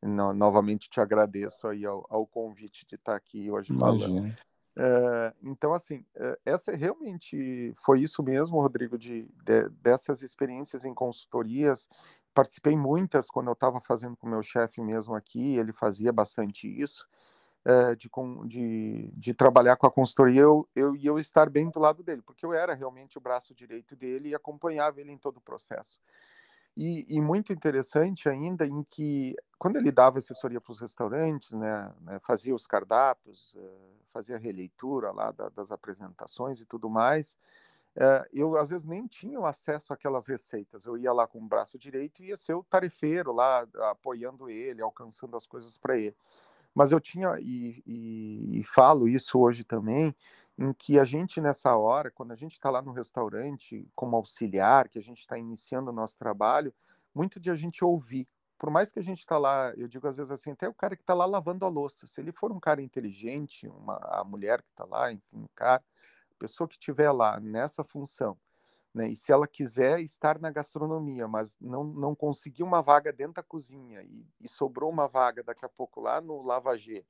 no, 0.00 0.32
novamente 0.32 0.88
te 0.88 1.00
agradeço 1.00 1.66
aí 1.66 1.84
ao, 1.84 2.06
ao, 2.08 2.26
convite 2.26 2.86
de 2.86 2.94
estar 2.94 3.16
aqui 3.16 3.50
hoje 3.50 3.72
Imagina. 3.72 4.20
falando. 4.20 4.53
É, 4.76 5.32
então, 5.42 5.72
assim, 5.72 6.04
é, 6.16 6.38
essa 6.44 6.74
realmente 6.74 7.72
foi 7.84 8.00
isso 8.00 8.22
mesmo, 8.22 8.60
Rodrigo, 8.60 8.98
de, 8.98 9.28
de, 9.44 9.68
dessas 9.68 10.22
experiências 10.22 10.84
em 10.84 10.92
consultorias. 10.92 11.88
Participei 12.34 12.76
muitas 12.76 13.28
quando 13.30 13.48
eu 13.48 13.52
estava 13.52 13.80
fazendo 13.80 14.16
com 14.16 14.26
o 14.26 14.30
meu 14.30 14.42
chefe 14.42 14.80
mesmo 14.80 15.14
aqui, 15.14 15.56
ele 15.56 15.72
fazia 15.72 16.12
bastante 16.12 16.66
isso, 16.66 17.06
é, 17.64 17.94
de, 17.94 18.10
de, 18.46 19.12
de, 19.16 19.34
trabalhar 19.34 19.76
com 19.76 19.86
a 19.86 19.90
consultoria 19.90 20.42
eu, 20.42 20.68
eu, 20.74 20.96
e 20.96 21.06
eu 21.06 21.18
estar 21.18 21.48
bem 21.48 21.70
do 21.70 21.78
lado 21.78 22.02
dele, 22.02 22.20
porque 22.20 22.44
eu 22.44 22.52
era 22.52 22.74
realmente 22.74 23.16
o 23.16 23.20
braço 23.20 23.54
direito 23.54 23.96
dele 23.96 24.30
e 24.30 24.34
acompanhava 24.34 25.00
ele 25.00 25.12
em 25.12 25.18
todo 25.18 25.38
o 25.38 25.40
processo. 25.40 26.00
E, 26.76 27.06
e, 27.08 27.20
muito 27.20 27.52
interessante 27.52 28.28
ainda 28.28 28.66
em 28.66 28.82
que, 28.82 29.36
quando 29.58 29.76
ele 29.76 29.92
dava 29.92 30.18
assessoria 30.18 30.60
para 30.60 30.72
os 30.72 30.80
restaurantes, 30.80 31.52
né, 31.52 31.92
né, 32.00 32.18
fazia 32.26 32.54
os 32.54 32.66
cardápios, 32.66 33.54
uh, 33.54 33.94
fazia 34.12 34.34
a 34.34 34.38
releitura 34.38 35.12
lá 35.12 35.30
da, 35.30 35.48
das 35.50 35.70
apresentações 35.70 36.60
e 36.60 36.66
tudo 36.66 36.90
mais, 36.90 37.38
uh, 37.96 38.26
eu 38.32 38.56
às 38.56 38.70
vezes 38.70 38.84
nem 38.84 39.06
tinha 39.06 39.38
acesso 39.46 39.92
àquelas 39.92 40.26
receitas. 40.26 40.84
Eu 40.84 40.98
ia 40.98 41.12
lá 41.12 41.28
com 41.28 41.38
o 41.38 41.46
braço 41.46 41.78
direito 41.78 42.22
e 42.22 42.30
ia 42.30 42.36
ser 42.36 42.54
o 42.54 42.64
tarefeiro 42.64 43.32
lá, 43.32 43.64
apoiando 43.90 44.50
ele, 44.50 44.82
alcançando 44.82 45.36
as 45.36 45.46
coisas 45.46 45.78
para 45.78 45.96
ele. 45.96 46.16
Mas 46.74 46.90
eu 46.90 46.98
tinha, 46.98 47.38
e, 47.38 47.84
e, 47.86 48.58
e 48.58 48.64
falo 48.64 49.06
isso 49.06 49.38
hoje 49.38 49.62
também, 49.62 50.12
em 50.58 50.72
que 50.72 50.98
a 50.98 51.04
gente, 51.04 51.40
nessa 51.40 51.76
hora, 51.76 52.10
quando 52.10 52.32
a 52.32 52.36
gente 52.36 52.52
está 52.52 52.70
lá 52.70 52.80
no 52.80 52.92
restaurante 52.92 53.88
como 53.94 54.16
auxiliar, 54.16 54.88
que 54.88 54.98
a 54.98 55.02
gente 55.02 55.20
está 55.20 55.36
iniciando 55.36 55.90
o 55.90 55.94
nosso 55.94 56.16
trabalho, 56.16 56.72
muito 57.14 57.40
de 57.40 57.50
a 57.50 57.54
gente 57.54 57.84
ouvir. 57.84 58.28
Por 58.56 58.70
mais 58.70 58.92
que 58.92 58.98
a 58.98 59.02
gente 59.02 59.18
está 59.18 59.36
lá, 59.36 59.72
eu 59.76 59.88
digo 59.88 60.06
às 60.06 60.16
vezes 60.16 60.30
assim, 60.30 60.52
até 60.52 60.68
o 60.68 60.74
cara 60.74 60.96
que 60.96 61.02
está 61.02 61.12
lá 61.12 61.26
lavando 61.26 61.64
a 61.66 61.68
louça, 61.68 62.06
se 62.06 62.20
ele 62.20 62.32
for 62.32 62.52
um 62.52 62.60
cara 62.60 62.80
inteligente, 62.80 63.68
uma, 63.68 63.96
a 63.96 64.24
mulher 64.24 64.62
que 64.62 64.70
está 64.70 64.84
lá, 64.84 65.12
enfim, 65.12 65.42
um 65.42 65.48
cara, 65.54 65.82
a 66.30 66.34
pessoa 66.38 66.68
que 66.68 66.74
estiver 66.74 67.10
lá 67.10 67.40
nessa 67.40 67.82
função, 67.82 68.38
né, 68.94 69.08
e 69.08 69.16
se 69.16 69.32
ela 69.32 69.48
quiser 69.48 69.98
estar 69.98 70.38
na 70.38 70.50
gastronomia, 70.52 71.26
mas 71.26 71.58
não, 71.60 71.82
não 71.82 72.14
conseguiu 72.14 72.64
uma 72.64 72.80
vaga 72.80 73.12
dentro 73.12 73.34
da 73.34 73.42
cozinha 73.42 74.02
e, 74.02 74.24
e 74.40 74.48
sobrou 74.48 74.88
uma 74.88 75.08
vaga 75.08 75.42
daqui 75.42 75.64
a 75.64 75.68
pouco 75.68 76.00
lá 76.00 76.20
no 76.20 76.40
lavagê, 76.42 77.04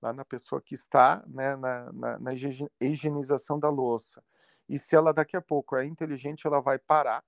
lá 0.00 0.12
na 0.12 0.24
pessoa 0.24 0.60
que 0.60 0.74
está 0.74 1.24
né, 1.26 1.56
na, 1.56 1.92
na, 1.92 2.18
na 2.18 2.32
higienização 2.80 3.58
da 3.58 3.68
louça. 3.68 4.22
E 4.68 4.78
se 4.78 4.96
ela 4.96 5.12
daqui 5.12 5.36
a 5.36 5.42
pouco 5.42 5.76
é 5.76 5.84
inteligente, 5.84 6.46
ela 6.46 6.60
vai 6.60 6.78
parar 6.78 7.24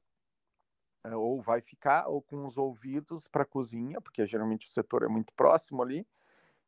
é, 1.04 1.14
ou 1.16 1.40
vai 1.40 1.60
ficar 1.60 2.08
ou 2.08 2.20
com 2.22 2.44
os 2.44 2.56
ouvidos 2.56 3.28
para 3.28 3.42
a 3.42 3.46
cozinha, 3.46 4.00
porque 4.00 4.26
geralmente 4.26 4.66
o 4.66 4.70
setor 4.70 5.04
é 5.04 5.08
muito 5.08 5.32
próximo 5.34 5.82
ali, 5.82 6.06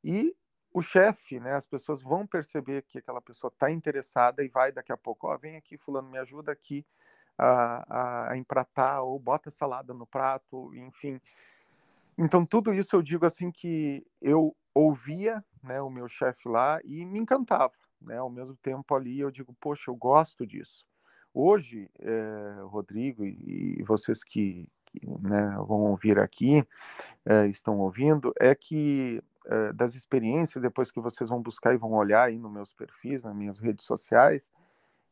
e 0.05 0.35
o 0.73 0.81
chefe, 0.83 1.41
né, 1.41 1.55
as 1.55 1.67
pessoas 1.67 2.01
vão 2.03 2.27
perceber 2.27 2.83
que 2.83 2.99
aquela 2.99 3.21
pessoa 3.21 3.51
está 3.53 3.71
interessada 3.71 4.45
e 4.45 4.49
vai 4.49 4.71
daqui 4.73 4.93
a 4.93 4.97
pouco, 4.97 5.27
ó, 5.27 5.35
oh, 5.35 5.39
vem 5.39 5.57
aqui, 5.57 5.77
fulano, 5.77 6.09
me 6.09 6.19
ajuda 6.19 6.53
aqui 6.53 6.87
a, 7.37 8.29
a, 8.29 8.33
a 8.33 8.37
empratar, 8.37 9.03
ou 9.03 9.19
bota 9.19 9.51
salada 9.51 9.93
no 9.93 10.07
prato, 10.07 10.72
enfim. 10.74 11.20
Então, 12.23 12.45
tudo 12.45 12.75
isso 12.75 12.95
eu 12.95 13.01
digo 13.01 13.25
assim 13.25 13.51
que 13.51 14.07
eu 14.21 14.55
ouvia 14.75 15.43
né, 15.62 15.81
o 15.81 15.89
meu 15.89 16.07
chefe 16.07 16.51
lá 16.51 16.79
e 16.85 17.07
me 17.07 17.18
encantava. 17.18 17.73
Né? 17.99 18.18
Ao 18.18 18.29
mesmo 18.29 18.55
tempo 18.57 18.95
ali 18.95 19.18
eu 19.18 19.31
digo, 19.31 19.57
poxa, 19.59 19.91
eu 19.91 19.97
gosto 19.97 20.47
disso. 20.47 20.85
Hoje, 21.33 21.89
é, 21.99 22.61
Rodrigo 22.64 23.25
e, 23.25 23.83
vocês 23.85 24.23
que, 24.23 24.68
né, 25.23 25.57
vão 25.66 25.85
ouvir 25.85 26.18
aqui, 26.18 26.61
uh, 27.25 27.47
estão 27.49 27.79
ouvindo, 27.79 28.35
é 28.39 28.55
que 28.55 29.23
uh, 29.47 29.73
das 29.73 29.95
experiências, 29.95 30.61
depois 30.61 30.91
que 30.91 31.01
vocês 31.01 31.31
vão 31.31 31.41
buscar 31.41 31.73
e 31.73 31.79
vão 31.79 31.93
olhar 31.93 32.25
aí 32.25 32.39
nos 32.39 32.53
meus 32.53 32.75
perfis, 32.75 33.23
nas 33.23 33.35
minhas 33.35 33.59
redes 33.61 33.87
sociais, 33.87 34.51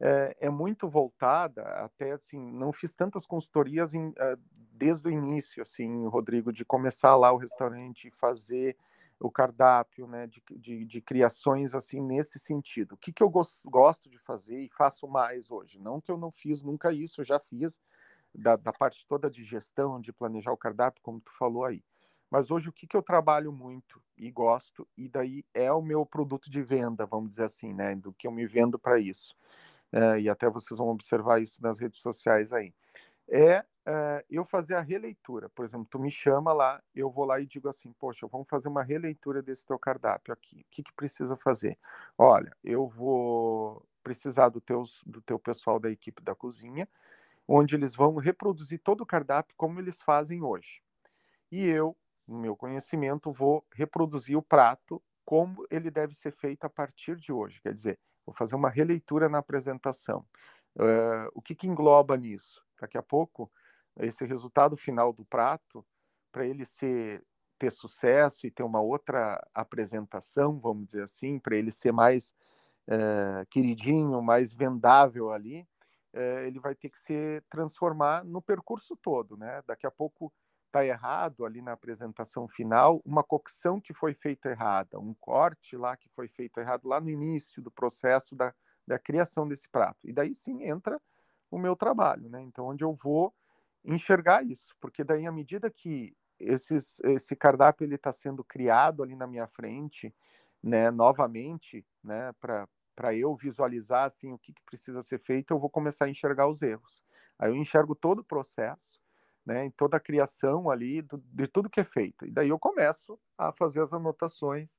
é, 0.01 0.37
é, 0.41 0.51
muito 0.51 0.89
voltada 0.89 1.63
até 1.63 2.13
assim 2.13 2.53
não 2.53 2.73
fiz 2.73 2.95
tantas 2.95 3.27
consultorias 3.27 3.95
em, 3.95 4.09
uh, 4.11 4.39
desde 4.73 5.09
o 5.09 5.11
início 5.11 5.61
assim 5.61 6.07
Rodrigo 6.07 6.53
de 6.53 6.65
começar 6.65 7.17
lá 7.17 7.33
o 7.33 7.37
restaurante 7.37 8.07
e 8.07 8.13
fazer 8.13 8.77
o 9.19 9.31
cardápio 9.31 10.07
né 10.07 10.29
de, 10.29 10.41
de, 10.57 10.85
de, 10.85 11.01
criações 11.01 11.75
assim 11.75 12.01
nesse 12.01 12.39
sentido. 12.39 12.93
O 12.93 12.97
que, 12.97 13.13
que 13.13 13.23
eu 13.23 13.29
gosto 13.29 14.09
de 14.09 14.19
fazer 14.19 14.61
e 14.61 14.69
faço 14.69 15.09
mais 15.09 15.51
hoje? 15.51 15.81
Não 15.81 16.01
que 16.01 16.11
eu 16.11 16.17
não 16.17 16.31
fiz 16.31 16.63
nunca 16.63 16.93
isso 16.93 17.21
eu 17.21 17.25
já 17.25 17.41
fiz 17.41 17.81
da, 18.33 18.55
da 18.55 18.73
parte 18.73 19.05
toda 19.07 19.29
de 19.29 19.43
gestão 19.43 20.01
de 20.01 20.13
planejar 20.13 20.53
o 20.53 20.57
cardápio 20.57 21.03
como 21.03 21.21
tu 21.21 21.33
falou 21.37 21.65
aí. 21.65 21.83
Mas 22.31 22.51
hoje 22.51 22.69
o 22.69 22.73
que, 22.73 22.87
que 22.87 22.97
eu 22.97 23.03
trabalho 23.03 23.51
muito 23.51 24.01
e 24.17 24.31
gosto 24.31 24.87
e 24.97 25.09
daí 25.09 25.45
é 25.53 25.73
o 25.73 25.83
meu 25.83 26.07
produto 26.07 26.49
de 26.49 26.63
venda 26.63 27.05
vamos 27.05 27.31
dizer 27.31 27.45
assim 27.45 27.73
né 27.73 27.97
do 27.97 28.13
que 28.13 28.29
eu 28.29 28.31
me 28.31 28.47
vendo 28.47 28.79
para 28.79 29.01
isso 29.01 29.35
é, 29.93 30.21
e 30.21 30.29
até 30.29 30.49
vocês 30.49 30.77
vão 30.77 30.89
observar 30.89 31.41
isso 31.41 31.63
nas 31.63 31.79
redes 31.79 32.01
sociais 32.01 32.53
aí, 32.53 32.73
é, 33.29 33.65
é, 33.87 34.25
eu 34.31 34.45
fazer 34.45 34.75
a 34.75 34.81
releitura. 34.81 35.49
Por 35.51 35.65
exemplo, 35.65 35.87
tu 35.91 35.99
me 35.99 36.11
chama 36.11 36.53
lá, 36.53 36.83
eu 36.95 37.11
vou 37.11 37.25
lá 37.25 37.41
e 37.41 37.47
digo 37.47 37.69
assim, 37.69 37.93
poxa, 37.99 38.27
vamos 38.27 38.49
fazer 38.49 38.69
uma 38.69 38.83
releitura 38.83 39.43
desse 39.43 39.67
teu 39.67 39.79
cardápio 39.79 40.33
aqui. 40.33 40.61
O 40.61 40.65
que, 40.71 40.83
que 40.83 40.93
precisa 40.93 41.37
fazer? 41.37 41.79
Olha, 42.17 42.55
eu 42.63 42.87
vou 42.87 43.83
precisar 44.03 44.49
do, 44.49 44.61
teus, 44.61 45.03
do 45.07 45.21
teu 45.21 45.39
pessoal 45.39 45.79
da 45.79 45.91
equipe 45.91 46.23
da 46.23 46.35
cozinha, 46.35 46.89
onde 47.47 47.75
eles 47.75 47.95
vão 47.95 48.17
reproduzir 48.17 48.81
todo 48.81 49.03
o 49.03 49.07
cardápio 49.07 49.55
como 49.57 49.81
eles 49.81 50.03
fazem 50.03 50.43
hoje. 50.43 50.83
E 51.51 51.65
eu, 51.65 51.97
no 52.27 52.39
meu 52.39 52.55
conhecimento, 52.55 53.33
vou 53.33 53.65
reproduzir 53.73 54.37
o 54.37 54.43
prato 54.43 55.03
como 55.29 55.67
ele 55.71 55.91
deve 55.91 56.15
ser 56.15 56.33
feito 56.33 56.65
a 56.65 56.71
partir 56.71 57.17
de 57.17 57.31
hoje. 57.31 57.61
Quer 57.61 57.75
dizer, 57.75 57.99
Vou 58.29 58.35
fazer 58.35 58.57
uma 58.57 58.69
releitura 58.69 59.27
na 59.27 59.39
apresentação. 59.39 60.23
Uh, 60.77 61.33
o 61.33 61.41
que, 61.41 61.55
que 61.55 61.67
engloba 61.67 62.15
nisso? 62.15 62.63
Daqui 62.79 62.99
a 62.99 63.03
pouco, 63.03 63.51
esse 64.01 64.23
resultado 64.27 64.77
final 64.77 65.15
do 65.15 65.25
prato, 65.25 65.83
para 66.31 66.47
ele 66.47 66.67
ser 66.67 67.25
ter 67.59 67.73
sucesso 67.73 68.47
e 68.47 68.51
ter 68.51 68.63
uma 68.63 68.83
outra 68.83 69.43
apresentação, 69.55 70.61
vamos 70.61 70.89
dizer 70.89 71.05
assim, 71.05 71.39
para 71.39 71.57
ele 71.57 71.73
ser 71.73 71.91
mais 71.91 72.35
uh, 72.87 73.47
queridinho, 73.49 74.21
mais 74.21 74.53
vendável 74.53 75.33
ali, 75.33 75.67
uh, 76.15 76.41
ele 76.47 76.61
vai 76.61 76.75
ter 76.75 76.91
que 76.91 76.99
se 76.99 77.43
transformar 77.49 78.25
no 78.27 78.43
percurso 78.43 78.95
todo, 78.95 79.39
né? 79.39 79.63
Daqui 79.67 79.87
a 79.87 79.91
pouco 79.91 80.31
está 80.69 80.85
errado 80.85 81.45
ali 81.45 81.61
na 81.61 81.73
apresentação 81.73 82.47
final, 82.47 83.03
uma 83.05 83.25
cocção 83.25 83.81
que 83.81 83.93
foi 83.93 84.15
feita 84.15 84.51
errada, 84.51 84.99
um 84.99 85.15
corte 85.15 85.77
lá 85.77 85.97
que 85.97 86.09
foi 86.11 86.29
feito 86.29 86.61
errado 86.61 86.87
lá 86.87 87.01
no 87.01 87.11
início 87.11 87.61
do 87.61 87.71
processo 87.71 88.37
da, 88.37 88.55
da 88.87 88.99
criação 88.99 89.49
desse 89.49 89.69
prato. 89.69 89.99
E 90.05 90.13
daí 90.13 90.35
sim 90.35 90.63
entra 90.63 91.01
o 91.51 91.59
meu 91.59 91.75
trabalho, 91.75 92.29
né? 92.29 92.41
Então, 92.43 92.67
onde 92.67 92.85
eu 92.85 92.95
vou 92.95 93.35
enxergar 93.85 94.45
isso, 94.45 94.75
porque 94.81 95.03
daí 95.03 95.27
à 95.27 95.33
medida 95.33 95.71
que 95.71 96.15
esses, 96.39 97.01
esse 97.01 97.35
cardápio 97.35 97.85
ele 97.85 97.95
está 97.95 98.13
sendo 98.13 98.45
criado 98.45 99.03
ali 99.03 99.17
na 99.17 99.27
minha 99.27 99.47
frente, 99.47 100.15
né, 100.63 100.91
novamente, 100.91 101.85
né, 102.03 102.33
para 102.41 103.15
eu 103.15 103.35
visualizar 103.35 104.05
assim 104.05 104.33
o 104.33 104.39
que, 104.39 104.53
que 104.53 104.63
precisa 104.65 105.03
ser 105.03 105.19
feito, 105.21 105.53
eu 105.53 105.59
vou 105.59 105.71
começar 105.71 106.05
a 106.05 106.11
enxergar 106.11 106.49
os 106.49 106.61
erros. 106.63 107.03
Aí 107.39 107.51
eu 107.51 107.57
enxergo 107.57 107.95
todo 107.95 108.21
o 108.21 108.25
processo 108.25 109.01
né, 109.49 109.65
em 109.65 109.71
toda 109.71 109.97
a 109.97 110.01
criação 110.01 110.69
ali 110.69 111.01
do, 111.01 111.17
de 111.33 111.47
tudo 111.47 111.71
que 111.71 111.81
é 111.81 111.85
feito. 111.85 112.27
E 112.27 112.31
daí 112.31 112.51
eu 112.51 112.59
começo 112.59 113.19
a 113.37 113.51
fazer 113.51 113.81
as 113.81 113.95
anotações, 113.95 114.79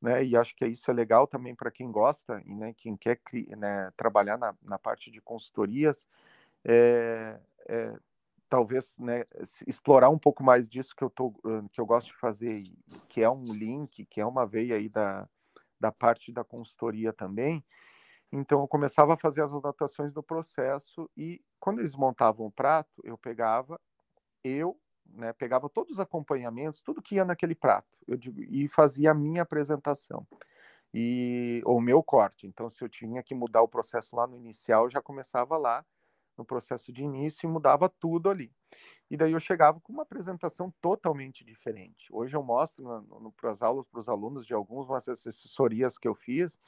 né, 0.00 0.22
e 0.22 0.36
acho 0.36 0.54
que 0.54 0.66
isso 0.66 0.90
é 0.90 0.94
legal 0.94 1.26
também 1.26 1.54
para 1.54 1.70
quem 1.70 1.90
gosta 1.90 2.42
e 2.44 2.54
né, 2.54 2.74
quem 2.76 2.98
quer 2.98 3.18
né, 3.56 3.90
trabalhar 3.96 4.36
na, 4.36 4.54
na 4.62 4.78
parte 4.78 5.10
de 5.10 5.22
consultorias, 5.22 6.06
é, 6.62 7.40
é, 7.66 7.94
talvez 8.46 8.98
né, 8.98 9.24
explorar 9.66 10.10
um 10.10 10.18
pouco 10.18 10.44
mais 10.44 10.68
disso 10.68 10.94
que 10.94 11.02
eu, 11.02 11.08
tô, 11.08 11.32
que 11.72 11.80
eu 11.80 11.86
gosto 11.86 12.08
de 12.08 12.16
fazer, 12.16 12.64
que 13.08 13.22
é 13.22 13.30
um 13.30 13.54
link, 13.54 14.04
que 14.04 14.20
é 14.20 14.26
uma 14.26 14.44
veia 14.44 14.76
aí 14.76 14.90
da, 14.90 15.26
da 15.80 15.90
parte 15.90 16.30
da 16.30 16.44
consultoria 16.44 17.10
também. 17.10 17.64
Então 18.30 18.60
eu 18.60 18.68
começava 18.68 19.14
a 19.14 19.16
fazer 19.16 19.42
as 19.42 19.50
anotações 19.50 20.12
do 20.12 20.22
processo 20.22 21.10
e 21.16 21.40
quando 21.58 21.78
eles 21.78 21.96
montavam 21.96 22.46
o 22.46 22.52
prato, 22.52 23.00
eu 23.02 23.16
pegava 23.16 23.80
eu 24.42 24.78
né, 25.06 25.32
pegava 25.32 25.68
todos 25.68 25.92
os 25.92 26.00
acompanhamentos, 26.00 26.82
tudo 26.82 27.02
que 27.02 27.16
ia 27.16 27.24
naquele 27.24 27.54
prato, 27.54 27.88
digo, 28.18 28.40
e 28.42 28.68
fazia 28.68 29.10
a 29.10 29.14
minha 29.14 29.42
apresentação 29.42 30.26
e 30.92 31.62
o 31.64 31.80
meu 31.80 32.02
corte. 32.02 32.46
Então, 32.46 32.68
se 32.68 32.82
eu 32.82 32.88
tinha 32.88 33.22
que 33.22 33.34
mudar 33.34 33.62
o 33.62 33.68
processo 33.68 34.16
lá 34.16 34.26
no 34.26 34.36
inicial, 34.36 34.84
eu 34.84 34.90
já 34.90 35.00
começava 35.00 35.56
lá 35.56 35.84
no 36.36 36.44
processo 36.44 36.92
de 36.92 37.02
início 37.02 37.46
e 37.46 37.52
mudava 37.52 37.88
tudo 37.88 38.30
ali. 38.30 38.52
E 39.10 39.16
daí 39.16 39.32
eu 39.32 39.40
chegava 39.40 39.80
com 39.80 39.92
uma 39.92 40.02
apresentação 40.02 40.72
totalmente 40.80 41.44
diferente. 41.44 42.06
Hoje 42.10 42.36
eu 42.36 42.42
mostro 42.42 43.04
para 43.36 43.50
as 43.50 43.62
aulas, 43.62 43.86
para 43.86 44.00
os 44.00 44.08
alunos 44.08 44.46
de 44.46 44.54
algumas 44.54 45.08
assessorias 45.08 45.98
que 45.98 46.08
eu 46.08 46.14
fiz, 46.14 46.58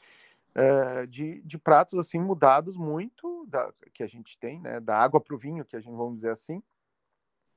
é, 0.54 1.06
de, 1.06 1.40
de, 1.42 1.56
pratos 1.56 1.98
assim 1.98 2.20
mudados 2.20 2.76
muito 2.76 3.46
da, 3.46 3.72
que 3.94 4.02
a 4.02 4.06
gente 4.06 4.36
tem, 4.38 4.60
né, 4.60 4.80
da 4.80 4.98
água 4.98 5.18
para 5.18 5.34
o 5.34 5.38
vinho, 5.38 5.64
que 5.64 5.74
a 5.74 5.80
gente 5.80 5.96
vamos 5.96 6.16
dizer 6.16 6.30
assim, 6.30 6.62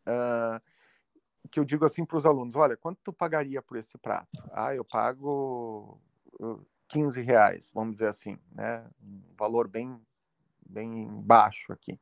uh, 0.08 0.62
que 1.49 1.60
eu 1.60 1.66
digo 1.66 1.86
assim 1.86 2.06
para 2.06 2.18
os 2.18 2.26
alunos: 2.26 2.56
olha, 2.56 2.76
quanto 2.78 2.99
tu 3.03 3.14
pagaria 3.14 3.62
por 3.62 3.78
esse 3.78 3.97
prato? 3.97 4.43
Ah, 4.51 4.76
eu 4.76 4.84
pago 4.84 5.99
15 6.88 7.22
reais, 7.22 7.72
vamos 7.74 7.93
dizer 7.93 8.08
assim, 8.08 8.38
né? 8.51 8.86
Um 9.01 9.22
valor 9.38 9.68
bem, 9.68 9.99
bem 10.66 11.08
baixo 11.22 11.72
aqui. 11.72 11.99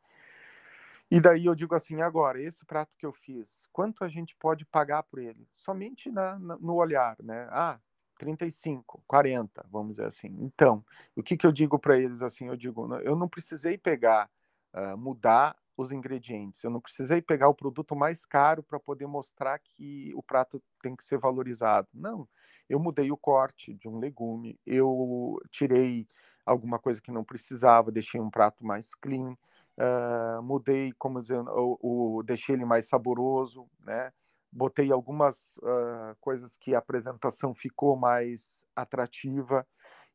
E 1.12 1.22
daí 1.22 1.46
eu 1.46 1.54
digo 1.54 1.76
assim, 1.76 2.02
agora, 2.02 2.42
esse 2.42 2.66
prato 2.66 2.92
que 2.98 3.06
eu 3.06 3.14
fiz, 3.14 3.68
quanto 3.72 4.04
a 4.04 4.08
gente 4.08 4.36
pode 4.36 4.66
pagar 4.66 5.04
por 5.04 5.20
ele? 5.20 5.48
Somente 5.54 6.10
na, 6.10 6.40
na, 6.40 6.58
no 6.58 6.74
olhar, 6.74 7.16
né? 7.22 7.48
Ah, 7.52 7.80
35, 8.18 9.04
40, 9.06 9.66
vamos 9.70 9.92
dizer 9.92 10.08
assim. 10.08 10.36
Então, 10.40 10.84
o 11.16 11.22
que, 11.22 11.38
que 11.38 11.46
eu 11.46 11.52
digo 11.52 11.78
para 11.78 12.00
eles 12.00 12.22
assim? 12.22 12.48
Eu 12.48 12.56
digo, 12.56 12.96
eu 12.98 13.16
não 13.16 13.28
precisei 13.28 13.78
pegar, 13.78 14.30
uh, 14.74 14.98
mudar 14.98 15.56
os 15.76 15.92
ingredientes. 15.92 16.64
Eu 16.64 16.70
não 16.70 16.80
precisei 16.80 17.22
pegar 17.22 17.50
o 17.50 17.56
produto 17.56 17.96
mais 17.96 18.26
caro 18.26 18.62
para 18.64 18.80
poder 18.80 19.08
mostrar 19.08 19.60
que 19.60 20.14
o 20.16 20.24
prato 20.24 20.62
tem 20.82 20.96
que 20.96 21.04
ser 21.04 21.18
valorizado. 21.18 21.88
Não, 21.94 22.28
eu 22.70 22.80
mudei 22.80 23.12
o 23.12 23.18
corte 23.18 23.74
de 23.74 23.88
um 23.88 24.00
legume, 24.00 24.60
eu 24.66 25.40
tirei 25.52 26.08
alguma 26.46 26.80
coisa 26.80 27.02
que 27.02 27.12
não 27.12 27.24
precisava, 27.24 27.92
deixei 27.92 28.20
um 28.20 28.30
prato 28.30 28.66
mais 28.66 28.94
clean, 28.94 29.38
uh, 29.78 30.42
mudei, 30.42 30.92
como 30.94 31.22
dizer, 31.22 31.40
o, 31.40 31.78
o, 31.82 32.24
deixei 32.24 32.56
ele 32.56 32.66
mais 32.66 32.88
saboroso, 32.88 33.68
né? 33.80 34.12
Botei 34.52 34.92
algumas 34.92 35.58
uh, 35.58 36.16
coisas 36.22 36.56
que 36.56 36.76
a 36.76 36.78
apresentação 36.78 37.56
ficou 37.56 37.96
mais 37.96 38.68
atrativa 38.76 39.66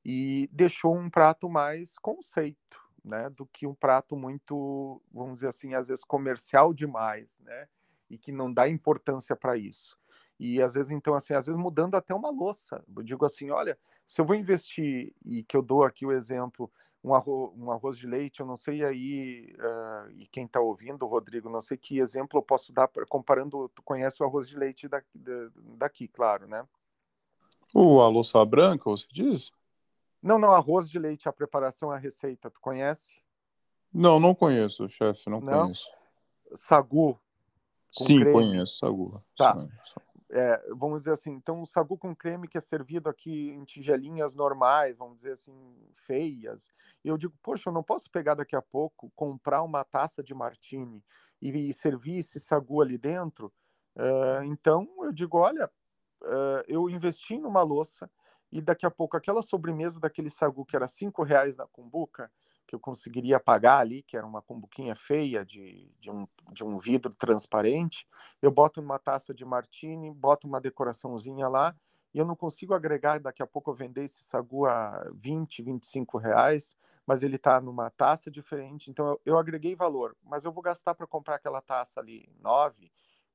e 0.05 0.49
deixou 0.53 0.97
um 0.97 1.11
prato 1.11 1.49
mais 1.49 1.99
conceito, 1.99 2.88
né, 3.05 3.31
do 3.31 3.47
que 3.47 3.67
um 3.67 3.75
prato 3.75 4.17
muito, 4.17 5.01
vamos 5.13 5.37
dizer 5.37 5.49
assim, 5.49 5.75
às 5.75 5.89
vezes 5.89 6.05
comercial 6.05 6.73
demais, 6.73 7.41
né, 7.41 7.69
e 8.11 8.19
que 8.19 8.33
não 8.33 8.53
dá 8.53 8.69
importância 8.69 9.37
para 9.37 9.57
isso. 9.57 9.99
E 10.39 10.63
às 10.63 10.75
vezes, 10.75 10.93
então, 10.93 11.15
assim, 11.15 11.35
às 11.35 11.47
vezes 11.47 11.61
mudando 11.61 11.97
até 11.97 12.15
uma 12.15 12.31
louça. 12.31 12.85
Eu 12.97 13.03
digo 13.03 13.25
assim, 13.27 13.51
olha, 13.51 13.77
se 14.07 14.21
eu 14.21 14.25
vou 14.25 14.37
investir, 14.37 15.13
e 15.25 15.43
que 15.43 15.57
eu 15.57 15.63
dou 15.63 15.83
aqui 15.83 16.07
o 16.07 16.13
exemplo, 16.13 16.71
um 17.03 17.15
arroz, 17.15 17.53
um 17.57 17.71
arroz 17.71 17.97
de 17.97 18.07
leite, 18.07 18.41
eu 18.41 18.47
não 18.47 18.57
sei 18.57 18.85
aí, 18.85 19.55
uh, 19.59 20.11
e 20.13 20.27
quem 20.29 20.45
está 20.45 20.61
ouvindo, 20.61 21.07
Rodrigo, 21.07 21.49
não 21.49 21.61
sei 21.61 21.77
que 21.77 21.99
exemplo 21.99 22.39
eu 22.39 22.43
posso 22.43 22.73
dar, 22.73 22.89
comparando, 23.09 23.69
tu 23.75 23.83
conhece 23.83 24.23
o 24.23 24.27
arroz 24.27 24.49
de 24.49 24.57
leite 24.57 24.89
daqui, 24.89 25.19
daqui 25.77 26.09
claro, 26.09 26.47
né? 26.47 26.67
O 27.75 28.01
a 28.01 28.09
louça 28.09 28.43
branca, 28.45 28.89
você 28.89 29.07
diz? 29.11 29.53
Não, 30.23 30.39
não, 30.39 30.53
arroz 30.53 30.91
de 30.91 30.99
leite, 30.99 31.29
a 31.29 31.33
preparação, 31.33 31.91
a 31.91 31.97
receita, 31.97 32.51
tu 32.51 32.61
conhece? 32.61 33.23
Não, 33.93 34.19
não 34.19 34.35
conheço, 34.35 34.89
chefe, 34.89 35.31
não, 35.31 35.41
não, 35.41 35.63
conheço. 35.63 35.89
Sagu. 36.55 37.19
Sim, 37.93 38.21
creme. 38.21 38.33
conheço, 38.33 38.79
sagu. 38.79 39.23
Tá. 39.37 39.57
É, 40.31 40.63
vamos 40.75 41.01
dizer 41.01 41.13
assim, 41.13 41.31
então 41.31 41.63
o 41.63 41.67
sagu 41.67 41.97
com 41.97 42.15
creme 42.15 42.47
que 42.47 42.59
é 42.59 42.61
servido 42.61 43.09
aqui 43.09 43.49
em 43.51 43.65
tigelinhas 43.65 44.35
normais, 44.35 44.99
vamos 44.99 45.17
dizer 45.17 45.33
assim, 45.33 45.55
feias. 45.95 46.71
Eu 47.03 47.17
digo, 47.17 47.35
poxa, 47.43 47.71
eu 47.71 47.73
não 47.73 47.83
posso 47.83 48.11
pegar 48.11 48.35
daqui 48.35 48.55
a 48.55 48.61
pouco, 48.61 49.11
comprar 49.17 49.63
uma 49.63 49.85
taça 49.85 50.23
de 50.23 50.35
martini 50.35 51.03
e, 51.41 51.71
e 51.71 51.73
servir 51.73 52.19
esse 52.19 52.39
sagu 52.39 52.83
ali 52.83 52.99
dentro. 52.99 53.51
Uh, 53.97 54.45
então 54.45 54.87
eu 55.01 55.13
digo, 55.13 55.39
olha, 55.39 55.71
uh, 56.23 56.63
eu 56.69 56.91
investi 56.91 57.39
numa 57.39 57.63
louça 57.63 58.11
e 58.51 58.61
daqui 58.61 58.87
a 58.87 58.91
pouco 58.91 59.17
aquela 59.17 59.43
sobremesa 59.43 60.01
daquele 60.01 60.31
sagu 60.31 60.65
que 60.65 60.77
era 60.77 60.89
cinco 60.89 61.23
reais 61.23 61.57
na 61.57 61.67
cumbuca, 61.67 62.31
que 62.67 62.75
eu 62.75 62.81
conseguiria 62.81 63.41
pagar 63.41 63.79
ali, 63.79 64.03
que 64.03 64.17
era 64.17 64.27
uma 64.27 64.43
cumbuquinha 64.43 64.95
feia 64.95 65.45
de, 65.45 65.91
de, 65.99 66.11
um, 66.11 66.27
de 66.53 66.63
um 66.63 66.79
vidro 66.79 67.15
transparente, 67.15 68.07
eu 68.43 68.51
boto 68.51 68.83
numa 68.83 68.99
taça 68.99 69.33
de 69.33 69.45
martini, 69.45 70.11
boto 70.11 70.47
uma 70.47 70.61
decoraçãozinha 70.61 71.49
lá, 71.49 71.75
e 72.13 72.19
eu 72.19 72.27
não 72.27 72.37
consigo 72.37 72.75
agregar, 72.75 73.21
daqui 73.21 73.43
a 73.43 73.47
pouco 73.47 73.71
eu 73.71 73.75
vender 73.75 74.05
esse 74.05 74.25
sagu 74.25 74.67
a 74.67 75.11
20, 75.15 75.63
25 75.63 76.19
reais, 76.19 76.77
mas 77.07 77.23
ele 77.23 77.37
está 77.37 77.61
numa 77.61 77.91
taça 77.91 78.31
diferente, 78.31 78.91
então 78.91 79.07
eu, 79.07 79.21
eu 79.25 79.39
agreguei 79.39 79.75
valor, 79.75 80.17
mas 80.23 80.45
eu 80.45 80.53
vou 80.53 80.63
gastar 80.63 80.95
para 80.95 81.07
comprar 81.07 81.37
aquela 81.37 81.61
taça 81.61 82.01
ali 82.01 82.29
9 82.41 82.91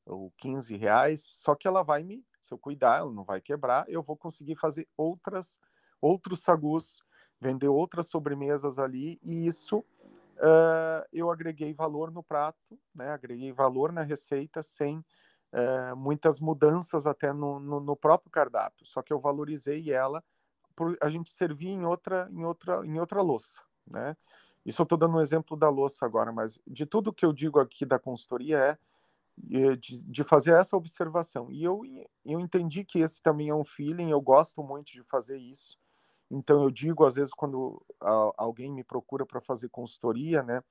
ou 0.05 0.31
15 0.37 0.75
reais, 0.75 1.21
só 1.23 1.55
que 1.55 1.67
ela 1.67 1.83
vai 1.83 2.03
me, 2.03 2.25
se 2.43 2.53
eu 2.53 2.57
cuidar, 2.57 2.99
ela 2.99 3.11
não 3.11 3.23
vai 3.23 3.41
quebrar, 3.41 3.85
eu 3.87 4.03
vou 4.03 4.15
conseguir 4.17 4.55
fazer 4.55 4.87
outras 4.95 5.59
outros 6.01 6.41
sagus, 6.41 7.01
vender 7.39 7.69
outras 7.69 8.07
sobremesas 8.07 8.77
ali, 8.77 9.17
e 9.23 9.47
isso 9.47 9.79
uh, 9.79 11.07
eu 11.13 11.31
agreguei 11.31 11.73
valor 11.73 12.11
no 12.11 12.21
prato, 12.21 12.77
né? 12.93 13.09
agreguei 13.09 13.53
valor 13.53 13.93
na 13.93 14.01
receita 14.01 14.61
sem 14.61 14.97
uh, 14.97 15.95
muitas 15.95 16.41
mudanças 16.41 17.07
até 17.07 17.31
no, 17.31 17.57
no, 17.57 17.79
no, 17.79 17.95
próprio 17.95 18.29
cardápio, 18.29 18.85
só 18.85 19.01
que 19.01 19.13
eu 19.13 19.19
valorizei 19.19 19.91
ela 19.91 20.21
por 20.75 20.97
a 21.01 21.09
gente 21.09 21.29
servir 21.29 21.69
em 21.69 21.85
outra, 21.85 22.27
em 22.31 22.43
outra, 22.43 22.85
em 22.85 22.99
outra 22.99 23.21
louça. 23.21 23.61
Né? 23.87 24.17
Isso 24.65 24.81
eu 24.81 24.83
estou 24.83 24.97
dando 24.97 25.15
um 25.17 25.21
exemplo 25.21 25.55
da 25.55 25.69
louça 25.69 26.05
agora, 26.05 26.31
mas 26.31 26.59
de 26.67 26.85
tudo 26.85 27.13
que 27.13 27.25
eu 27.25 27.31
digo 27.31 27.59
aqui 27.59 27.85
da 27.85 27.99
consultoria 27.99 28.57
é 28.57 28.77
de, 29.37 30.05
de, 30.05 30.23
fazer 30.23 30.53
essa 30.53 30.77
observação. 30.77 31.51
E 31.51 31.63
eu, 31.63 31.81
eu 32.25 32.39
entendi 32.39 32.83
que 32.83 32.99
esse 32.99 33.21
também 33.21 33.49
é 33.49 33.55
um 33.55 33.63
feeling, 33.63 34.11
eu 34.11 34.21
gosto 34.21 34.63
muito 34.63 34.91
de 34.91 35.03
fazer 35.03 35.37
isso. 35.37 35.77
Então 36.29 36.63
eu 36.63 36.71
digo 36.71 37.05
às 37.05 37.15
vezes 37.15 37.33
quando 37.33 37.83
alguém 38.37 38.71
me 38.71 38.83
procura 38.83 39.25
para 39.25 39.41
fazer 39.41 39.69
consultoria, 39.69 40.41
né, 40.41 40.63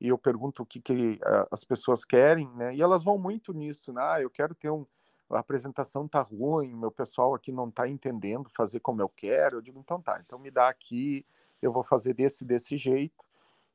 e 0.00 0.08
eu 0.08 0.18
pergunto 0.18 0.62
o 0.62 0.66
que, 0.66 0.80
que 0.80 1.18
as 1.50 1.64
pessoas 1.64 2.04
querem, 2.04 2.48
né, 2.54 2.74
e 2.74 2.82
elas 2.82 3.02
vão 3.02 3.18
muito 3.18 3.52
nisso, 3.52 3.92
né, 3.92 4.00
ah, 4.02 4.20
eu 4.20 4.30
quero 4.30 4.54
ter 4.54 4.70
um 4.70 4.86
a 5.30 5.40
apresentação 5.40 6.08
tá 6.08 6.22
ruim, 6.22 6.74
meu 6.74 6.90
pessoal 6.90 7.34
aqui 7.34 7.52
não 7.52 7.70
tá 7.70 7.86
entendendo 7.86 8.48
fazer 8.48 8.80
como 8.80 9.02
eu 9.02 9.08
quero. 9.08 9.58
Eu 9.58 9.60
digo, 9.60 9.78
então 9.78 10.00
tá, 10.00 10.20
então 10.24 10.38
me 10.38 10.50
dá 10.50 10.68
aqui, 10.68 11.26
eu 11.60 11.72
vou 11.72 11.84
fazer 11.84 12.14
desse 12.14 12.44
desse 12.44 12.78
jeito, 12.78 13.24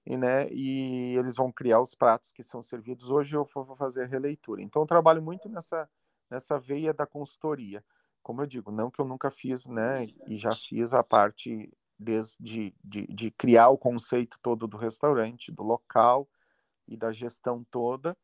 e 0.05 0.17
né, 0.17 0.47
e 0.51 1.15
eles 1.17 1.35
vão 1.35 1.51
criar 1.51 1.81
os 1.81 1.95
pratos 1.95 2.31
que 2.31 2.43
são 2.43 2.61
servidos 2.61 3.09
hoje, 3.09 3.35
eu 3.35 3.45
vou 3.45 3.75
fazer 3.75 4.03
a 4.03 4.07
releitura. 4.07 4.61
Então 4.61 4.81
eu 4.81 4.87
trabalho 4.87 5.21
muito 5.21 5.49
nessa 5.49 5.89
nessa 6.29 6.59
veia 6.59 6.93
da 6.93 7.05
consultoria 7.05 7.83
como 8.23 8.41
eu 8.41 8.47
digo, 8.47 8.71
não 8.71 8.89
que 8.89 8.99
eu 8.99 9.05
nunca 9.05 9.29
fiz, 9.29 9.67
né? 9.67 10.07
E 10.27 10.37
já 10.37 10.55
fiz 10.55 10.93
a 10.93 11.03
parte 11.03 11.71
desde 11.99 12.73
de, 12.83 13.05
de 13.07 13.31
criar 13.31 13.69
o 13.69 13.77
conceito 13.77 14.39
todo 14.41 14.65
do 14.65 14.77
restaurante, 14.77 15.51
do 15.51 15.61
local 15.61 16.27
e 16.87 16.97
da 16.97 17.11
gestão 17.11 17.63
toda, 17.69 18.17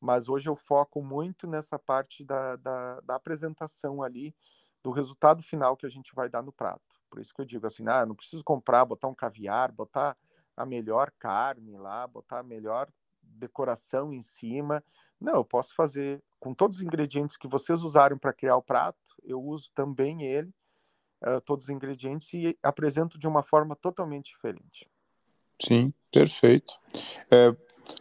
mas 0.00 0.28
hoje 0.28 0.50
eu 0.50 0.56
foco 0.56 1.02
muito 1.02 1.46
nessa 1.46 1.78
parte 1.78 2.24
da, 2.24 2.56
da, 2.56 3.00
da, 3.00 3.14
apresentação 3.14 4.02
ali, 4.02 4.34
do 4.82 4.90
resultado 4.90 5.42
final 5.42 5.76
que 5.76 5.86
a 5.86 5.88
gente 5.88 6.14
vai 6.14 6.28
dar 6.28 6.42
no 6.42 6.52
prato. 6.52 6.82
Por 7.08 7.20
isso 7.20 7.32
que 7.32 7.40
eu 7.40 7.46
digo 7.46 7.66
assim, 7.66 7.84
ah, 7.88 8.04
não 8.04 8.14
preciso 8.14 8.44
comprar, 8.44 8.84
botar 8.84 9.08
um 9.08 9.14
caviar, 9.14 9.72
botar 9.72 10.16
a 10.56 10.64
melhor 10.64 11.12
carne 11.18 11.76
lá, 11.76 12.06
botar 12.06 12.40
a 12.40 12.42
melhor 12.42 12.88
decoração 13.22 14.12
em 14.12 14.20
cima. 14.20 14.82
Não, 15.20 15.34
eu 15.34 15.44
posso 15.44 15.74
fazer 15.74 16.22
com 16.38 16.54
todos 16.54 16.78
os 16.78 16.82
ingredientes 16.82 17.36
que 17.36 17.48
vocês 17.48 17.82
usaram 17.82 18.18
para 18.18 18.32
criar 18.32 18.56
o 18.56 18.62
prato, 18.62 18.98
eu 19.22 19.42
uso 19.42 19.70
também 19.74 20.22
ele, 20.22 20.52
uh, 21.26 21.40
todos 21.40 21.64
os 21.66 21.70
ingredientes, 21.70 22.32
e 22.34 22.56
apresento 22.62 23.18
de 23.18 23.26
uma 23.26 23.42
forma 23.42 23.74
totalmente 23.74 24.26
diferente. 24.26 24.88
Sim, 25.60 25.92
perfeito. 26.12 26.78
É, 27.30 27.54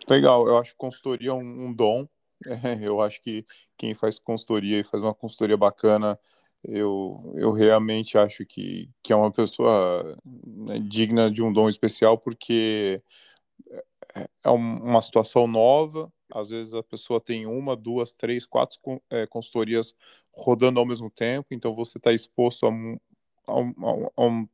legal, 0.09 0.47
eu 0.47 0.57
acho 0.57 0.71
que 0.71 0.77
consultoria 0.77 1.29
é 1.29 1.33
um, 1.33 1.67
um 1.67 1.73
dom. 1.73 2.07
É, 2.45 2.85
eu 2.85 2.99
acho 2.99 3.21
que 3.21 3.45
quem 3.77 3.93
faz 3.93 4.19
consultoria 4.19 4.77
e 4.77 4.83
faz 4.83 5.01
uma 5.01 5.13
consultoria 5.13 5.55
bacana, 5.55 6.19
eu, 6.63 7.33
eu 7.35 7.51
realmente 7.51 8.17
acho 8.17 8.45
que, 8.45 8.89
que 9.01 9.11
é 9.11 9.15
uma 9.15 9.31
pessoa 9.31 10.17
né, 10.25 10.79
digna 10.79 11.29
de 11.29 11.43
um 11.43 11.51
dom 11.51 11.67
especial, 11.67 12.17
porque 12.17 13.01
é, 14.15 14.29
é 14.43 14.49
uma 14.49 15.01
situação 15.01 15.45
nova, 15.47 16.11
às 16.31 16.49
vezes 16.49 16.73
a 16.73 16.81
pessoa 16.81 17.19
tem 17.19 17.45
uma, 17.45 17.75
duas, 17.75 18.13
três, 18.13 18.45
quatro 18.45 18.79
é, 19.09 19.27
consultorias 19.27 19.93
rodando 20.31 20.79
ao 20.79 20.85
mesmo 20.85 21.09
tempo, 21.09 21.47
então 21.51 21.75
você 21.75 21.97
está 21.97 22.13
exposto 22.13 22.65
a 22.65 22.69
um, 22.69 22.97
a, 23.45 23.59
um, 23.59 23.73
a, 24.15 24.25
um, 24.25 24.47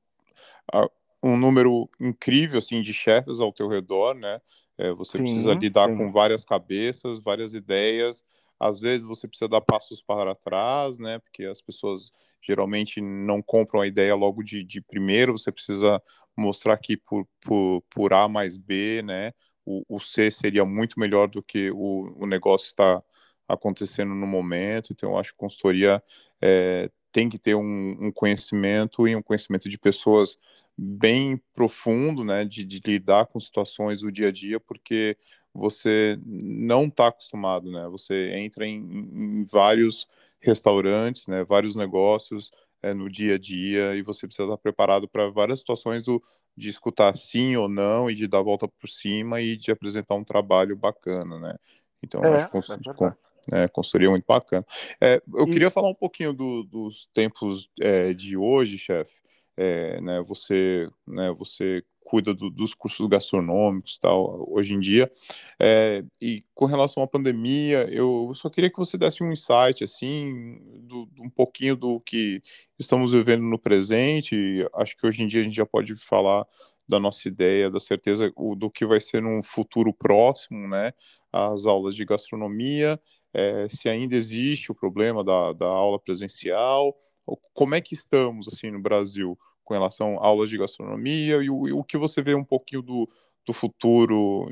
a 0.73 0.89
um, 1.23 1.37
número 1.37 1.89
incrível 1.99 2.59
assim 2.59 2.81
de 2.81 2.93
chefes 2.93 3.39
ao 3.39 3.53
teu 3.53 3.67
redor, 3.67 4.15
né? 4.15 4.41
É, 4.77 4.91
você 4.93 5.17
sim, 5.17 5.23
precisa 5.23 5.53
lidar 5.53 5.89
sim. 5.89 5.97
com 5.97 6.11
várias 6.11 6.43
cabeças, 6.43 7.19
várias 7.19 7.53
ideias. 7.53 8.23
Às 8.59 8.79
vezes 8.79 9.05
você 9.05 9.27
precisa 9.27 9.47
dar 9.47 9.61
passos 9.61 10.01
para 10.01 10.35
trás, 10.35 10.99
né? 10.99 11.19
Porque 11.19 11.45
as 11.45 11.61
pessoas 11.61 12.11
geralmente 12.41 13.01
não 13.01 13.41
compram 13.41 13.81
a 13.81 13.87
ideia 13.87 14.15
logo 14.15 14.43
de, 14.43 14.63
de 14.63 14.81
primeiro. 14.81 15.37
Você 15.37 15.51
precisa 15.51 16.01
mostrar 16.35 16.77
que 16.77 16.97
por, 16.97 17.27
por, 17.41 17.81
por 17.89 18.13
A 18.13 18.27
mais 18.27 18.57
B, 18.57 19.01
né? 19.03 19.33
o, 19.69 19.83
o 19.87 19.99
C 19.99 20.31
seria 20.31 20.65
muito 20.65 20.99
melhor 20.99 21.27
do 21.27 21.43
que 21.43 21.69
o, 21.71 22.11
o 22.17 22.25
negócio 22.25 22.65
está 22.65 23.03
acontecendo 23.47 24.15
no 24.15 24.25
momento. 24.25 24.91
Então, 24.91 25.11
eu 25.11 25.17
acho 25.17 25.31
que 25.31 25.37
consultoria 25.37 26.01
é, 26.41 26.89
tem 27.11 27.29
que 27.29 27.37
ter 27.37 27.55
um, 27.55 27.97
um, 27.99 28.11
conhecimento 28.11 29.07
e 29.07 29.15
um 29.15 29.21
conhecimento 29.21 29.69
de 29.69 29.77
pessoas 29.77 30.37
bem 30.75 31.39
profundo, 31.53 32.23
né, 32.23 32.45
de, 32.45 32.63
de, 32.63 32.81
lidar 32.85 33.27
com 33.27 33.39
situações 33.39 34.01
do 34.01 34.11
dia 34.11 34.29
a 34.29 34.31
dia, 34.31 34.59
porque 34.59 35.17
você 35.59 36.17
não 36.25 36.85
está 36.85 37.07
acostumado, 37.07 37.69
né? 37.69 37.87
Você 37.89 38.31
entra 38.35 38.65
em, 38.65 38.77
em, 38.77 39.45
vários 39.45 40.07
restaurantes, 40.39 41.27
né, 41.27 41.43
vários 41.43 41.75
negócios 41.75 42.49
é, 42.81 42.93
no 42.93 43.09
dia 43.09 43.35
a 43.35 43.37
dia 43.37 43.93
e 43.95 44.01
você 44.01 44.25
precisa 44.25 44.47
estar 44.47 44.57
preparado 44.57 45.07
para 45.07 45.29
várias 45.29 45.59
situações 45.59 46.05
do, 46.05 46.23
de 46.55 46.69
escutar 46.69 47.15
sim 47.17 47.57
ou 47.57 47.67
não 47.67 48.09
e 48.09 48.15
de 48.15 48.25
dar 48.25 48.39
a 48.39 48.43
volta 48.43 48.67
por 48.67 48.87
cima 48.87 49.41
e 49.41 49.57
de 49.57 49.69
apresentar 49.69 50.15
um 50.15 50.23
trabalho 50.23 50.77
bacana, 50.77 51.37
né? 51.39 51.55
Então, 52.01 52.23
é, 52.23 52.37
acho 52.37 52.49
que 52.49 53.03
é, 53.03 53.63
é, 53.63 53.67
consultoria 53.67 54.09
muito 54.09 54.25
bacana. 54.25 54.65
É, 55.01 55.21
eu 55.35 55.47
e... 55.47 55.51
queria 55.51 55.69
falar 55.69 55.89
um 55.89 55.95
pouquinho 55.95 56.33
do, 56.33 56.63
dos 56.63 57.09
tempos 57.13 57.69
é, 57.81 58.13
de 58.13 58.37
hoje, 58.37 58.77
chefe. 58.77 59.19
É, 59.57 59.99
né, 59.99 60.21
você, 60.21 60.89
né, 61.05 61.33
você 61.33 61.83
cuida 62.09 62.33
do, 62.33 62.49
dos 62.49 62.73
cursos 62.73 63.07
gastronômicos 63.07 63.99
tal 63.99 64.43
hoje 64.51 64.73
em 64.73 64.79
dia. 64.79 65.11
É, 65.59 66.03
e 66.19 66.43
com 66.55 66.65
relação 66.65 67.03
à 67.03 67.07
pandemia, 67.07 67.87
eu 67.91 68.31
só 68.33 68.49
queria 68.49 68.71
que 68.71 68.79
você 68.79 68.97
desse 68.97 69.23
um 69.23 69.31
insight 69.31 69.83
assim, 69.83 70.59
do, 70.81 71.07
um 71.19 71.29
pouquinho 71.29 71.75
do 71.75 71.99
que 71.99 72.41
estamos 72.79 73.11
vivendo 73.11 73.43
no 73.43 73.59
presente. 73.59 74.35
Acho 74.73 74.97
que 74.97 75.05
hoje 75.05 75.21
em 75.21 75.27
dia 75.27 75.41
a 75.41 75.43
gente 75.43 75.55
já 75.55 75.67
pode 75.67 75.95
falar 75.95 76.47
da 76.87 76.99
nossa 76.99 77.27
ideia, 77.27 77.69
da 77.69 77.79
certeza 77.79 78.33
do 78.57 78.71
que 78.71 78.87
vai 78.87 78.99
ser 78.99 79.21
num 79.21 79.43
futuro 79.43 79.93
próximo, 79.93 80.67
né? 80.67 80.91
As 81.31 81.67
aulas 81.67 81.93
de 81.93 82.03
gastronomia, 82.03 82.99
é, 83.31 83.69
se 83.69 83.87
ainda 83.87 84.15
existe 84.15 84.71
o 84.71 84.75
problema 84.75 85.23
da, 85.23 85.53
da 85.53 85.67
aula 85.67 85.99
presencial, 85.99 86.97
como 87.53 87.75
é 87.75 87.81
que 87.81 87.93
estamos 87.93 88.47
assim 88.47 88.71
no 88.71 88.81
Brasil 88.81 89.37
com 89.69 89.75
relação 89.75 90.17
a 90.17 90.25
aulas 90.25 90.49
de 90.49 90.57
gastronomia 90.57 91.43
e 91.43 91.49
o, 91.49 91.67
e 91.67 91.71
o 91.71 91.83
que 91.83 91.95
você 91.95 92.23
vê 92.23 92.33
um 92.33 92.43
pouquinho 92.43 92.81
do, 92.81 93.07
do 93.45 93.53
futuro, 93.53 94.47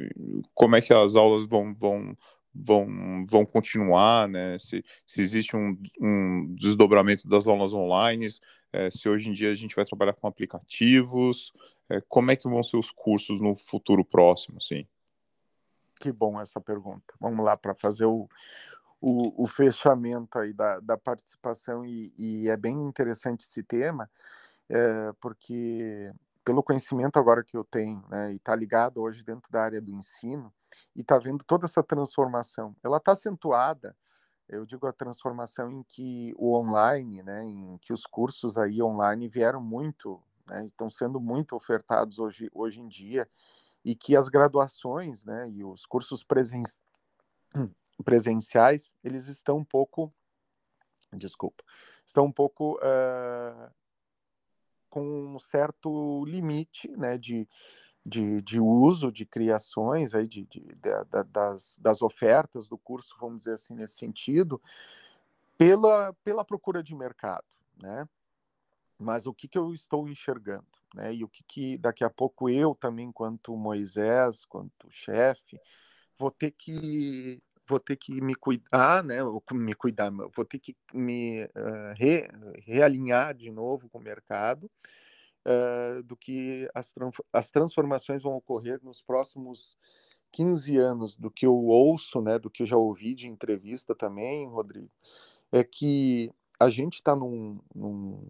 como 0.54 0.76
é 0.76 0.82
que 0.82 0.94
as 0.94 1.16
aulas 1.16 1.42
vão, 1.42 1.74
vão, 1.74 2.16
vão, 2.54 3.26
vão 3.28 3.44
continuar, 3.44 4.28
né? 4.28 4.60
Se, 4.60 4.86
se 5.08 5.20
existe 5.20 5.56
um, 5.56 5.76
um 6.00 6.54
desdobramento 6.54 7.28
das 7.28 7.48
aulas 7.48 7.74
online, 7.74 8.28
é, 8.72 8.92
se 8.92 9.10
hoje 9.10 9.28
em 9.28 9.34
dia 9.34 9.50
a 9.50 9.56
gente 9.56 9.76
vai 9.76 9.86
trabalhar 9.86 10.14
com 10.14 10.28
aplicativos, 10.28 11.52
é, 11.90 12.00
como 12.08 12.30
é 12.30 12.36
que 12.36 12.48
vão 12.48 12.62
ser 12.62 12.78
os 12.78 12.92
cursos 12.92 13.42
no 13.42 13.56
futuro 13.56 14.06
próximo, 14.06 14.60
assim? 14.60 14.86
Que 16.00 16.12
bom 16.12 16.40
essa 16.40 16.62
pergunta. 16.62 17.12
Vamos 17.20 17.44
lá 17.44 17.58
para 17.58 17.74
fazer 17.74 18.06
o, 18.06 18.30
o, 19.02 19.46
o, 19.46 19.48
fechamento 19.48 20.38
aí 20.38 20.54
da, 20.54 20.80
da 20.80 20.96
participação 20.96 21.84
e, 21.84 22.14
e 22.16 22.50
é 22.50 22.56
bem 22.56 22.76
interessante 22.76 23.44
esse 23.44 23.64
tema 23.64 24.08
é, 24.70 25.12
porque 25.22 26.12
pelo 26.48 26.64
conhecimento 26.64 27.20
agora 27.20 27.44
que 27.44 27.58
eu 27.58 27.64
tenho, 27.66 28.02
né, 28.08 28.32
e 28.32 28.38
está 28.38 28.56
ligado 28.56 29.02
hoje 29.02 29.22
dentro 29.22 29.52
da 29.52 29.62
área 29.62 29.82
do 29.82 29.92
ensino, 29.92 30.54
e 30.96 31.02
está 31.02 31.18
vendo 31.18 31.44
toda 31.44 31.66
essa 31.66 31.84
transformação. 31.84 32.74
Ela 32.82 32.98
está 32.98 33.12
acentuada, 33.12 33.94
eu 34.48 34.66
digo 34.66 34.88
a 34.88 34.94
transformação 34.94 35.70
em 35.70 35.84
que 35.84 36.34
o 36.38 36.56
online, 36.56 37.22
né, 37.22 37.44
em 37.44 37.78
que 37.80 37.92
os 37.92 38.06
cursos 38.06 38.58
aí 38.58 38.82
online 38.82 39.28
vieram 39.28 39.62
muito, 39.62 40.24
né, 40.48 40.66
estão 40.66 40.90
sendo 40.90 41.20
muito 41.20 41.54
ofertados 41.54 42.18
hoje, 42.18 42.50
hoje 42.54 42.80
em 42.80 42.88
dia, 42.88 43.30
e 43.84 43.94
que 43.94 44.16
as 44.16 44.30
graduações, 44.30 45.26
né, 45.26 45.50
e 45.50 45.66
os 45.66 45.86
cursos 45.86 46.24
presen 46.24 46.64
presenciais, 48.06 48.96
eles 49.04 49.28
estão 49.28 49.58
um 49.58 49.66
pouco, 49.66 50.14
desculpa, 51.12 51.62
estão 52.06 52.24
um 52.24 52.32
pouco 52.32 52.78
uh, 52.78 53.70
com 54.90 55.36
um 55.36 55.40
certo 55.40 56.24
limite 56.26 56.90
né, 56.98 57.18
de, 57.18 57.48
de, 58.06 58.42
de 58.42 58.60
uso 58.60 59.12
de 59.12 59.26
criações 59.26 60.14
aí 60.14 60.28
de, 60.28 60.46
de, 60.46 60.62
de, 60.62 61.24
das, 61.32 61.78
das 61.78 62.02
ofertas 62.02 62.70
do 62.70 62.78
curso, 62.78 63.16
vamos 63.20 63.40
dizer 63.40 63.56
assim, 63.56 63.76
nesse 63.76 63.98
sentido, 63.98 64.62
pela, 65.58 66.14
pela 66.24 66.46
procura 66.46 66.82
de 66.82 66.96
mercado, 66.96 67.46
né? 67.82 68.08
Mas 69.00 69.28
o 69.28 69.34
que, 69.34 69.48
que 69.48 69.58
eu 69.58 69.74
estou 69.74 70.08
enxergando, 70.08 70.66
né? 70.94 71.14
E 71.14 71.24
o 71.24 71.28
que, 71.28 71.44
que 71.44 71.78
daqui 71.78 72.04
a 72.04 72.10
pouco 72.10 72.50
eu 72.50 72.74
também, 72.74 73.12
quanto 73.12 73.56
Moisés, 73.56 74.46
quanto 74.46 74.90
chefe, 74.90 75.60
vou 76.18 76.32
ter 76.32 76.52
que 76.52 77.42
vou 77.68 77.80
ter 77.80 77.96
que 77.96 78.22
me 78.22 78.34
cuidar, 78.34 79.04
né? 79.04 79.18
Me 79.52 79.74
cuidar, 79.74 80.12
vou 80.12 80.46
ter 80.46 80.60
que 80.60 80.76
me 80.94 81.44
uh, 81.44 81.94
re, 81.96 82.28
realinhar 82.66 83.36
de 83.36 83.52
novo 83.52 83.90
com 83.90 84.00
o 84.00 84.04
mercado, 84.04 84.70
uh, 85.46 86.02
do 86.04 86.16
que 86.16 86.70
as, 86.74 86.94
as 87.34 87.50
transformações 87.52 88.24
vão 88.24 88.36
ocorrer 88.36 88.80
nos 88.84 89.02
próximos 89.02 89.78
15 90.32 90.78
anos, 90.78 91.18
do 91.18 91.30
que 91.30 91.46
eu 91.46 91.56
ouço, 91.56 92.22
né? 92.22 92.40
Do 92.40 92.50
que 92.50 92.64
eu 92.64 92.68
já 92.68 92.78
ouvi 92.78 93.14
de 93.14 93.28
entrevista 93.28 93.94
também, 93.94 94.48
Rodrigo, 94.48 94.92
é 95.52 95.64
que 95.64 96.32
a 96.60 96.70
gente 96.70 96.96
está 96.96 97.16
num, 97.16 97.60
num, 97.74 98.22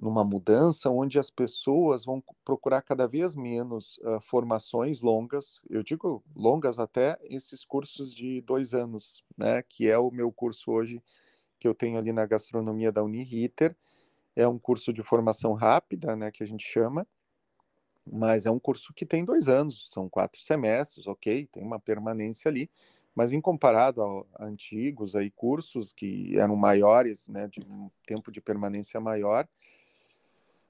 numa 0.00 0.24
mudança 0.24 0.88
onde 0.90 1.18
as 1.18 1.30
pessoas 1.30 2.04
vão 2.04 2.22
procurar 2.44 2.82
cada 2.82 3.06
vez 3.06 3.34
menos 3.36 3.98
uh, 3.98 4.20
formações 4.20 5.00
longas, 5.00 5.62
eu 5.68 5.82
digo 5.82 6.22
longas 6.34 6.78
até 6.78 7.18
esses 7.24 7.64
cursos 7.64 8.14
de 8.14 8.40
dois 8.42 8.74
anos, 8.74 9.24
né, 9.36 9.62
que 9.62 9.88
é 9.88 9.98
o 9.98 10.10
meu 10.10 10.32
curso 10.32 10.70
hoje 10.70 11.02
que 11.58 11.68
eu 11.68 11.74
tenho 11.74 11.98
ali 11.98 12.12
na 12.12 12.26
gastronomia 12.26 12.90
da 12.90 13.02
Uniriter, 13.02 13.76
é 14.34 14.46
um 14.48 14.58
curso 14.58 14.92
de 14.92 15.02
formação 15.02 15.52
rápida, 15.52 16.16
né, 16.16 16.30
que 16.30 16.42
a 16.42 16.46
gente 16.46 16.64
chama, 16.64 17.06
mas 18.10 18.46
é 18.46 18.50
um 18.50 18.58
curso 18.58 18.92
que 18.92 19.06
tem 19.06 19.24
dois 19.24 19.48
anos, 19.48 19.88
são 19.90 20.08
quatro 20.08 20.40
semestres, 20.40 21.06
ok, 21.06 21.46
tem 21.46 21.62
uma 21.62 21.78
permanência 21.78 22.48
ali, 22.48 22.70
mas 23.14 23.32
em 23.32 23.40
comparado 23.40 24.02
a, 24.02 24.44
antigos 24.44 25.14
aí 25.14 25.30
cursos 25.30 25.92
que 25.92 26.36
eram 26.38 26.56
maiores, 26.56 27.28
né, 27.28 27.46
de 27.46 27.60
um 27.60 27.90
tempo 28.06 28.32
de 28.32 28.40
permanência 28.40 28.98
maior, 29.00 29.46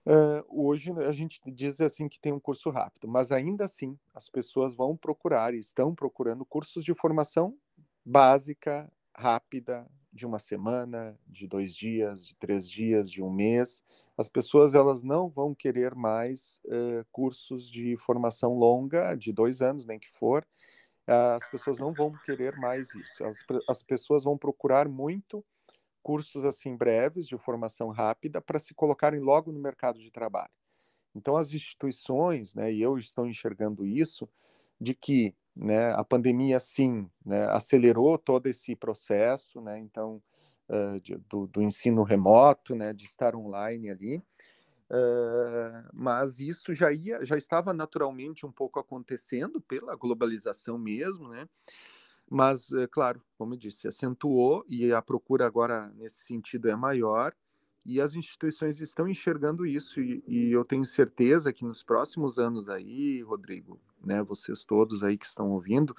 uh, 0.06 0.44
hoje 0.48 0.92
a 1.06 1.12
gente 1.12 1.40
diz 1.46 1.80
assim 1.80 2.08
que 2.08 2.20
tem 2.20 2.32
um 2.32 2.40
curso 2.40 2.70
rápido, 2.70 3.08
mas 3.08 3.32
ainda 3.32 3.64
assim 3.64 3.98
as 4.14 4.28
pessoas 4.28 4.74
vão 4.74 4.96
procurar 4.96 5.54
e 5.54 5.58
estão 5.58 5.94
procurando 5.94 6.44
cursos 6.44 6.84
de 6.84 6.94
formação 6.94 7.56
básica, 8.04 8.90
rápida, 9.14 9.86
de 10.12 10.26
uma 10.26 10.38
semana, 10.38 11.18
de 11.26 11.46
dois 11.46 11.74
dias, 11.74 12.26
de 12.26 12.36
três 12.36 12.68
dias, 12.68 13.10
de 13.10 13.22
um 13.22 13.30
mês. 13.30 13.82
As 14.16 14.28
pessoas 14.28 14.74
elas 14.74 15.02
não 15.02 15.28
vão 15.28 15.54
querer 15.54 15.94
mais 15.94 16.60
uh, 16.66 17.04
cursos 17.10 17.70
de 17.70 17.96
formação 17.96 18.52
longa, 18.54 19.14
de 19.14 19.32
dois 19.32 19.62
anos, 19.62 19.86
nem 19.86 19.98
que 19.98 20.10
for, 20.10 20.46
as 21.06 21.48
pessoas 21.50 21.78
não 21.78 21.92
vão 21.92 22.12
querer 22.24 22.56
mais 22.56 22.94
isso. 22.94 23.24
As, 23.24 23.38
as 23.68 23.82
pessoas 23.82 24.24
vão 24.24 24.38
procurar 24.38 24.88
muito 24.88 25.44
cursos 26.02 26.44
assim 26.44 26.76
breves, 26.76 27.26
de 27.26 27.36
formação 27.38 27.90
rápida, 27.90 28.40
para 28.40 28.58
se 28.58 28.74
colocarem 28.74 29.20
logo 29.20 29.52
no 29.52 29.60
mercado 29.60 30.00
de 30.00 30.10
trabalho. 30.10 30.52
Então, 31.14 31.36
as 31.36 31.52
instituições, 31.52 32.54
né, 32.54 32.72
e 32.72 32.80
eu 32.80 32.98
estou 32.98 33.26
enxergando 33.26 33.86
isso, 33.86 34.28
de 34.80 34.94
que 34.94 35.34
né, 35.54 35.92
a 35.92 36.02
pandemia, 36.02 36.58
sim, 36.58 37.08
né, 37.24 37.46
acelerou 37.50 38.16
todo 38.18 38.46
esse 38.46 38.74
processo, 38.74 39.60
né, 39.60 39.78
então, 39.78 40.22
uh, 40.68 41.00
de, 41.00 41.16
do, 41.28 41.46
do, 41.46 41.62
ensino 41.62 42.02
remoto, 42.02 42.74
né, 42.74 42.92
de 42.92 43.04
estar 43.04 43.36
online 43.36 43.90
ali, 43.90 44.22
Uh, 44.92 45.88
mas 45.90 46.38
isso 46.38 46.74
já 46.74 46.92
ia, 46.92 47.24
já 47.24 47.34
estava 47.34 47.72
naturalmente 47.72 48.44
um 48.44 48.52
pouco 48.52 48.78
acontecendo 48.78 49.58
pela 49.58 49.96
globalização 49.96 50.76
mesmo, 50.76 51.28
né? 51.28 51.48
Mas, 52.34 52.72
é 52.72 52.86
claro, 52.86 53.22
como 53.36 53.52
eu 53.52 53.58
disse, 53.58 53.86
acentuou 53.86 54.64
e 54.66 54.90
a 54.90 55.02
procura 55.02 55.46
agora 55.46 55.90
nesse 55.90 56.24
sentido 56.24 56.66
é 56.66 56.74
maior. 56.74 57.34
E 57.84 58.00
as 58.00 58.14
instituições 58.14 58.80
estão 58.80 59.06
enxergando 59.06 59.66
isso 59.66 60.00
e, 60.00 60.24
e 60.26 60.50
eu 60.50 60.64
tenho 60.64 60.86
certeza 60.86 61.52
que 61.52 61.62
nos 61.62 61.82
próximos 61.82 62.38
anos 62.38 62.70
aí, 62.70 63.20
Rodrigo, 63.20 63.78
né, 64.02 64.22
vocês 64.22 64.64
todos 64.64 65.04
aí 65.04 65.18
que 65.18 65.26
estão 65.26 65.50
ouvindo, 65.50 65.94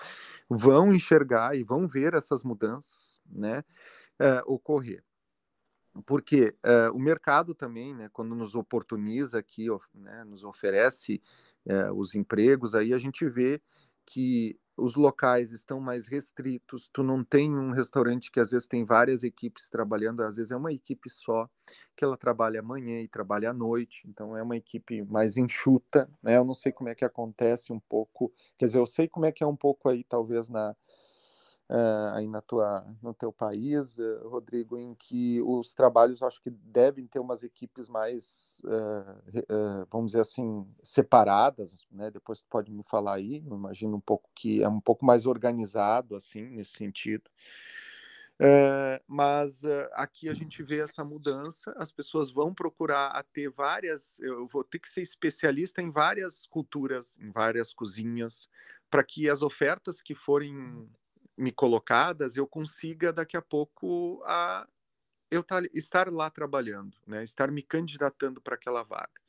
vão 0.49 0.91
enxergar 0.91 1.55
e 1.55 1.61
vão 1.61 1.87
ver 1.87 2.15
essas 2.15 2.43
mudanças, 2.43 3.21
né, 3.29 3.63
uh, 4.19 4.51
ocorrer. 4.51 5.03
Porque 6.03 6.51
uh, 6.65 6.95
o 6.95 6.99
mercado 6.99 7.53
também, 7.53 7.93
né, 7.93 8.09
quando 8.11 8.33
nos 8.33 8.55
oportuniza 8.55 9.37
aqui, 9.37 9.67
né, 9.93 10.23
nos 10.23 10.43
oferece 10.43 11.21
os 11.95 12.15
empregos, 12.15 12.73
aí 12.73 12.91
a 12.91 12.97
gente 12.97 13.25
vê 13.29 13.61
que 14.05 14.59
os 14.75 14.95
locais 14.95 15.51
estão 15.53 15.79
mais 15.79 16.07
restritos, 16.07 16.89
tu 16.91 17.03
não 17.03 17.23
tem 17.23 17.51
um 17.53 17.71
restaurante 17.71 18.31
que 18.31 18.39
às 18.39 18.51
vezes 18.51 18.67
tem 18.67 18.83
várias 18.83 19.23
equipes 19.23 19.69
trabalhando, 19.69 20.23
às 20.23 20.37
vezes 20.37 20.51
é 20.51 20.55
uma 20.55 20.73
equipe 20.73 21.09
só, 21.09 21.47
que 21.95 22.03
ela 22.03 22.17
trabalha 22.17 22.59
amanhã 22.59 23.01
e 23.01 23.07
trabalha 23.07 23.51
à 23.51 23.53
noite, 23.53 24.07
então 24.07 24.35
é 24.35 24.41
uma 24.41 24.57
equipe 24.57 25.03
mais 25.03 25.37
enxuta, 25.37 26.09
né, 26.21 26.37
eu 26.37 26.43
não 26.45 26.53
sei 26.53 26.71
como 26.71 26.89
é 26.89 26.95
que 26.95 27.05
acontece 27.05 27.71
um 27.71 27.79
pouco, 27.79 28.33
quer 28.57 28.65
dizer, 28.65 28.79
eu 28.79 28.85
sei 28.85 29.07
como 29.07 29.25
é 29.25 29.31
que 29.31 29.43
é 29.43 29.47
um 29.47 29.55
pouco 29.55 29.89
aí, 29.89 30.03
talvez, 30.03 30.49
na, 30.49 30.75
uh, 31.69 32.15
aí 32.15 32.27
na 32.27 32.41
tua, 32.41 32.85
no 33.01 33.13
teu 33.13 33.31
país, 33.31 33.97
uh, 33.97 34.27
Rodrigo, 34.27 34.77
em 34.77 34.93
que 34.95 35.41
os 35.41 35.73
trabalhos 35.73 36.21
acho 36.21 36.41
que 36.41 36.49
devem 36.49 37.05
ter 37.07 37.19
umas 37.19 37.43
equipes 37.43 37.89
mais, 37.89 38.61
uh, 38.65 39.87
vamos 39.91 40.11
dizer 40.11 40.21
assim, 40.21 40.67
separadas, 40.81 41.85
né? 41.91 42.11
Depois 42.11 42.41
tu 42.41 42.47
pode 42.49 42.71
me 42.71 42.83
falar 42.83 43.15
aí, 43.15 43.43
eu 43.45 43.55
imagino 43.55 43.97
um 43.97 44.01
pouco 44.01 44.29
que 44.35 44.61
é 44.61 44.69
um 44.69 44.81
pouco 44.81 45.05
mais 45.05 45.25
organizado, 45.25 46.15
assim, 46.15 46.41
nesse 46.41 46.71
sentido. 46.71 47.29
mas 49.07 49.63
aqui 49.93 50.27
a 50.27 50.33
gente 50.33 50.61
vê 50.63 50.81
essa 50.81 51.03
mudança, 51.03 51.73
as 51.77 51.91
pessoas 51.91 52.29
vão 52.29 52.53
procurar 52.53 53.07
a 53.07 53.23
ter 53.23 53.49
várias, 53.49 54.19
eu 54.19 54.47
vou 54.47 54.63
ter 54.63 54.79
que 54.79 54.89
ser 54.89 55.01
especialista 55.01 55.81
em 55.81 55.89
várias 55.89 56.45
culturas, 56.45 57.17
em 57.19 57.31
várias 57.31 57.73
cozinhas, 57.73 58.49
para 58.89 59.03
que 59.03 59.29
as 59.29 59.41
ofertas 59.41 60.01
que 60.01 60.13
forem 60.13 60.89
me 61.37 61.51
colocadas, 61.51 62.35
eu 62.35 62.47
consiga 62.47 63.11
daqui 63.11 63.35
a 63.37 63.41
pouco 63.41 64.21
a 64.25 64.67
eu 65.31 65.43
estar 65.73 66.11
lá 66.11 66.29
trabalhando, 66.29 66.95
né? 67.07 67.23
Estar 67.23 67.49
me 67.49 67.63
candidatando 67.63 68.39
para 68.39 68.55
aquela 68.55 68.83
vaga. 68.83 69.19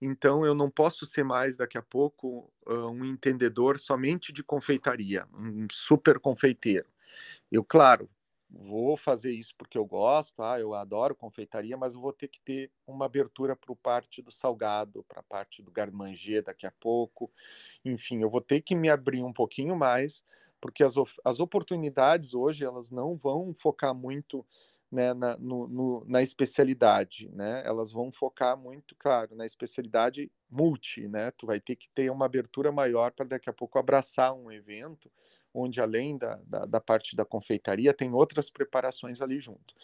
Então 0.00 0.44
eu 0.46 0.54
não 0.54 0.70
posso 0.70 1.04
ser 1.06 1.24
mais 1.24 1.56
daqui 1.56 1.78
a 1.78 1.82
pouco 1.82 2.52
um 2.66 3.04
entendedor 3.04 3.78
somente 3.78 4.32
de 4.32 4.42
confeitaria, 4.42 5.26
um 5.32 5.66
super 5.70 6.18
confeiteiro. 6.20 6.88
Eu, 7.50 7.64
claro, 7.64 8.08
vou 8.48 8.96
fazer 8.96 9.32
isso 9.32 9.54
porque 9.56 9.78
eu 9.78 9.84
gosto, 9.84 10.42
ah, 10.42 10.60
eu 10.60 10.74
adoro 10.74 11.14
confeitaria, 11.14 11.76
mas 11.76 11.94
eu 11.94 12.00
vou 12.00 12.12
ter 12.12 12.28
que 12.28 12.40
ter 12.40 12.70
uma 12.86 13.06
abertura 13.06 13.56
para 13.56 13.74
parte 13.76 14.22
do 14.22 14.30
salgado, 14.30 15.04
para 15.08 15.20
a 15.20 15.24
parte 15.24 15.62
do 15.62 15.70
garmanger 15.70 16.42
daqui 16.44 16.66
a 16.66 16.72
pouco. 16.72 17.32
Enfim, 17.84 18.22
eu 18.22 18.30
vou 18.30 18.40
ter 18.40 18.60
que 18.60 18.74
me 18.74 18.88
abrir 18.88 19.22
um 19.22 19.32
pouquinho 19.32 19.76
mais 19.76 20.22
porque 20.62 20.84
as, 20.84 20.94
as 21.24 21.40
oportunidades 21.40 22.32
hoje 22.32 22.64
elas 22.64 22.90
não 22.90 23.16
vão 23.16 23.52
focar 23.52 23.92
muito 23.92 24.46
né, 24.90 25.12
na, 25.12 25.36
no, 25.38 25.66
no, 25.66 26.04
na 26.06 26.22
especialidade, 26.22 27.28
né? 27.30 27.62
Elas 27.64 27.90
vão 27.90 28.12
focar 28.12 28.56
muito, 28.58 28.94
claro, 28.98 29.34
na 29.34 29.46
especialidade 29.46 30.30
multi, 30.50 31.08
né? 31.08 31.30
Tu 31.32 31.46
vai 31.46 31.58
ter 31.58 31.76
que 31.76 31.88
ter 31.94 32.10
uma 32.10 32.26
abertura 32.26 32.70
maior 32.70 33.10
para 33.10 33.26
daqui 33.26 33.48
a 33.50 33.54
pouco 33.54 33.78
abraçar 33.78 34.34
um 34.34 34.52
evento 34.52 35.10
onde 35.54 35.80
além 35.80 36.16
da, 36.16 36.36
da, 36.46 36.64
da 36.66 36.80
parte 36.80 37.16
da 37.16 37.24
confeitaria 37.24 37.92
tem 37.92 38.12
outras 38.12 38.48
preparações 38.50 39.20
ali 39.20 39.38
junto. 39.40 39.74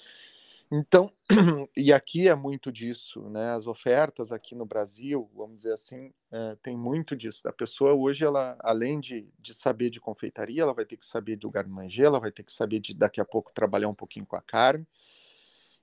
Então, 0.70 1.10
e 1.74 1.92
aqui 1.92 2.28
é 2.28 2.34
muito 2.34 2.70
disso, 2.70 3.28
né? 3.30 3.52
As 3.52 3.66
ofertas 3.66 4.30
aqui 4.30 4.54
no 4.54 4.66
Brasil, 4.66 5.30
vamos 5.34 5.56
dizer 5.56 5.72
assim, 5.72 6.12
é, 6.30 6.56
tem 6.62 6.76
muito 6.76 7.16
disso. 7.16 7.48
A 7.48 7.52
pessoa 7.52 7.94
hoje, 7.94 8.24
ela, 8.24 8.54
além 8.60 9.00
de, 9.00 9.26
de 9.38 9.54
saber 9.54 9.88
de 9.88 9.98
confeitaria, 9.98 10.62
ela 10.62 10.74
vai 10.74 10.84
ter 10.84 10.98
que 10.98 11.06
saber 11.06 11.36
do 11.36 11.50
garmanjê, 11.50 12.04
ela 12.04 12.20
vai 12.20 12.30
ter 12.30 12.42
que 12.42 12.52
saber 12.52 12.80
de 12.80 12.92
daqui 12.92 13.18
a 13.20 13.24
pouco 13.24 13.52
trabalhar 13.52 13.88
um 13.88 13.94
pouquinho 13.94 14.26
com 14.26 14.36
a 14.36 14.42
carne. 14.42 14.86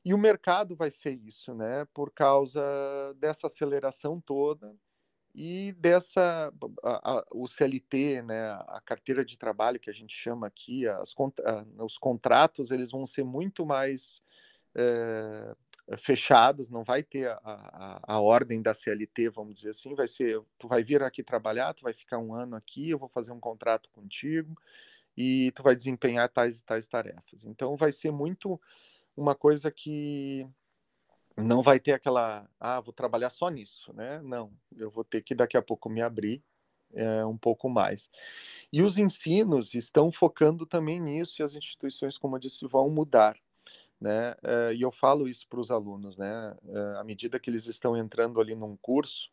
E 0.04 0.14
o 0.14 0.20
mercado 0.20 0.76
vai 0.76 0.92
ser 0.92 1.14
isso, 1.14 1.56
né? 1.56 1.86
Por 1.92 2.12
causa 2.12 2.62
dessa 3.18 3.48
aceleração 3.48 4.22
toda 4.22 4.76
e 5.34 5.74
dessa 5.80 6.54
a, 6.84 7.18
a, 7.18 7.26
o 7.34 7.48
CLT, 7.48 8.22
né? 8.22 8.52
A 8.68 8.80
carteira 8.86 9.26
de 9.26 9.36
trabalho 9.36 9.80
que 9.80 9.90
a 9.90 9.94
gente 9.94 10.16
chama 10.16 10.46
aqui, 10.46 10.88
as, 10.88 11.12
os 11.80 11.98
contratos, 11.98 12.70
eles 12.70 12.92
vão 12.92 13.04
ser 13.04 13.24
muito 13.24 13.66
mais 13.66 14.24
é, 14.76 15.56
fechados, 15.98 16.70
não 16.70 16.84
vai 16.84 17.04
ter 17.04 17.30
a, 17.30 17.40
a, 17.44 18.16
a, 18.16 18.20
ordem 18.20 18.62
da 18.62 18.74
CLT, 18.74 19.30
vamos 19.30 19.56
dizer 19.56 19.70
assim, 19.70 19.94
vai 19.94 20.08
ser, 20.08 20.42
tu 20.58 20.68
vai 20.68 20.84
vir 20.84 21.04
aqui 21.04 21.24
trabalhar, 21.24 21.74
tu 21.74 21.84
vai 21.84 21.94
ficar 21.94 22.18
um 22.18 22.34
ano 22.34 22.56
aqui, 22.56 22.90
eu 22.90 22.98
vou 22.98 23.10
fazer 23.10 23.32
um 23.32 23.40
contrato 23.40 23.90
contigo 23.92 24.56
e 25.16 25.52
tu 25.52 25.64
vai 25.64 25.76
desempenhar 25.76 26.28
tais 26.30 26.60
e 26.60 26.64
tais 26.64 26.88
tarefas. 26.88 27.46
Então 27.46 27.76
vai 27.76 27.92
ser 27.92 28.12
muito 28.12 28.60
uma 29.16 29.36
coisa 29.36 29.72
que 29.72 30.48
não 31.38 31.62
vai 31.62 31.80
ter 31.80 31.94
aquela, 31.94 32.50
ah, 32.60 32.80
vou 32.80 32.94
trabalhar 32.94 33.30
só 33.30 33.50
nisso, 33.50 33.94
né? 33.94 34.22
Não, 34.24 34.52
eu 34.76 34.90
vou 34.90 35.04
ter 35.04 35.22
que 35.22 35.36
daqui 35.36 35.58
a 35.58 35.62
pouco 35.62 35.90
me 35.90 36.02
abrir 36.02 36.44
é, 36.94 37.26
um 37.26 37.38
pouco 37.38 37.70
mais. 37.70 38.10
E 38.72 38.82
os 38.82 38.98
ensinos 38.98 39.74
estão 39.74 40.12
focando 40.12 40.66
também 40.66 41.00
nisso 41.00 41.42
e 41.42 41.44
as 41.44 41.54
instituições, 41.54 42.18
como 42.18 42.36
eu 42.36 42.40
disse, 42.40 42.66
vão 42.68 42.90
mudar. 42.90 43.38
Né? 44.06 44.34
Uh, 44.34 44.72
e 44.72 44.84
eu 44.84 44.92
falo 44.92 45.28
isso 45.28 45.48
para 45.48 45.60
os 45.60 45.72
alunos, 45.72 46.16
né? 46.16 46.56
Uh, 46.62 47.00
à 47.00 47.04
medida 47.04 47.40
que 47.40 47.50
eles 47.50 47.66
estão 47.66 47.98
entrando 47.98 48.40
ali 48.40 48.54
num 48.54 48.78
curso, 48.78 49.32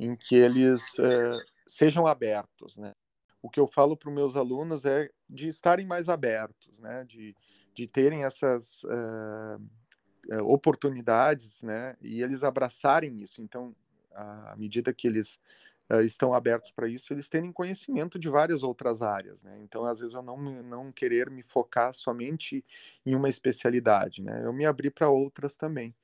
em 0.00 0.16
que 0.16 0.34
eles 0.34 0.82
uh, 0.98 1.44
sejam 1.66 2.06
abertos, 2.06 2.78
né? 2.78 2.94
O 3.42 3.50
que 3.50 3.60
eu 3.60 3.66
falo 3.66 3.94
para 3.94 4.08
os 4.08 4.14
meus 4.14 4.34
alunos 4.34 4.86
é 4.86 5.10
de 5.28 5.46
estarem 5.46 5.84
mais 5.84 6.08
abertos, 6.08 6.78
né? 6.78 7.04
De, 7.04 7.36
de 7.74 7.86
terem 7.86 8.24
essas 8.24 8.80
oportunidades, 10.44 11.60
né? 11.60 11.94
E 12.00 12.22
eles 12.22 12.42
abraçarem 12.42 13.22
isso. 13.22 13.42
Então, 13.42 13.76
à 14.14 14.54
medida 14.56 14.94
que 14.94 15.06
eles 15.06 15.38
uh, 15.90 16.00
estão 16.00 16.34
abertos 16.34 16.70
para 16.70 16.88
isso, 16.88 17.12
eles 17.12 17.28
terem 17.28 17.52
conhecimento 17.52 18.18
de 18.18 18.28
várias 18.28 18.62
outras 18.62 19.02
áreas, 19.02 19.42
né? 19.42 19.58
Então, 19.62 19.84
às 19.84 20.00
vezes, 20.00 20.14
eu 20.14 20.22
não, 20.22 20.36
não 20.62 20.92
querer 20.92 21.30
me 21.30 21.42
focar 21.42 21.94
somente 21.94 22.64
em 23.04 23.14
uma 23.14 23.28
especialidade, 23.28 24.22
né? 24.22 24.42
Eu 24.44 24.52
me 24.52 24.66
abri 24.66 24.90
para 24.90 25.08
outras 25.08 25.56
também. 25.56 25.94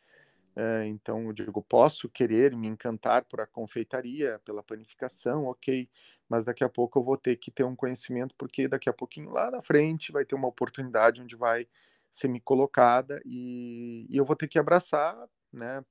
Uh, 0.57 0.85
então, 0.87 1.27
eu 1.27 1.33
digo, 1.33 1.63
posso 1.63 2.09
querer 2.09 2.57
me 2.57 2.67
encantar 2.67 3.25
por 3.25 3.41
a 3.41 3.47
confeitaria, 3.47 4.41
pela 4.45 4.63
panificação, 4.63 5.45
ok, 5.47 5.89
mas 6.29 6.45
daqui 6.45 6.65
a 6.65 6.69
pouco 6.69 6.99
eu 6.99 7.05
vou 7.05 7.17
ter 7.17 7.37
que 7.37 7.51
ter 7.51 7.65
um 7.65 7.77
conhecimento, 7.77 8.35
porque 8.37 8.69
daqui 8.69 8.89
a 8.89 8.93
pouquinho 8.93 9.31
lá 9.31 9.51
na 9.51 9.63
frente 9.63 10.13
vai 10.13 10.25
ter 10.25 10.35
uma 10.35 10.49
oportunidade 10.49 11.23
onde 11.23 11.37
vai 11.37 11.69
ser 12.13 12.29
me 12.29 12.41
colocada 12.41 13.23
e, 13.25 14.07
e 14.11 14.17
eu 14.17 14.25
vou 14.25 14.35
ter 14.37 14.49
que 14.49 14.59
abraçar, 14.59 15.17
né, 15.53 15.85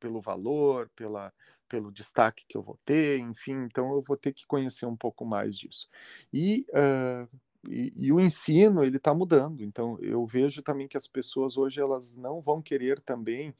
pelo 0.00 0.20
valor, 0.20 0.90
pela, 0.96 1.32
pelo 1.68 1.92
destaque 1.92 2.44
que 2.48 2.56
eu 2.56 2.62
vou 2.62 2.78
ter, 2.84 3.18
enfim, 3.18 3.64
então 3.64 3.92
eu 3.92 4.02
vou 4.02 4.16
ter 4.16 4.32
que 4.32 4.46
conhecer 4.46 4.86
um 4.86 4.96
pouco 4.96 5.24
mais 5.24 5.56
disso. 5.56 5.88
E, 6.32 6.66
uh, 6.70 7.28
e, 7.68 7.92
e, 7.96 8.12
o 8.12 8.20
ensino, 8.20 8.82
ele 8.82 8.96
está 8.96 9.12
mudando, 9.14 9.62
então 9.62 9.98
eu 10.00 10.24
vejo 10.26 10.62
também 10.62 10.88
que 10.88 10.96
as 10.96 11.06
pessoas 11.06 11.56
hoje, 11.56 11.80
elas 11.80 12.16
não 12.16 12.40
vão 12.40 12.62
querer 12.62 13.00
também, 13.00 13.50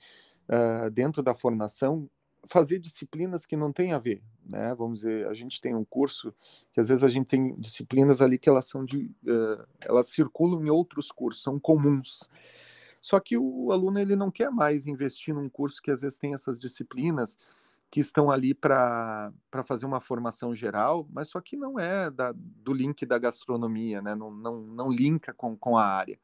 uh, 0.49 0.91
dentro 0.91 1.23
da 1.23 1.35
formação, 1.35 2.09
fazer 2.47 2.79
disciplinas 2.79 3.45
que 3.45 3.57
não 3.57 3.73
têm 3.73 3.93
a 3.93 3.99
ver, 3.99 4.23
né? 4.45 4.75
Vamos 4.75 5.01
dizer, 5.01 5.27
a 5.27 5.35
gente 5.35 5.61
tem 5.61 5.75
um 5.75 5.85
curso 5.85 6.35
que 6.73 6.81
às 6.81 6.89
vezes 6.89 7.05
a 7.05 7.09
gente 7.09 7.27
tem 7.27 7.55
disciplinas 7.57 8.23
ali 8.23 8.39
que 8.39 8.49
elas 8.49 8.67
são 8.67 8.85
de, 8.85 9.11
uh, 9.25 9.67
elas 9.81 10.09
circulam 10.09 10.65
em 10.65 10.71
outros 10.71 11.13
cursos, 11.13 11.43
são 11.43 11.59
comuns. 11.59 12.29
Só 13.01 13.21
que 13.21 13.37
o 13.37 13.71
aluno 13.71 13.99
ele 13.99 14.17
não 14.17 14.31
quer 14.31 14.51
mais 14.51 14.87
investir 14.87 15.35
num 15.35 15.49
curso 15.49 15.81
que 15.81 15.91
às 15.91 16.01
vezes 16.01 16.19
tem 16.19 16.35
essas 16.35 16.61
disciplinas 16.61 17.39
que 17.91 18.01
estão 18.01 18.31
ali 18.31 18.55
para 18.55 19.33
fazer 19.65 19.87
uma 19.87 20.01
formação 20.01 20.55
geral, 20.55 21.09
mas 21.11 21.29
só 21.29 21.41
que 21.41 21.57
não 21.57 21.79
é 21.79 22.11
da, 22.11 22.33
do 22.37 22.73
link 22.73 23.07
da 23.07 23.19
gastronomia, 23.19 24.03
né? 24.03 24.15
não, 24.15 24.31
não, 24.31 24.61
não 24.61 24.93
linka 24.93 25.33
com, 25.33 25.57
com 25.57 25.77
a 25.77 25.85
área. 25.85 26.19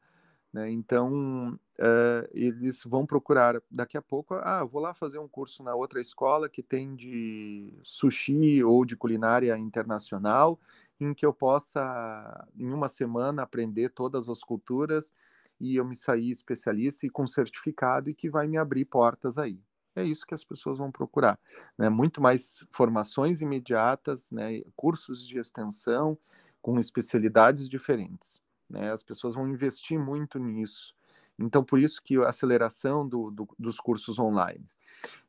Né? 0.53 0.71
Então, 0.71 1.59
uh, 1.79 2.29
eles 2.31 2.83
vão 2.85 3.05
procurar 3.05 3.61
daqui 3.69 3.97
a 3.97 4.01
pouco, 4.01 4.35
ah, 4.35 4.63
vou 4.63 4.79
lá 4.79 4.93
fazer 4.93 5.17
um 5.17 5.27
curso 5.27 5.63
na 5.63 5.73
outra 5.73 5.99
escola 5.99 6.47
que 6.47 6.61
tem 6.61 6.95
de 6.95 7.73
sushi 7.83 8.63
ou 8.63 8.85
de 8.85 8.95
culinária 8.95 9.57
internacional, 9.57 10.59
em 10.99 11.13
que 11.13 11.25
eu 11.25 11.33
possa, 11.33 12.47
em 12.55 12.71
uma 12.71 12.87
semana, 12.87 13.41
aprender 13.41 13.89
todas 13.89 14.29
as 14.29 14.41
culturas 14.43 15.11
e 15.59 15.75
eu 15.75 15.83
me 15.83 15.95
sair 15.95 16.29
especialista 16.29 17.05
e 17.05 17.09
com 17.09 17.25
certificado 17.25 18.09
e 18.09 18.13
que 18.13 18.29
vai 18.29 18.47
me 18.47 18.57
abrir 18.57 18.85
portas 18.85 19.37
aí 19.37 19.59
é 19.95 20.03
isso 20.03 20.25
que 20.25 20.33
as 20.33 20.43
pessoas 20.43 20.77
vão 20.77 20.91
procurar. 20.91 21.39
Né? 21.77 21.89
Muito 21.89 22.21
mais 22.21 22.65
formações 22.71 23.41
imediatas, 23.41 24.31
né? 24.31 24.61
cursos 24.75 25.25
de 25.25 25.39
extensão 25.39 26.17
com 26.61 26.79
especialidades 26.79 27.69
diferentes. 27.69 28.41
Né? 28.69 28.91
As 28.91 29.03
pessoas 29.03 29.33
vão 29.33 29.47
investir 29.47 29.97
muito 29.97 30.37
nisso. 30.37 30.93
Então, 31.37 31.63
por 31.63 31.79
isso 31.79 32.01
que 32.01 32.17
a 32.17 32.29
aceleração 32.29 33.07
do, 33.07 33.29
do, 33.29 33.47
dos 33.57 33.79
cursos 33.79 34.19
online. 34.19 34.65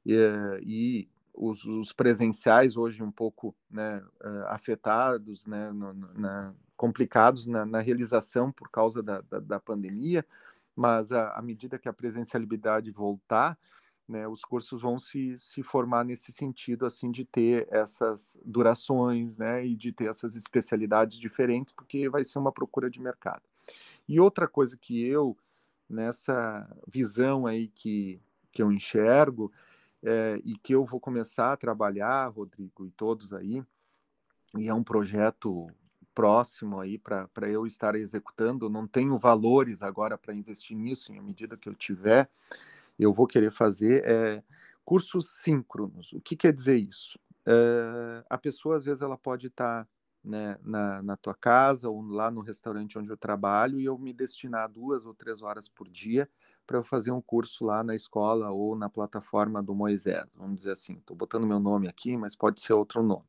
E, 0.05 0.17
e 0.63 1.09
os, 1.35 1.65
os, 1.65 1.93
presenciais 1.93 2.77
hoje 2.77 3.03
um 3.03 3.11
pouco 3.11 3.55
né, 3.71 4.03
eh, 4.23 4.45
afetados, 4.47 5.47
né, 5.47 5.71
no, 5.73 5.93
na, 5.93 6.55
complicados 6.77 7.47
na, 7.47 7.67
na, 7.67 7.81
realização 7.81 8.51
por 8.51 8.71
causa 8.71 9.03
da, 9.03 9.21
da, 9.21 9.41
da 9.41 9.61
pandemia, 9.61 10.25
mas 10.75 11.11
à 11.11 11.41
medida 11.43 11.79
que 11.79 11.89
a 11.89 11.93
presencialidade 11.93 12.91
voltar, 12.91 13.59
né, 14.09 14.27
os 14.29 14.45
cursos 14.45 14.83
vão 14.83 14.99
se, 14.99 15.37
se 15.37 15.63
formar 15.63 16.05
nesse 16.05 16.33
sentido, 16.33 16.87
assim, 16.87 17.11
de 17.11 17.25
ter 17.25 17.67
essas 17.71 18.39
durações, 18.45 19.37
né, 19.37 19.67
e 19.67 19.75
de 19.75 19.93
ter 19.93 20.09
essas 20.09 20.37
especialidades 20.37 21.19
diferentes, 21.19 21.73
porque 21.73 22.09
vai 22.09 22.25
ser 22.25 22.39
uma 22.39 22.53
procura 22.53 22.89
de 22.89 23.01
mercado. 23.01 23.43
E 24.09 24.21
outra 24.21 24.47
coisa 24.47 24.77
que 24.77 25.05
eu, 25.05 25.37
nessa 25.89 26.69
visão 26.87 27.47
aí 27.47 27.69
que, 27.69 28.21
que 28.53 28.63
eu 28.63 28.71
enxergo, 28.71 29.53
é, 30.03 30.41
e 30.45 30.57
que 30.57 30.75
eu 30.75 30.85
vou 30.85 31.01
começar 31.01 31.53
a 31.53 31.57
trabalhar, 31.57 32.29
Rodrigo, 32.29 32.87
e 32.87 32.91
todos 32.91 33.33
aí, 33.33 33.63
e 34.57 34.69
é 34.69 34.75
um 34.75 34.85
projeto 34.85 35.69
próximo 36.15 36.81
aí 36.81 36.97
para 36.97 37.29
eu 37.43 37.67
estar 37.67 37.95
executando, 37.95 38.71
não 38.71 38.87
tenho 38.87 39.19
valores 39.19 39.83
agora 39.83 40.17
para 40.17 40.33
investir 40.33 40.77
nisso, 40.77 41.13
em 41.13 41.21
medida 41.21 41.57
que 41.59 41.69
eu 41.69 41.75
tiver, 41.75 42.31
eu 43.05 43.13
vou 43.13 43.27
querer 43.27 43.51
fazer 43.51 44.03
é 44.05 44.43
cursos 44.87 45.41
síncronos. 45.43 46.13
O 46.13 46.21
que 46.21 46.37
quer 46.37 46.53
dizer 46.53 46.77
isso? 46.77 47.19
É, 47.45 48.25
a 48.31 48.39
pessoa, 48.39 48.77
às 48.77 48.85
vezes, 48.85 49.03
ela 49.03 49.19
pode 49.19 49.49
estar 49.49 49.85
tá, 49.85 49.91
né, 50.25 50.57
na, 50.63 51.03
na 51.03 51.17
tua 51.17 51.35
casa 51.35 51.89
ou 51.89 52.01
lá 52.03 52.31
no 52.31 52.41
restaurante 52.41 52.97
onde 52.97 53.11
eu 53.11 53.17
trabalho 53.17 53.81
e 53.81 53.85
eu 53.85 53.99
me 53.99 54.13
destinar 54.13 54.71
duas 54.71 55.05
ou 55.05 55.13
três 55.13 55.43
horas 55.43 55.69
por 55.69 55.89
dia 55.89 56.29
para 56.67 56.79
eu 56.79 56.85
fazer 56.85 57.11
um 57.13 57.21
curso 57.21 57.65
lá 57.65 57.83
na 57.85 57.95
escola 57.95 58.51
ou 58.51 58.77
na 58.77 58.89
plataforma 58.89 59.63
do 59.63 59.75
Moisés. 59.75 60.27
Vamos 60.37 60.57
dizer 60.57 60.73
assim, 60.73 60.95
estou 60.95 61.17
botando 61.17 61.47
meu 61.47 61.61
nome 61.61 61.89
aqui, 61.89 62.17
mas 62.17 62.35
pode 62.35 62.61
ser 62.61 62.73
outro 62.73 63.03
nome. 63.03 63.25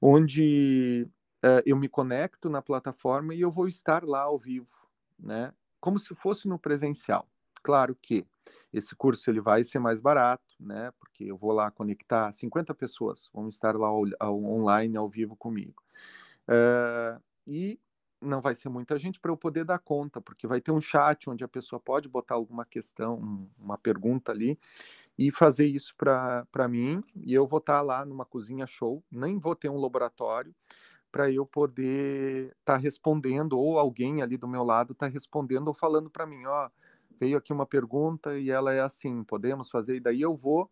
Onde 0.00 1.06
uh, 1.44 1.62
eu 1.64 1.76
me 1.76 1.88
conecto 1.88 2.48
na 2.48 2.62
plataforma 2.62 3.34
e 3.34 3.40
eu 3.40 3.50
vou 3.50 3.68
estar 3.68 4.04
lá 4.04 4.22
ao 4.22 4.38
vivo, 4.38 4.74
né? 5.18 5.52
Como 5.80 5.98
se 5.98 6.14
fosse 6.14 6.48
no 6.48 6.58
presencial. 6.58 7.28
Claro 7.62 7.94
que 7.94 8.26
esse 8.72 8.94
curso 8.94 9.30
ele 9.30 9.40
vai 9.40 9.64
ser 9.64 9.78
mais 9.78 10.00
barato, 10.00 10.54
né? 10.58 10.92
Porque 10.98 11.24
eu 11.24 11.36
vou 11.36 11.52
lá 11.52 11.70
conectar 11.70 12.32
50 12.32 12.74
pessoas, 12.74 13.30
vão 13.32 13.48
estar 13.48 13.76
lá 13.76 13.88
ao, 13.88 14.02
ao, 14.18 14.42
online, 14.44 14.96
ao 14.96 15.08
vivo 15.08 15.36
comigo. 15.36 15.82
Uh, 16.48 17.20
e 17.46 17.80
não 18.20 18.40
vai 18.40 18.54
ser 18.54 18.68
muita 18.68 18.98
gente 18.98 19.18
para 19.18 19.30
eu 19.30 19.36
poder 19.36 19.64
dar 19.64 19.78
conta, 19.78 20.20
porque 20.20 20.46
vai 20.46 20.60
ter 20.60 20.70
um 20.70 20.80
chat 20.80 21.30
onde 21.30 21.42
a 21.42 21.48
pessoa 21.48 21.80
pode 21.80 22.08
botar 22.08 22.34
alguma 22.34 22.64
questão, 22.66 23.48
uma 23.58 23.78
pergunta 23.78 24.30
ali, 24.30 24.58
e 25.18 25.30
fazer 25.30 25.66
isso 25.66 25.94
para 25.96 26.68
mim, 26.68 27.02
e 27.16 27.32
eu 27.32 27.46
vou 27.46 27.58
estar 27.58 27.80
lá 27.80 28.04
numa 28.04 28.24
cozinha 28.24 28.66
show, 28.66 29.02
nem 29.10 29.38
vou 29.38 29.56
ter 29.56 29.68
um 29.68 29.80
laboratório, 29.80 30.54
para 31.10 31.30
eu 31.30 31.44
poder 31.44 32.50
estar 32.60 32.74
tá 32.74 32.76
respondendo, 32.76 33.58
ou 33.58 33.78
alguém 33.78 34.22
ali 34.22 34.36
do 34.36 34.46
meu 34.46 34.62
lado 34.62 34.92
está 34.92 35.06
respondendo 35.06 35.68
ou 35.68 35.74
falando 35.74 36.08
para 36.08 36.26
mim, 36.26 36.44
ó, 36.46 36.66
oh, 36.66 36.70
veio 37.20 37.36
aqui 37.36 37.52
uma 37.52 37.66
pergunta 37.66 38.38
e 38.38 38.50
ela 38.50 38.72
é 38.72 38.80
assim, 38.80 39.22
podemos 39.22 39.70
fazer? 39.70 39.96
E 39.96 40.00
daí 40.00 40.22
eu 40.22 40.34
vou, 40.34 40.70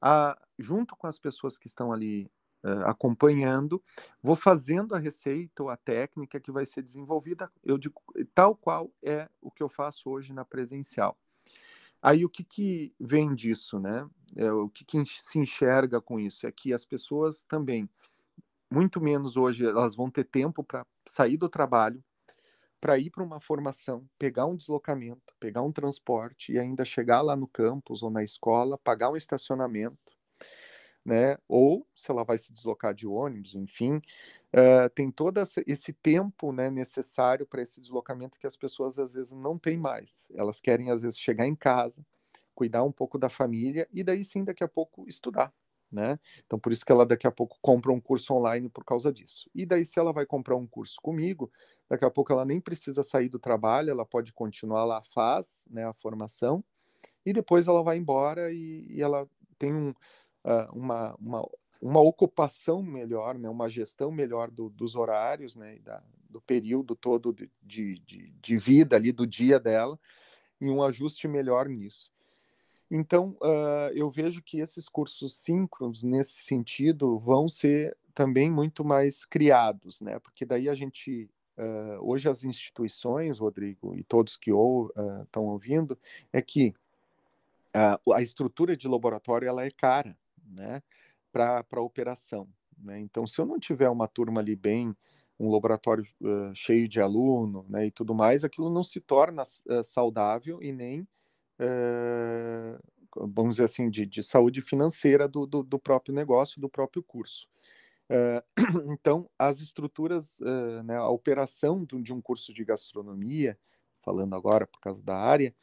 a, 0.00 0.38
junto 0.58 0.94
com 0.94 1.06
as 1.06 1.18
pessoas 1.18 1.56
que 1.56 1.66
estão 1.66 1.90
ali 1.90 2.30
uh, 2.62 2.84
acompanhando, 2.84 3.82
vou 4.22 4.36
fazendo 4.36 4.94
a 4.94 4.98
receita 4.98 5.62
ou 5.62 5.70
a 5.70 5.76
técnica 5.76 6.38
que 6.38 6.52
vai 6.52 6.66
ser 6.66 6.82
desenvolvida, 6.82 7.50
eu 7.64 7.78
digo, 7.78 8.00
tal 8.34 8.54
qual 8.54 8.92
é 9.02 9.26
o 9.40 9.50
que 9.50 9.62
eu 9.62 9.70
faço 9.70 10.10
hoje 10.10 10.34
na 10.34 10.44
presencial. 10.44 11.16
Aí 12.02 12.24
o 12.24 12.28
que, 12.28 12.44
que 12.44 12.94
vem 13.00 13.34
disso, 13.34 13.80
né? 13.80 14.08
É, 14.36 14.52
o 14.52 14.68
que, 14.68 14.84
que 14.84 15.02
se 15.04 15.38
enxerga 15.38 16.00
com 16.00 16.20
isso? 16.20 16.46
É 16.46 16.52
que 16.52 16.74
as 16.74 16.84
pessoas 16.84 17.42
também, 17.42 17.88
muito 18.70 19.00
menos 19.00 19.36
hoje, 19.36 19.64
elas 19.64 19.96
vão 19.96 20.10
ter 20.10 20.24
tempo 20.24 20.62
para 20.62 20.86
sair 21.08 21.38
do 21.38 21.48
trabalho, 21.48 22.04
para 22.80 22.98
ir 22.98 23.10
para 23.10 23.24
uma 23.24 23.40
formação, 23.40 24.08
pegar 24.18 24.46
um 24.46 24.56
deslocamento, 24.56 25.34
pegar 25.40 25.62
um 25.62 25.72
transporte 25.72 26.52
e 26.52 26.58
ainda 26.58 26.84
chegar 26.84 27.22
lá 27.22 27.36
no 27.36 27.48
campus 27.48 28.02
ou 28.02 28.10
na 28.10 28.22
escola, 28.22 28.78
pagar 28.78 29.10
um 29.10 29.16
estacionamento, 29.16 30.14
né? 31.04 31.38
Ou 31.48 31.86
se 31.94 32.10
ela 32.10 32.24
vai 32.24 32.38
se 32.38 32.52
deslocar 32.52 32.94
de 32.94 33.06
ônibus, 33.06 33.54
enfim, 33.54 33.96
uh, 33.96 34.90
tem 34.94 35.10
todo 35.10 35.40
esse 35.66 35.92
tempo, 35.92 36.52
né, 36.52 36.70
necessário 36.70 37.46
para 37.46 37.62
esse 37.62 37.80
deslocamento 37.80 38.38
que 38.38 38.46
as 38.46 38.56
pessoas 38.56 38.98
às 38.98 39.14
vezes 39.14 39.32
não 39.32 39.58
têm 39.58 39.76
mais. 39.78 40.26
Elas 40.34 40.60
querem 40.60 40.90
às 40.90 41.02
vezes 41.02 41.18
chegar 41.18 41.46
em 41.46 41.54
casa, 41.56 42.04
cuidar 42.54 42.84
um 42.84 42.92
pouco 42.92 43.18
da 43.18 43.28
família 43.28 43.88
e 43.92 44.02
daí 44.04 44.24
sim 44.24 44.44
daqui 44.44 44.64
a 44.64 44.68
pouco 44.68 45.08
estudar 45.08 45.52
né? 45.90 46.18
Então, 46.44 46.58
por 46.58 46.72
isso 46.72 46.84
que 46.84 46.92
ela 46.92 47.06
daqui 47.06 47.26
a 47.26 47.30
pouco 47.30 47.58
compra 47.60 47.92
um 47.92 48.00
curso 48.00 48.34
online 48.34 48.68
por 48.68 48.84
causa 48.84 49.12
disso. 49.12 49.48
E 49.54 49.64
daí, 49.64 49.84
se 49.84 49.98
ela 49.98 50.12
vai 50.12 50.26
comprar 50.26 50.56
um 50.56 50.66
curso 50.66 50.96
comigo, 51.02 51.50
daqui 51.88 52.04
a 52.04 52.10
pouco 52.10 52.32
ela 52.32 52.44
nem 52.44 52.60
precisa 52.60 53.02
sair 53.02 53.28
do 53.28 53.38
trabalho, 53.38 53.90
ela 53.90 54.04
pode 54.04 54.32
continuar 54.32 54.84
lá, 54.84 55.02
faz 55.14 55.64
né, 55.68 55.84
a 55.84 55.92
formação, 55.92 56.64
e 57.24 57.32
depois 57.32 57.66
ela 57.66 57.82
vai 57.82 57.96
embora 57.96 58.52
e, 58.52 58.86
e 58.88 59.02
ela 59.02 59.28
tem 59.58 59.72
um, 59.72 59.90
uh, 59.90 60.72
uma, 60.72 61.14
uma, 61.16 61.48
uma 61.80 62.00
ocupação 62.00 62.82
melhor, 62.82 63.38
né, 63.38 63.48
uma 63.48 63.68
gestão 63.68 64.10
melhor 64.10 64.50
do, 64.50 64.68
dos 64.70 64.94
horários, 64.94 65.56
né, 65.56 65.78
da, 65.80 66.02
do 66.28 66.40
período 66.40 66.94
todo 66.94 67.32
de, 67.32 67.98
de, 68.00 68.30
de, 68.30 68.58
vida 68.58 68.96
ali, 68.96 69.12
do 69.12 69.26
dia 69.26 69.58
dela, 69.58 69.98
e 70.60 70.68
um 70.68 70.82
ajuste 70.82 71.28
melhor 71.28 71.68
nisso. 71.68 72.10
Então, 72.90 73.36
uh, 73.42 73.90
eu 73.94 74.10
vejo 74.10 74.42
que 74.42 74.60
esses 74.60 74.88
cursos 74.88 75.36
síncronos, 75.42 76.02
nesse 76.04 76.44
sentido, 76.44 77.18
vão 77.18 77.48
ser 77.48 77.96
também 78.14 78.50
muito 78.50 78.84
mais 78.84 79.24
criados, 79.24 80.00
né? 80.00 80.18
Porque 80.20 80.44
daí 80.44 80.68
a 80.68 80.74
gente, 80.74 81.28
uh, 81.58 81.98
hoje 82.00 82.28
as 82.28 82.44
instituições, 82.44 83.38
Rodrigo, 83.38 83.94
e 83.96 84.04
todos 84.04 84.36
que 84.36 84.50
estão 84.50 85.44
uh, 85.44 85.50
ouvindo, 85.50 85.98
é 86.32 86.40
que 86.40 86.74
a 87.74 88.22
estrutura 88.22 88.74
de 88.74 88.88
laboratório 88.88 89.46
ela 89.46 89.62
é 89.62 89.70
cara, 89.70 90.16
né? 90.42 90.82
Para 91.30 91.62
a 91.70 91.80
operação. 91.80 92.48
Né? 92.78 92.98
Então, 93.00 93.26
se 93.26 93.38
eu 93.38 93.44
não 93.44 93.58
tiver 93.58 93.90
uma 93.90 94.08
turma 94.08 94.40
ali 94.40 94.56
bem, 94.56 94.96
um 95.38 95.50
laboratório 95.50 96.06
cheio 96.54 96.88
de 96.88 97.02
aluno, 97.02 97.66
né, 97.68 97.88
e 97.88 97.90
tudo 97.90 98.14
mais, 98.14 98.44
aquilo 98.44 98.72
não 98.72 98.82
se 98.82 98.98
torna 98.98 99.44
saudável 99.84 100.62
e 100.62 100.72
nem 100.72 101.06
é, 101.58 102.78
vamos 103.14 103.56
dizer 103.56 103.64
assim, 103.64 103.90
de, 103.90 104.06
de 104.06 104.22
saúde 104.22 104.60
financeira 104.60 105.26
do, 105.26 105.46
do, 105.46 105.62
do, 105.62 105.78
próprio 105.78 106.14
negócio, 106.14 106.60
do 106.60 106.68
próprio 106.68 107.02
curso. 107.02 107.48
É, 108.08 108.44
então, 108.92 109.28
as 109.38 109.60
estruturas, 109.60 110.40
é, 110.40 110.82
né, 110.82 110.96
a 110.96 111.08
operação 111.08 111.84
de, 111.84 112.00
de 112.02 112.12
um 112.12 112.20
curso 112.20 112.52
de 112.52 112.64
gastronomia, 112.64 113.58
falando 114.02 114.34
agora 114.34 114.66
por 114.66 114.80
causa 114.80 115.02
da 115.02 115.16
área, 115.16 115.54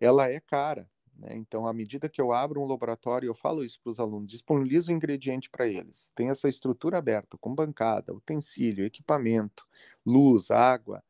ela 0.00 0.28
é 0.28 0.40
cara. 0.40 0.88
Né? 1.20 1.36
Então, 1.36 1.66
à 1.66 1.72
medida 1.72 2.08
que 2.08 2.20
eu 2.20 2.32
abro 2.32 2.60
um 2.60 2.66
laboratório, 2.66 3.26
eu 3.26 3.34
falo 3.34 3.62
isso 3.62 3.78
para 3.82 3.90
os 3.90 4.00
alunos, 4.00 4.30
disponibilizo 4.30 4.90
o 4.90 4.94
ingrediente 4.94 5.50
para 5.50 5.68
eles. 5.68 6.10
Tem 6.14 6.30
essa 6.30 6.48
estrutura 6.48 6.98
aberta, 6.98 7.36
com 7.38 7.54
bancada, 7.54 8.14
utensílio, 8.14 8.84
equipamento, 8.86 9.66
luz, 10.04 10.50
água, 10.50 11.02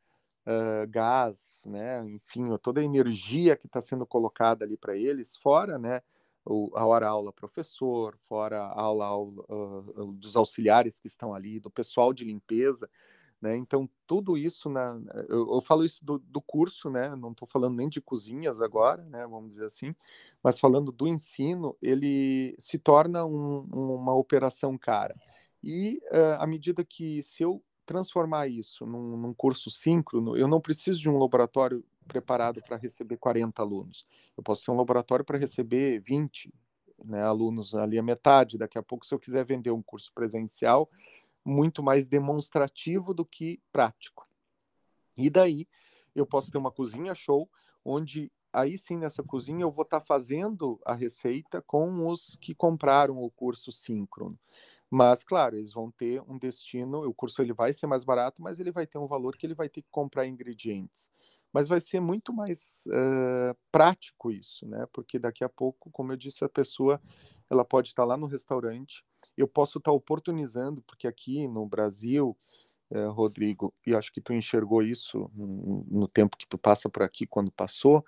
uh, 0.45 0.87
gás, 0.89 1.63
né? 1.67 2.03
Enfim, 2.09 2.55
toda 2.57 2.81
a 2.81 2.83
energia 2.83 3.55
que 3.55 3.67
está 3.67 3.81
sendo 3.81 4.05
colocada 4.05 4.65
ali 4.65 4.77
para 4.77 4.97
eles, 4.97 5.37
fora, 5.37 5.77
né? 5.77 6.01
O, 6.43 6.71
a 6.75 6.85
hora 6.85 7.07
aula 7.07 7.31
professor, 7.31 8.17
fora 8.27 8.61
a 8.63 8.81
aula, 8.81 9.05
aula 9.05 9.43
uh, 9.47 10.11
dos 10.13 10.35
auxiliares 10.35 10.99
que 10.99 11.07
estão 11.07 11.33
ali, 11.33 11.59
do 11.59 11.69
pessoal 11.69 12.11
de 12.13 12.25
limpeza, 12.25 12.89
né? 13.39 13.55
Então 13.55 13.89
tudo 14.07 14.37
isso 14.37 14.69
na, 14.69 14.99
eu, 15.29 15.53
eu 15.53 15.61
falo 15.61 15.85
isso 15.85 16.03
do, 16.03 16.19
do, 16.19 16.41
curso, 16.41 16.89
né? 16.89 17.15
Não 17.15 17.31
estou 17.31 17.47
falando 17.47 17.75
nem 17.75 17.89
de 17.89 18.01
cozinhas 18.01 18.59
agora, 18.59 19.03
né? 19.05 19.25
Vamos 19.27 19.51
dizer 19.51 19.65
assim, 19.65 19.95
mas 20.43 20.59
falando 20.59 20.91
do 20.91 21.07
ensino, 21.07 21.75
ele 21.81 22.55
se 22.59 22.79
torna 22.79 23.25
um, 23.25 23.61
uma 23.71 24.13
operação 24.15 24.77
cara. 24.77 25.15
E 25.63 26.01
uh, 26.11 26.41
à 26.41 26.47
medida 26.47 26.83
que 26.83 27.21
se 27.21 27.43
eu 27.43 27.63
transformar 27.91 28.47
isso 28.47 28.85
num, 28.85 29.17
num 29.17 29.33
curso 29.33 29.69
síncrono, 29.69 30.37
eu 30.37 30.47
não 30.47 30.61
preciso 30.61 30.99
de 31.01 31.09
um 31.09 31.17
laboratório 31.17 31.83
preparado 32.07 32.61
para 32.61 32.77
receber 32.77 33.17
40 33.17 33.61
alunos. 33.61 34.05
Eu 34.37 34.43
posso 34.43 34.65
ter 34.65 34.71
um 34.71 34.77
laboratório 34.77 35.25
para 35.25 35.37
receber 35.37 35.99
20 35.99 36.53
né, 37.03 37.21
alunos 37.21 37.75
ali 37.75 37.99
a 37.99 38.03
metade. 38.03 38.57
Daqui 38.57 38.77
a 38.77 38.83
pouco, 38.83 39.05
se 39.05 39.13
eu 39.13 39.19
quiser 39.19 39.45
vender 39.45 39.71
um 39.71 39.81
curso 39.81 40.11
presencial, 40.13 40.89
muito 41.43 41.83
mais 41.83 42.05
demonstrativo 42.05 43.13
do 43.13 43.25
que 43.25 43.59
prático. 43.71 44.27
E 45.17 45.29
daí 45.29 45.67
eu 46.15 46.25
posso 46.25 46.49
ter 46.49 46.57
uma 46.57 46.71
cozinha 46.71 47.13
show, 47.13 47.49
onde 47.83 48.31
aí 48.53 48.77
sim 48.77 48.97
nessa 48.97 49.23
cozinha 49.23 49.63
eu 49.63 49.71
vou 49.71 49.83
estar 49.83 49.99
tá 49.99 50.05
fazendo 50.05 50.79
a 50.85 50.93
receita 50.93 51.61
com 51.61 52.07
os 52.07 52.35
que 52.35 52.53
compraram 52.53 53.17
o 53.21 53.29
curso 53.29 53.71
síncrono. 53.71 54.37
Mas, 54.93 55.23
claro, 55.23 55.55
eles 55.55 55.71
vão 55.71 55.89
ter 55.89 56.21
um 56.27 56.37
destino, 56.37 57.07
o 57.07 57.13
curso 57.13 57.41
ele 57.41 57.53
vai 57.53 57.71
ser 57.71 57.87
mais 57.87 58.03
barato, 58.03 58.41
mas 58.41 58.59
ele 58.59 58.73
vai 58.73 58.85
ter 58.85 58.97
um 58.97 59.07
valor 59.07 59.37
que 59.37 59.45
ele 59.45 59.55
vai 59.55 59.69
ter 59.69 59.81
que 59.81 59.87
comprar 59.89 60.27
ingredientes. 60.27 61.09
Mas 61.53 61.69
vai 61.69 61.79
ser 61.79 62.01
muito 62.01 62.33
mais 62.33 62.83
uh, 62.87 63.57
prático 63.71 64.29
isso, 64.29 64.67
né? 64.67 64.85
Porque 64.91 65.17
daqui 65.17 65.45
a 65.45 65.49
pouco, 65.49 65.89
como 65.91 66.11
eu 66.11 66.17
disse, 66.17 66.43
a 66.43 66.49
pessoa 66.49 67.01
ela 67.49 67.63
pode 67.63 67.87
estar 67.87 68.03
lá 68.03 68.17
no 68.17 68.27
restaurante, 68.27 69.01
eu 69.37 69.47
posso 69.47 69.77
estar 69.77 69.93
oportunizando, 69.93 70.81
porque 70.81 71.07
aqui 71.07 71.47
no 71.47 71.65
Brasil, 71.65 72.37
uh, 72.91 73.11
Rodrigo, 73.11 73.73
e 73.87 73.95
acho 73.95 74.11
que 74.11 74.19
tu 74.19 74.33
enxergou 74.33 74.83
isso 74.83 75.31
no, 75.33 75.85
no 75.89 76.07
tempo 76.07 76.35
que 76.35 76.47
tu 76.47 76.57
passa 76.57 76.89
por 76.89 77.01
aqui, 77.01 77.25
quando 77.25 77.49
passou, 77.49 78.05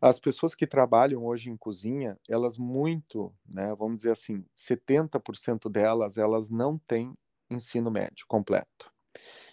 as 0.00 0.18
pessoas 0.18 0.54
que 0.54 0.66
trabalham 0.66 1.24
hoje 1.26 1.50
em 1.50 1.56
cozinha, 1.56 2.18
elas 2.28 2.56
muito, 2.56 3.34
né, 3.46 3.74
vamos 3.74 3.98
dizer 3.98 4.12
assim, 4.12 4.44
70% 4.56 5.70
delas, 5.70 6.16
elas 6.16 6.48
não 6.48 6.78
têm 6.78 7.14
ensino 7.50 7.90
médio 7.90 8.24
completo. 8.26 8.90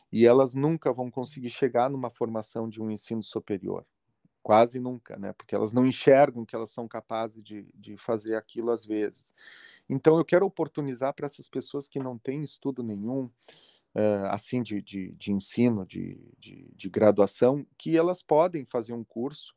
E 0.09 0.25
elas 0.25 0.55
nunca 0.55 0.93
vão 0.93 1.11
conseguir 1.11 1.49
chegar 1.49 1.89
numa 1.89 2.09
formação 2.09 2.69
de 2.69 2.81
um 2.81 2.89
ensino 2.89 3.21
superior. 3.21 3.85
Quase 4.41 4.79
nunca, 4.79 5.17
né? 5.17 5.33
Porque 5.33 5.53
elas 5.53 5.73
não 5.73 5.85
enxergam 5.85 6.45
que 6.45 6.55
elas 6.55 6.69
são 6.69 6.87
capazes 6.87 7.43
de, 7.43 7.67
de 7.75 7.97
fazer 7.97 8.35
aquilo 8.35 8.71
às 8.71 8.85
vezes. 8.85 9.33
Então, 9.89 10.17
eu 10.17 10.23
quero 10.23 10.45
oportunizar 10.45 11.13
para 11.13 11.25
essas 11.25 11.49
pessoas 11.49 11.89
que 11.89 11.99
não 11.99 12.17
têm 12.17 12.41
estudo 12.41 12.81
nenhum, 12.81 13.25
uh, 13.25 14.27
assim, 14.29 14.61
de, 14.61 14.81
de, 14.81 15.11
de 15.15 15.33
ensino, 15.33 15.85
de, 15.85 16.17
de, 16.39 16.71
de 16.73 16.89
graduação, 16.89 17.67
que 17.77 17.97
elas 17.97 18.23
podem 18.23 18.63
fazer 18.63 18.93
um 18.93 19.03
curso 19.03 19.53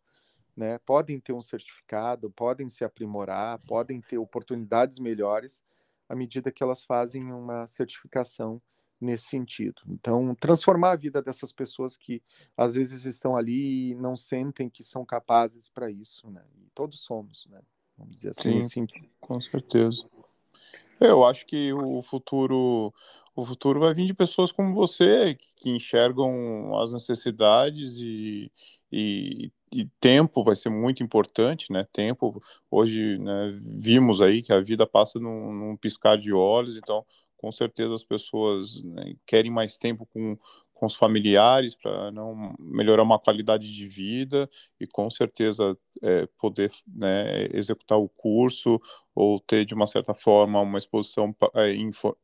né? 0.56 0.78
Podem 0.78 1.18
ter 1.18 1.32
um 1.32 1.40
certificado, 1.40 2.30
podem 2.30 2.68
se 2.68 2.84
aprimorar, 2.84 3.58
podem 3.66 4.00
ter 4.00 4.18
oportunidades 4.18 4.98
melhores 4.98 5.62
à 6.08 6.14
medida 6.14 6.50
que 6.50 6.62
elas 6.62 6.84
fazem 6.84 7.32
uma 7.32 7.66
certificação 7.66 8.60
nesse 9.00 9.24
sentido. 9.26 9.80
Então, 9.88 10.34
transformar 10.34 10.92
a 10.92 10.96
vida 10.96 11.22
dessas 11.22 11.52
pessoas 11.52 11.96
que 11.96 12.22
às 12.56 12.74
vezes 12.74 13.04
estão 13.04 13.36
ali 13.36 13.90
e 13.90 13.94
não 13.94 14.16
sentem 14.16 14.68
que 14.68 14.82
são 14.82 15.04
capazes 15.04 15.70
para 15.70 15.90
isso, 15.90 16.30
né? 16.30 16.44
E 16.58 16.68
todos 16.74 17.00
somos, 17.00 17.46
né? 17.46 17.60
Vamos 17.96 18.16
dizer 18.16 18.30
assim, 18.30 18.62
Sim, 18.62 18.86
com 19.20 19.40
certeza. 19.40 20.04
Eu 21.00 21.24
acho 21.24 21.46
que 21.46 21.72
o 21.72 22.02
futuro 22.02 22.92
o 23.34 23.44
futuro 23.44 23.80
vai 23.80 23.94
vir 23.94 24.06
de 24.06 24.12
pessoas 24.12 24.52
como 24.52 24.74
você 24.74 25.34
que, 25.34 25.54
que 25.56 25.70
enxergam 25.70 26.76
as 26.78 26.92
necessidades 26.92 27.98
e, 27.98 28.52
e, 28.92 29.50
e, 29.72 29.86
tempo 30.00 30.42
vai 30.44 30.56
ser 30.56 30.70
muito 30.70 31.02
importante, 31.02 31.72
né? 31.72 31.86
Tempo 31.92 32.42
hoje 32.70 33.18
né, 33.18 33.58
vimos 33.62 34.20
aí 34.20 34.42
que 34.42 34.52
a 34.52 34.60
vida 34.60 34.86
passa 34.86 35.18
num, 35.18 35.52
num 35.52 35.76
piscar 35.76 36.16
de 36.18 36.32
olhos, 36.32 36.76
então 36.76 37.04
com 37.36 37.50
certeza 37.50 37.94
as 37.94 38.04
pessoas 38.04 38.82
né, 38.84 39.14
querem 39.26 39.50
mais 39.50 39.78
tempo 39.78 40.04
com, 40.06 40.36
com 40.74 40.86
os 40.86 40.94
familiares 40.94 41.74
para 41.74 42.10
não 42.10 42.54
melhorar 42.58 43.02
uma 43.02 43.18
qualidade 43.18 43.72
de 43.74 43.88
vida 43.88 44.48
e 44.78 44.86
com 44.86 45.10
certeza 45.10 45.76
é, 46.02 46.26
poder 46.38 46.70
né, 46.86 47.46
executar 47.52 47.98
o 47.98 48.10
curso 48.10 48.78
ou 49.14 49.40
ter 49.40 49.64
de 49.64 49.74
uma 49.74 49.86
certa 49.86 50.12
forma 50.14 50.60
uma 50.60 50.78
exposição 50.78 51.34
é, 51.54 51.74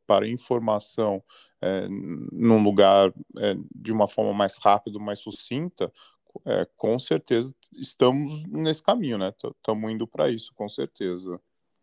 para 0.06 0.28
informação 0.28 1.22
é, 1.62 1.86
num 1.88 2.62
lugar 2.62 3.12
é, 3.38 3.54
de 3.74 3.92
uma 3.92 4.06
forma 4.06 4.34
mais 4.34 4.58
rápida, 4.58 4.98
mais 4.98 5.18
sucinta, 5.18 5.90
é, 6.44 6.66
com 6.76 6.98
certeza 6.98 7.54
estamos 7.72 8.42
nesse 8.44 8.82
caminho, 8.82 9.18
né? 9.18 9.32
Estamos 9.36 9.90
indo 9.90 10.06
para 10.06 10.30
isso, 10.30 10.52
com 10.54 10.68
certeza. 10.68 11.40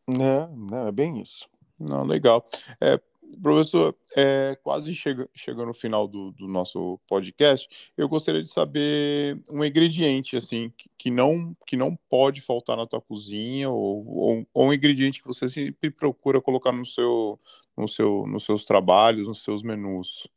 É, 0.09 0.87
é 0.87 0.91
bem 0.91 1.21
isso. 1.21 1.47
Não, 1.79 2.03
legal. 2.03 2.45
É, 2.81 2.99
Professor, 3.41 3.95
é, 4.15 4.57
quase 4.61 4.93
chega, 4.93 5.27
chegando 5.33 5.67
no 5.67 5.73
final 5.73 6.07
do, 6.07 6.31
do, 6.31 6.47
nosso 6.47 6.99
podcast, 7.07 7.67
eu 7.97 8.07
gostaria 8.07 8.41
de 8.41 8.49
saber 8.49 9.41
um 9.49 9.63
ingrediente 9.63 10.37
assim 10.37 10.71
que, 10.77 10.89
que, 10.97 11.11
não 11.11 11.55
que 11.65 11.75
não 11.75 11.95
pode 12.09 12.41
faltar 12.41 12.77
na 12.77 12.85
tua 12.85 13.01
cozinha 13.01 13.69
ou, 13.69 14.05
ou, 14.07 14.47
ou, 14.53 14.67
um 14.67 14.73
ingrediente 14.73 15.21
que 15.21 15.27
você 15.27 15.49
sempre 15.49 15.89
procura 15.89 16.41
colocar 16.41 16.71
no 16.71 16.85
seu, 16.85 17.39
no 17.75 17.87
seu, 17.87 18.27
nos 18.27 18.43
seus 18.43 18.65
trabalhos, 18.65 19.27
nos 19.27 19.43
seus 19.43 19.63
menus. 19.63 20.27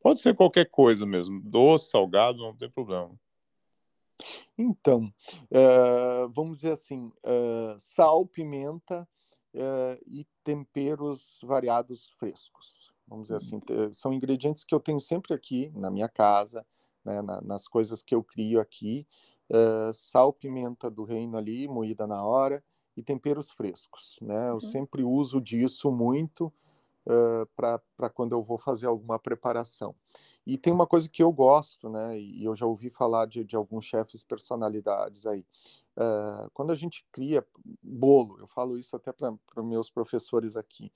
Pode 0.00 0.20
ser 0.20 0.34
qualquer 0.34 0.66
coisa 0.70 1.04
mesmo, 1.04 1.40
doce, 1.42 1.90
salgado, 1.90 2.38
não 2.38 2.54
tem 2.54 2.70
problema. 2.70 3.10
Então, 4.56 5.12
uh, 5.50 6.28
vamos 6.30 6.58
dizer 6.58 6.72
assim, 6.72 7.12
uh, 7.24 7.78
sal, 7.78 8.26
pimenta, 8.26 9.06
uh, 9.54 10.02
e 10.06 10.26
temperos 10.42 11.40
variados 11.42 12.10
frescos. 12.18 12.92
Vamos 13.06 13.28
dizer 13.28 13.36
assim, 13.36 13.60
são 13.92 14.12
ingredientes 14.12 14.64
que 14.64 14.74
eu 14.74 14.80
tenho 14.80 14.98
sempre 14.98 15.32
aqui 15.32 15.70
na 15.76 15.90
minha 15.90 16.08
casa, 16.08 16.66
né, 17.04 17.22
na, 17.22 17.40
nas 17.40 17.68
coisas 17.68 18.02
que 18.02 18.14
eu 18.14 18.22
crio 18.22 18.60
aqui. 18.60 19.06
Sal, 19.92 20.32
pimenta 20.32 20.90
do 20.90 21.04
reino 21.04 21.36
ali, 21.36 21.68
moída 21.68 22.04
na 22.04 22.24
hora, 22.24 22.64
e 22.96 23.04
temperos 23.04 23.52
frescos. 23.52 24.18
Né? 24.20 24.48
Eu 24.48 24.54
uhum. 24.54 24.60
sempre 24.60 25.04
uso 25.04 25.40
disso 25.40 25.92
muito 25.92 26.52
uh, 27.06 27.46
para 27.54 28.10
quando 28.10 28.32
eu 28.32 28.42
vou 28.42 28.58
fazer 28.58 28.86
alguma 28.86 29.18
preparação. 29.18 29.94
E 30.46 30.58
tem 30.58 30.72
uma 30.72 30.86
coisa 30.86 31.08
que 31.08 31.22
eu 31.22 31.32
gosto, 31.32 31.88
né? 31.88 32.18
E 32.18 32.44
eu 32.44 32.54
já 32.54 32.66
ouvi 32.66 32.90
falar 32.90 33.26
de, 33.26 33.44
de 33.44 33.56
alguns 33.56 33.84
chefes 33.84 34.22
personalidades 34.22 35.26
aí. 35.26 35.46
Uh, 35.96 36.50
quando 36.52 36.72
a 36.72 36.74
gente 36.76 37.06
cria 37.10 37.46
bolo, 37.82 38.38
eu 38.38 38.46
falo 38.46 38.78
isso 38.78 38.94
até 38.94 39.12
para 39.12 39.62
meus 39.62 39.90
professores 39.90 40.56
aqui, 40.56 40.92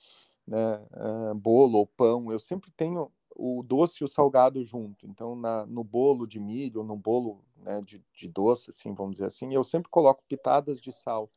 né? 0.47 0.77
Uh, 0.93 1.35
bolo 1.35 1.79
ou 1.79 1.87
pão, 1.87 2.31
eu 2.31 2.39
sempre 2.39 2.71
tenho 2.73 3.11
o 3.35 3.63
doce 3.63 4.03
e 4.03 4.05
o 4.05 4.09
salgado 4.09 4.63
junto. 4.65 5.07
Então, 5.07 5.35
na, 5.35 5.65
no 5.65 5.83
bolo 5.83 6.27
de 6.27 6.39
milho, 6.39 6.83
no 6.83 6.97
bolo 6.97 7.43
né, 7.57 7.81
de, 7.81 8.03
de 8.13 8.29
doce, 8.29 8.71
assim, 8.71 8.93
vamos 8.93 9.15
dizer 9.15 9.27
assim, 9.27 9.55
eu 9.55 9.65
sempre 9.65 9.89
coloco 9.89 10.23
pitadas 10.29 10.81
de 10.81 10.93
sal 10.93 11.31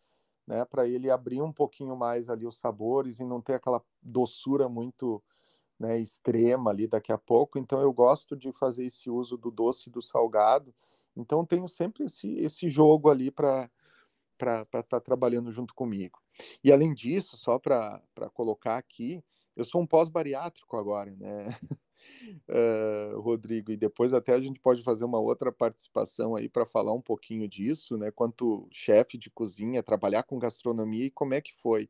né, 0.47 0.65
para 0.65 0.87
ele 0.87 1.09
abrir 1.09 1.41
um 1.41 1.51
pouquinho 1.51 1.95
mais 1.95 2.29
ali 2.29 2.45
os 2.45 2.57
sabores 2.57 3.19
e 3.19 3.25
não 3.25 3.41
ter 3.41 3.53
aquela 3.53 3.83
doçura 4.01 4.67
muito 4.67 5.23
né, 5.79 5.99
extrema 5.99 6.71
ali 6.71 6.87
daqui 6.87 7.11
a 7.11 7.17
pouco. 7.17 7.57
Então 7.57 7.81
eu 7.81 7.91
gosto 7.91 8.35
de 8.35 8.51
fazer 8.51 8.85
esse 8.85 9.09
uso 9.09 9.37
do 9.37 9.51
doce 9.51 9.89
e 9.89 9.91
do 9.91 10.01
salgado. 10.01 10.73
Então 11.15 11.45
tenho 11.45 11.67
sempre 11.67 12.05
esse, 12.05 12.27
esse 12.37 12.69
jogo 12.69 13.09
ali 13.09 13.31
para 13.31 13.69
estar 14.39 14.83
tá 14.83 14.99
trabalhando 14.99 15.51
junto 15.51 15.73
comigo. 15.73 16.19
E 16.63 16.71
além 16.71 16.93
disso, 16.93 17.37
só 17.37 17.59
para 17.59 18.01
colocar 18.33 18.77
aqui, 18.77 19.23
eu 19.55 19.63
sou 19.63 19.81
um 19.81 19.87
pós-bariátrico 19.87 20.77
agora, 20.77 21.15
né? 21.15 21.45
uh, 22.49 23.19
Rodrigo, 23.19 23.71
e 23.71 23.77
depois 23.77 24.13
até 24.13 24.33
a 24.33 24.39
gente 24.39 24.59
pode 24.59 24.83
fazer 24.83 25.05
uma 25.05 25.19
outra 25.19 25.51
participação 25.51 26.35
aí 26.35 26.49
para 26.49 26.65
falar 26.65 26.93
um 26.93 27.01
pouquinho 27.01 27.47
disso, 27.47 27.97
né? 27.97 28.11
Quanto 28.11 28.67
chefe 28.71 29.17
de 29.17 29.29
cozinha, 29.29 29.83
trabalhar 29.83 30.23
com 30.23 30.39
gastronomia 30.39 31.05
e 31.05 31.11
como 31.11 31.33
é 31.33 31.41
que 31.41 31.53
foi, 31.53 31.89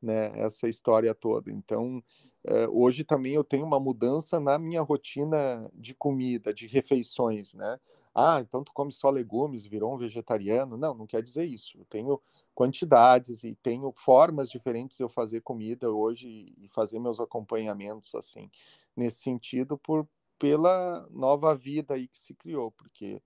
né? 0.00 0.32
Essa 0.34 0.68
história 0.68 1.14
toda. 1.14 1.50
Então, 1.50 2.02
uh, 2.46 2.68
hoje 2.70 3.04
também 3.04 3.34
eu 3.34 3.44
tenho 3.44 3.64
uma 3.64 3.80
mudança 3.80 4.38
na 4.40 4.58
minha 4.58 4.82
rotina 4.82 5.70
de 5.74 5.94
comida, 5.94 6.52
de 6.52 6.66
refeições, 6.66 7.54
né? 7.54 7.78
Ah, 8.14 8.40
então 8.40 8.62
tu 8.62 8.72
come 8.72 8.92
só 8.92 9.10
legumes, 9.10 9.64
virou 9.64 9.92
um 9.92 9.98
vegetariano? 9.98 10.76
Não, 10.76 10.94
não 10.94 11.06
quer 11.06 11.20
dizer 11.20 11.44
isso. 11.44 11.76
Eu 11.76 11.84
tenho 11.86 12.20
quantidades 12.54 13.44
e 13.44 13.54
tenho 13.56 13.90
formas 13.92 14.48
diferentes 14.48 14.96
de 14.96 15.02
eu 15.02 15.08
fazer 15.08 15.40
comida 15.40 15.90
hoje 15.90 16.54
e 16.56 16.68
fazer 16.68 16.98
meus 16.98 17.18
acompanhamentos 17.18 18.14
assim 18.14 18.50
nesse 18.96 19.18
sentido 19.18 19.76
por 19.76 20.08
pela 20.38 21.06
nova 21.10 21.54
vida 21.54 21.94
aí 21.94 22.06
que 22.08 22.18
se 22.18 22.34
criou 22.34 22.70
porque 22.70 23.20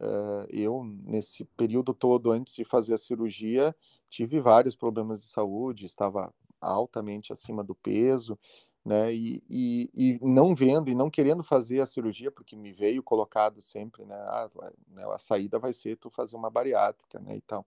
uh, 0.00 0.46
eu 0.50 0.82
nesse 1.04 1.44
período 1.56 1.92
todo 1.92 2.32
antes 2.32 2.54
de 2.54 2.64
fazer 2.64 2.94
a 2.94 2.98
cirurgia 2.98 3.74
tive 4.08 4.40
vários 4.40 4.74
problemas 4.74 5.22
de 5.22 5.28
saúde 5.28 5.86
estava 5.86 6.32
altamente 6.60 7.32
acima 7.32 7.62
do 7.62 7.74
peso 7.74 8.38
né 8.84 9.12
e, 9.12 9.42
e, 9.48 9.90
e 9.94 10.18
não 10.22 10.54
vendo 10.54 10.88
e 10.90 10.94
não 10.94 11.10
querendo 11.10 11.42
fazer 11.42 11.80
a 11.80 11.86
cirurgia 11.86 12.30
porque 12.30 12.56
me 12.56 12.72
veio 12.72 13.02
colocado 13.02 13.60
sempre 13.60 14.04
né, 14.06 14.14
ah, 14.14 14.50
né 14.88 15.04
a 15.12 15.18
saída 15.18 15.58
vai 15.58 15.72
ser 15.72 15.96
tu 15.98 16.08
fazer 16.08 16.36
uma 16.36 16.50
bariátrica 16.50 17.18
né 17.20 17.36
e 17.36 17.40
tal 17.42 17.66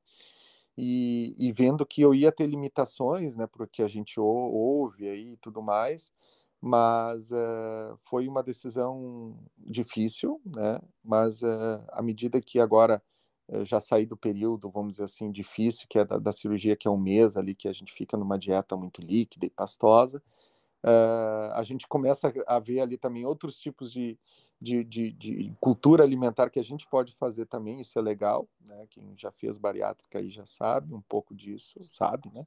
e, 0.77 1.35
e, 1.37 1.51
vendo 1.51 1.85
que 1.85 2.01
eu 2.01 2.13
ia 2.15 2.31
ter 2.31 2.47
limitações, 2.47 3.35
né, 3.35 3.47
porque 3.47 3.83
a 3.83 3.87
gente 3.87 4.19
ouve 4.19 5.07
aí 5.07 5.33
e 5.33 5.37
tudo 5.37 5.61
mais, 5.61 6.11
mas 6.59 7.29
uh, 7.31 7.97
foi 8.09 8.27
uma 8.27 8.41
decisão 8.41 9.37
difícil, 9.57 10.41
né, 10.45 10.79
mas 11.03 11.43
uh, 11.43 11.83
à 11.89 12.01
medida 12.01 12.41
que 12.41 12.59
agora 12.59 13.03
uh, 13.49 13.65
já 13.65 13.79
saí 13.79 14.05
do 14.05 14.17
período, 14.17 14.69
vamos 14.69 14.91
dizer 14.91 15.03
assim, 15.03 15.31
difícil, 15.31 15.85
que 15.89 15.99
é 15.99 16.05
da, 16.05 16.17
da, 16.17 16.31
cirurgia, 16.31 16.75
que 16.75 16.87
é 16.87 16.91
um 16.91 16.99
mês 16.99 17.37
ali, 17.37 17.53
que 17.53 17.67
a 17.67 17.73
gente 17.73 17.93
fica 17.93 18.17
numa 18.17 18.39
dieta 18.39 18.75
muito 18.75 19.01
líquida 19.01 19.45
e 19.45 19.49
pastosa, 19.49 20.23
a 21.55 21.63
gente 21.63 21.87
começa 21.87 22.33
a 22.45 22.59
ver 22.59 22.81
ali 22.81 22.97
também 22.97 23.25
outros 23.25 23.57
tipos 23.57 23.89
de, 23.89 24.19
de, 24.61 24.83
de, 24.83 25.11
de, 25.11 25.53
cultura 25.59 26.03
alimentar 26.03 26.49
que 26.49 26.59
a 26.59 26.63
gente 26.63 26.87
pode 26.87 27.13
fazer 27.13 27.45
também, 27.45 27.81
isso 27.81 27.99
é 27.99 28.01
legal, 28.01 28.47
né? 28.65 28.87
Quem 28.89 29.13
já 29.17 29.29
fez 29.31 29.57
bariátrica 29.57 30.19
aí 30.19 30.29
já 30.29 30.45
sabe 30.45 30.93
um 30.93 31.01
pouco 31.01 31.35
disso, 31.35 31.77
sabe, 31.81 32.31
né? 32.33 32.45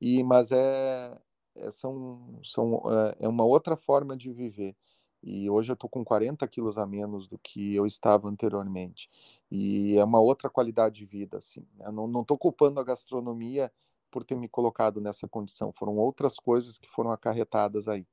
E, 0.00 0.22
mas 0.22 0.50
é, 0.50 1.16
é, 1.54 1.70
são, 1.70 2.40
são, 2.42 2.82
é, 2.86 3.24
é 3.26 3.28
uma 3.28 3.44
outra 3.44 3.76
forma 3.76 4.16
de 4.16 4.32
viver. 4.32 4.74
E 5.22 5.50
hoje 5.50 5.70
eu 5.70 5.74
estou 5.74 5.90
com 5.90 6.02
40 6.02 6.46
quilos 6.48 6.78
a 6.78 6.86
menos 6.86 7.28
do 7.28 7.38
que 7.38 7.74
eu 7.74 7.84
estava 7.86 8.26
anteriormente. 8.28 9.10
E 9.50 9.98
é 9.98 10.04
uma 10.04 10.20
outra 10.20 10.48
qualidade 10.48 10.96
de 10.96 11.04
vida, 11.04 11.36
assim. 11.36 11.60
Né? 11.76 11.86
Eu 11.86 11.92
não 11.92 12.22
estou 12.22 12.38
culpando 12.38 12.80
a 12.80 12.84
gastronomia 12.84 13.70
por 14.10 14.24
ter 14.24 14.34
me 14.34 14.48
colocado 14.48 15.00
nessa 15.00 15.28
condição. 15.28 15.72
Foram 15.72 15.96
outras 15.98 16.36
coisas 16.36 16.78
que 16.78 16.88
foram 16.88 17.12
acarretadas 17.12 17.86
aí. 17.86 18.06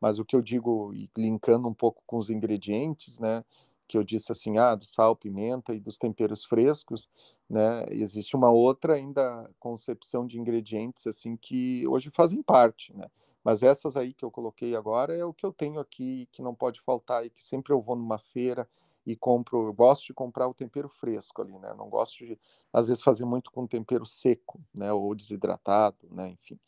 Mas 0.00 0.18
o 0.18 0.24
que 0.24 0.36
eu 0.36 0.42
digo, 0.42 0.92
linkando 1.16 1.68
um 1.68 1.74
pouco 1.74 2.02
com 2.06 2.16
os 2.18 2.30
ingredientes, 2.30 3.18
né? 3.18 3.44
Que 3.86 3.96
eu 3.96 4.04
disse 4.04 4.30
assim, 4.32 4.58
ah, 4.58 4.74
do 4.74 4.84
sal, 4.84 5.16
pimenta 5.16 5.74
e 5.74 5.80
dos 5.80 5.98
temperos 5.98 6.44
frescos, 6.44 7.08
né? 7.48 7.84
Existe 7.90 8.36
uma 8.36 8.50
outra 8.50 8.94
ainda 8.94 9.50
concepção 9.58 10.26
de 10.26 10.38
ingredientes 10.38 11.06
assim 11.06 11.36
que 11.36 11.86
hoje 11.88 12.10
fazem 12.10 12.42
parte, 12.42 12.94
né? 12.96 13.06
Mas 13.42 13.62
essas 13.62 13.96
aí 13.96 14.12
que 14.12 14.24
eu 14.24 14.30
coloquei 14.30 14.76
agora 14.76 15.16
é 15.16 15.24
o 15.24 15.32
que 15.32 15.46
eu 15.46 15.52
tenho 15.52 15.80
aqui, 15.80 16.28
que 16.32 16.42
não 16.42 16.54
pode 16.54 16.80
faltar 16.82 17.24
e 17.24 17.30
que 17.30 17.42
sempre 17.42 17.72
eu 17.72 17.80
vou 17.80 17.96
numa 17.96 18.18
feira 18.18 18.68
e 19.06 19.16
compro, 19.16 19.68
eu 19.68 19.72
gosto 19.72 20.04
de 20.06 20.12
comprar 20.12 20.46
o 20.48 20.52
tempero 20.54 20.88
fresco 20.88 21.40
ali, 21.40 21.58
né? 21.58 21.72
Não 21.74 21.88
gosto 21.88 22.18
de, 22.26 22.38
às 22.72 22.88
vezes, 22.88 23.02
fazer 23.02 23.24
muito 23.24 23.50
com 23.50 23.66
tempero 23.66 24.04
seco, 24.04 24.60
né? 24.74 24.92
Ou 24.92 25.14
desidratado, 25.14 25.96
né? 26.10 26.28
Enfim 26.30 26.58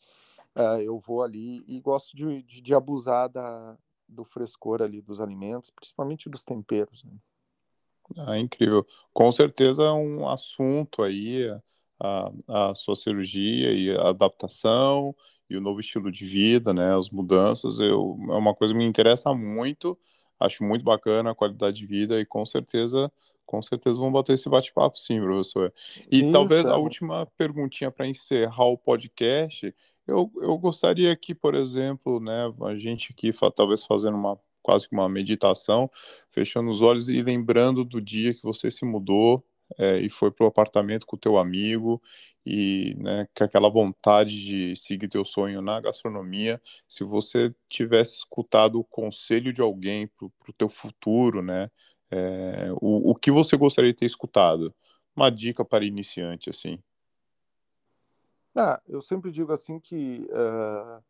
uh, 0.55 0.81
eu 0.81 0.99
vou 0.99 1.21
ali 1.21 1.63
e 1.67 1.79
gosto 1.79 2.15
de, 2.15 2.41
de, 2.43 2.61
de, 2.61 2.73
abusar 2.73 3.29
da, 3.29 3.77
do 4.07 4.23
frescor 4.23 4.81
ali 4.81 5.01
dos 5.01 5.19
alimentos, 5.19 5.69
principalmente 5.69 6.29
dos 6.29 6.43
temperos. 6.43 7.03
Né? 7.03 7.13
Ah, 8.17 8.37
incrível. 8.37 8.85
Com 9.13 9.31
certeza 9.31 9.83
é 9.83 9.91
um 9.91 10.27
assunto 10.27 11.03
aí, 11.03 11.47
a, 11.99 12.31
a 12.47 12.75
sua 12.75 12.95
cirurgia 12.95 13.71
e 13.71 13.95
a 13.95 14.09
adaptação 14.09 15.15
e 15.49 15.55
o 15.55 15.61
novo 15.61 15.79
estilo 15.79 16.11
de 16.11 16.25
vida, 16.25 16.73
né, 16.73 16.95
as 16.95 17.09
mudanças, 17.09 17.79
eu, 17.79 18.17
é 18.29 18.35
uma 18.35 18.55
coisa 18.55 18.73
que 18.73 18.77
me 18.77 18.85
interessa 18.85 19.33
muito, 19.33 19.97
acho 20.39 20.63
muito 20.63 20.83
bacana 20.83 21.31
a 21.31 21.35
qualidade 21.35 21.77
de 21.77 21.85
vida 21.85 22.19
e 22.19 22.25
com 22.25 22.45
certeza 22.45 23.11
com 23.51 23.61
certeza 23.61 23.97
vamos 23.97 24.13
bater 24.13 24.33
esse 24.33 24.47
bate-papo 24.47 24.97
sim, 24.97 25.19
professor. 25.19 25.73
E 26.09 26.19
Isso, 26.19 26.31
talvez 26.31 26.65
a 26.67 26.77
última 26.77 27.25
perguntinha 27.37 27.91
para 27.91 28.07
encerrar 28.07 28.63
o 28.63 28.77
podcast, 28.77 29.75
eu, 30.11 30.31
eu 30.41 30.57
gostaria 30.57 31.15
que, 31.15 31.33
por 31.33 31.55
exemplo, 31.55 32.19
né, 32.19 32.53
a 32.63 32.75
gente 32.75 33.11
aqui 33.13 33.31
talvez 33.55 33.83
fazendo 33.83 34.15
uma 34.17 34.39
quase 34.61 34.87
que 34.87 34.93
uma 34.95 35.09
meditação, 35.09 35.89
fechando 36.29 36.69
os 36.69 36.81
olhos 36.81 37.09
e 37.09 37.21
lembrando 37.21 37.83
do 37.83 37.99
dia 37.99 38.33
que 38.33 38.43
você 38.43 38.69
se 38.69 38.85
mudou 38.85 39.43
é, 39.77 39.99
e 39.99 40.09
foi 40.09 40.31
para 40.31 40.45
o 40.45 40.47
apartamento 40.47 41.05
com 41.05 41.15
o 41.15 41.19
teu 41.19 41.37
amigo 41.37 42.01
e 42.45 42.95
né, 42.99 43.27
com 43.35 43.43
aquela 43.43 43.69
vontade 43.69 44.43
de 44.43 44.75
seguir 44.75 45.07
teu 45.07 45.23
sonho 45.25 45.61
na 45.61 45.79
gastronomia, 45.79 46.61
se 46.87 47.03
você 47.03 47.53
tivesse 47.69 48.17
escutado 48.17 48.79
o 48.79 48.83
conselho 48.83 49.53
de 49.53 49.61
alguém 49.61 50.07
para 50.07 50.27
o 50.27 50.53
teu 50.57 50.69
futuro, 50.69 51.41
né, 51.41 51.69
é, 52.11 52.69
o, 52.81 53.11
o 53.11 53.15
que 53.15 53.31
você 53.31 53.55
gostaria 53.57 53.91
de 53.91 53.97
ter 53.99 54.05
escutado? 54.05 54.73
Uma 55.15 55.29
dica 55.29 55.63
para 55.65 55.85
iniciante, 55.85 56.49
assim. 56.49 56.79
Ah, 58.55 58.81
eu 58.87 59.01
sempre 59.01 59.31
digo 59.31 59.53
assim 59.53 59.79
que 59.79 60.27
uh, 60.29 61.01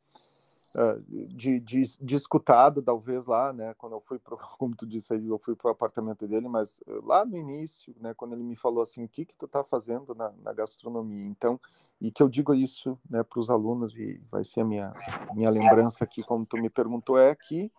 uh, 0.76 1.02
de, 1.30 1.60
de, 1.60 1.82
de, 2.00 2.16
escutado, 2.16 2.82
talvez 2.82 3.26
lá, 3.26 3.52
né, 3.52 3.74
quando 3.74 3.94
eu 3.94 4.02
fui 4.02 4.20
pro, 4.20 4.38
como 4.60 4.76
tu 4.76 4.86
disse 4.86 5.14
aí, 5.14 5.28
eu 5.28 5.40
fui 5.40 5.56
pro 5.56 5.72
apartamento 5.72 6.28
dele, 6.28 6.48
mas 6.48 6.82
lá 7.04 7.26
no 7.26 7.36
início, 7.36 7.96
né, 8.00 8.14
quando 8.14 8.34
ele 8.34 8.44
me 8.44 8.56
falou 8.56 8.84
assim, 8.84 9.04
o 9.04 9.10
que 9.10 9.26
que 9.26 9.36
tu 9.36 9.48
tá 9.48 9.64
fazendo 9.64 10.14
na, 10.14 10.32
na 10.44 10.54
gastronomia? 10.54 11.26
Então, 11.26 11.60
e 12.00 12.12
que 12.12 12.22
eu 12.22 12.30
digo 12.30 12.54
isso, 12.54 12.98
né, 13.10 13.24
para 13.24 13.40
os 13.40 13.50
alunos 13.50 13.98
e 13.98 14.22
vai 14.30 14.44
ser 14.44 14.62
a 14.62 14.66
minha 14.66 14.94
minha 15.34 15.50
lembrança 15.50 16.04
aqui, 16.04 16.24
como 16.24 16.46
tu 16.46 16.58
me 16.58 16.70
perguntou, 16.70 17.18
é 17.18 17.34
que 17.36 17.72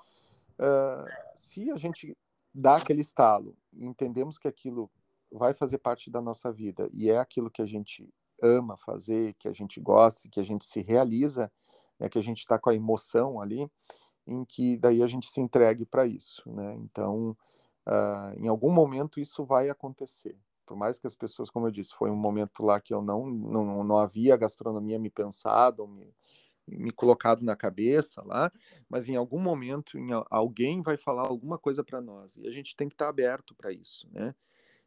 uh, 0.59 1.09
se 1.37 1.71
a 1.71 1.77
gente 1.77 2.17
dá 2.55 2.77
aquele 2.77 3.01
estalo 3.01 3.57
entendemos 3.73 4.39
que 4.39 4.47
aquilo 4.47 4.91
vai 5.31 5.55
fazer 5.55 5.79
parte 5.79 6.11
da 6.11 6.21
nossa 6.21 6.53
vida 6.53 6.89
e 6.93 7.09
é 7.11 7.19
aquilo 7.19 7.51
que 7.51 7.63
a 7.63 7.67
gente 7.67 8.13
ama 8.43 8.77
fazer, 8.77 9.35
que 9.35 9.49
a 9.49 9.53
gente 9.53 9.81
gosta, 9.81 10.29
que 10.29 10.41
a 10.41 10.43
gente 10.43 10.65
se 10.65 10.83
realiza, 10.83 11.51
né, 11.99 12.09
que 12.09 12.19
a 12.19 12.23
gente 12.23 12.41
está 12.41 12.59
com 12.59 12.71
a 12.71 12.75
emoção 12.75 13.41
ali, 13.41 13.71
em 14.27 14.45
que 14.45 14.77
daí 14.77 15.03
a 15.03 15.07
gente 15.07 15.29
se 15.31 15.41
entregue 15.41 15.87
para 15.87 16.07
isso, 16.07 16.43
né? 16.51 16.75
Então, 16.77 17.37
uh, 17.87 18.39
em 18.39 18.49
algum 18.49 18.73
momento 18.73 19.21
isso 19.21 19.45
vai 19.45 19.69
acontecer. 19.69 20.37
Por 20.67 20.77
mais 20.77 20.99
que 20.99 21.07
as 21.07 21.17
pessoas, 21.17 21.51
como 21.51 21.67
eu 21.67 21.71
disse, 21.71 21.95
foi 21.95 22.11
um 22.11 22.17
momento 22.17 22.63
lá 22.63 22.81
que 22.81 22.95
eu 22.95 23.03
não 23.03 23.27
não, 23.27 23.85
não 23.85 23.99
havia 23.99 24.37
gastronomia 24.37 24.99
me 24.99 25.11
pensado, 25.11 25.87
me, 25.87 26.15
me 26.67 26.91
colocado 26.91 27.43
na 27.43 27.57
cabeça 27.57 28.23
lá, 28.23 28.51
mas 28.89 29.09
em 29.09 29.17
algum 29.17 29.41
momento 29.41 29.99
em, 29.99 30.11
alguém 30.31 30.81
vai 30.81 30.97
falar 30.97 31.23
alguma 31.23 31.59
coisa 31.59 31.83
para 31.83 32.01
nós 32.01 32.37
e 32.37 32.47
a 32.47 32.51
gente 32.51 32.77
tem 32.77 32.89
que 32.89 32.95
estar 32.95 33.07
tá 33.07 33.11
aberto 33.11 33.55
para 33.55 33.73
isso, 33.73 34.09
né? 34.13 34.35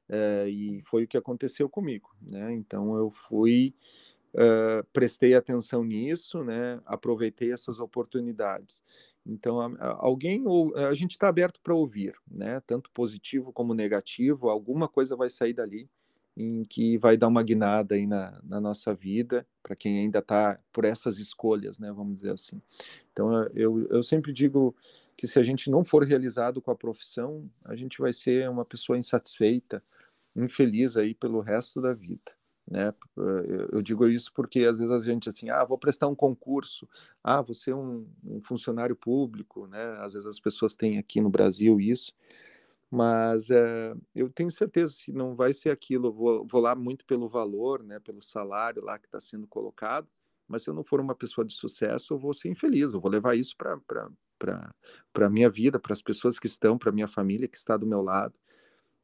É, 0.07 0.47
e 0.47 0.81
foi 0.83 1.03
o 1.03 1.07
que 1.07 1.17
aconteceu 1.17 1.67
comigo, 1.67 2.15
né? 2.21 2.53
Então 2.53 2.95
eu 2.95 3.09
fui 3.09 3.73
uh, 4.35 4.85
prestei 4.93 5.33
atenção 5.33 5.83
nisso, 5.83 6.43
né? 6.43 6.79
Aproveitei 6.85 7.51
essas 7.51 7.79
oportunidades. 7.79 8.83
Então, 9.25 9.59
a, 9.59 9.97
alguém 9.97 10.45
ou 10.45 10.75
a 10.75 10.93
gente 10.93 11.11
está 11.11 11.27
aberto 11.27 11.59
para 11.61 11.73
ouvir, 11.73 12.13
né? 12.29 12.59
Tanto 12.67 12.91
positivo 12.91 13.51
como 13.51 13.73
negativo, 13.73 14.49
alguma 14.49 14.87
coisa 14.87 15.15
vai 15.15 15.29
sair 15.29 15.53
dali 15.53 15.89
em 16.37 16.65
que 16.65 16.97
vai 16.97 17.15
dar 17.15 17.27
uma 17.27 17.41
guinada 17.41 17.95
aí 17.95 18.05
na, 18.05 18.39
na 18.43 18.59
nossa 18.59 18.93
vida, 18.93 19.47
para 19.63 19.75
quem 19.75 19.99
ainda 19.99 20.19
está 20.19 20.59
por 20.73 20.83
essas 20.83 21.17
escolhas, 21.17 21.79
né, 21.79 21.91
vamos 21.93 22.15
dizer 22.15 22.33
assim. 22.33 22.61
Então, 23.11 23.43
eu, 23.53 23.87
eu 23.89 24.03
sempre 24.03 24.33
digo 24.33 24.75
que 25.15 25.27
se 25.27 25.39
a 25.39 25.43
gente 25.43 25.69
não 25.69 25.85
for 25.85 26.03
realizado 26.03 26.61
com 26.61 26.71
a 26.71 26.75
profissão, 26.75 27.49
a 27.63 27.73
gente 27.73 27.99
vai 27.99 28.11
ser 28.11 28.49
uma 28.49 28.65
pessoa 28.65 28.97
insatisfeita, 28.97 29.81
infeliz 30.35 30.97
aí 30.97 31.13
pelo 31.13 31.39
resto 31.39 31.81
da 31.81 31.93
vida. 31.93 32.31
Né? 32.67 32.91
Eu 33.71 33.81
digo 33.81 34.07
isso 34.07 34.33
porque 34.33 34.61
às 34.61 34.79
vezes 34.79 34.91
a 34.91 34.99
gente 34.99 35.29
assim, 35.29 35.49
ah, 35.49 35.63
vou 35.63 35.77
prestar 35.77 36.07
um 36.07 36.15
concurso, 36.15 36.87
ah, 37.23 37.41
vou 37.41 37.53
ser 37.53 37.75
um, 37.75 38.07
um 38.23 38.41
funcionário 38.41 38.95
público, 38.95 39.67
né? 39.67 39.97
Às 39.99 40.13
vezes 40.13 40.27
as 40.27 40.39
pessoas 40.39 40.73
têm 40.73 40.97
aqui 40.97 41.21
no 41.21 41.29
Brasil 41.29 41.79
isso, 41.79 42.11
mas 42.89 43.51
é, 43.51 43.95
eu 44.15 44.29
tenho 44.29 44.49
certeza 44.49 44.95
que 45.03 45.11
não 45.11 45.35
vai 45.35 45.53
ser 45.53 45.69
aquilo. 45.69 46.07
Eu 46.07 46.13
vou, 46.13 46.47
vou 46.47 46.61
lá 46.61 46.75
muito 46.75 47.05
pelo 47.05 47.29
valor, 47.29 47.83
né? 47.83 47.99
Pelo 47.99 48.21
salário 48.21 48.83
lá 48.83 48.97
que 48.97 49.05
está 49.05 49.19
sendo 49.19 49.47
colocado. 49.47 50.07
Mas 50.47 50.63
se 50.63 50.69
eu 50.69 50.73
não 50.73 50.83
for 50.83 50.99
uma 50.99 51.15
pessoa 51.15 51.45
de 51.45 51.53
sucesso, 51.53 52.13
eu 52.13 52.19
vou 52.19 52.33
ser 52.33 52.49
infeliz. 52.49 52.93
Eu 52.93 53.01
vou 53.01 53.11
levar 53.11 53.35
isso 53.35 53.55
para 53.57 53.79
para 54.37 55.25
a 55.25 55.29
minha 55.29 55.49
vida, 55.49 55.79
para 55.79 55.93
as 55.93 56.01
pessoas 56.01 56.37
que 56.37 56.45
estão, 56.45 56.77
para 56.77 56.89
a 56.89 56.93
minha 56.93 57.07
família 57.07 57.47
que 57.47 57.57
está 57.57 57.77
do 57.77 57.87
meu 57.87 58.01
lado, 58.01 58.33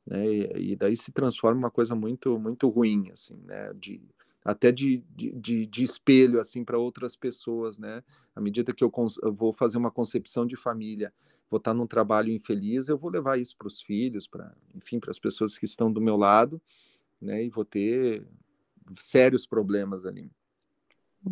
né? 0.06 0.26
E, 0.28 0.72
e, 0.72 0.76
daí 0.76 0.96
se 0.96 1.12
transforma 1.12 1.60
uma 1.60 1.72
coisa 1.72 1.96
muito 1.96 2.38
muito 2.40 2.68
ruim, 2.70 3.10
assim, 3.12 3.38
né? 3.46 3.74
De 3.74 4.02
até 4.44 4.72
de, 4.72 5.04
de, 5.16 5.68
de 5.68 5.84
espelho 5.84 6.40
assim 6.40 6.64
para 6.64 6.78
outras 6.78 7.16
pessoas, 7.16 7.78
né? 7.78 8.04
À 8.36 8.42
medida 8.42 8.74
que 8.74 8.84
eu, 8.84 8.92
eu, 9.22 9.34
vou 9.34 9.54
fazer 9.54 9.78
uma 9.78 9.92
concepção 9.92 10.46
de 10.46 10.56
família, 10.56 11.14
vou 11.50 11.60
estar 11.60 11.74
num 11.74 11.86
trabalho 11.86 12.32
infeliz, 12.32 12.88
eu 12.88 12.98
vou 12.98 13.12
levar 13.12 13.40
isso 13.40 13.56
para 13.56 13.68
os 13.68 13.82
filhos, 13.82 14.28
para 14.28 14.52
enfim, 14.74 15.00
para 15.00 15.12
as 15.12 15.20
pessoas 15.20 15.58
que 15.58 15.66
estão 15.66 15.92
do 15.92 16.02
meu 16.02 16.18
lado, 16.18 16.60
né? 17.22 17.44
E 17.44 17.50
vou 17.50 17.66
ter 17.66 18.26
sérios 19.00 19.46
problemas 19.46 20.06
ali. 20.06 20.32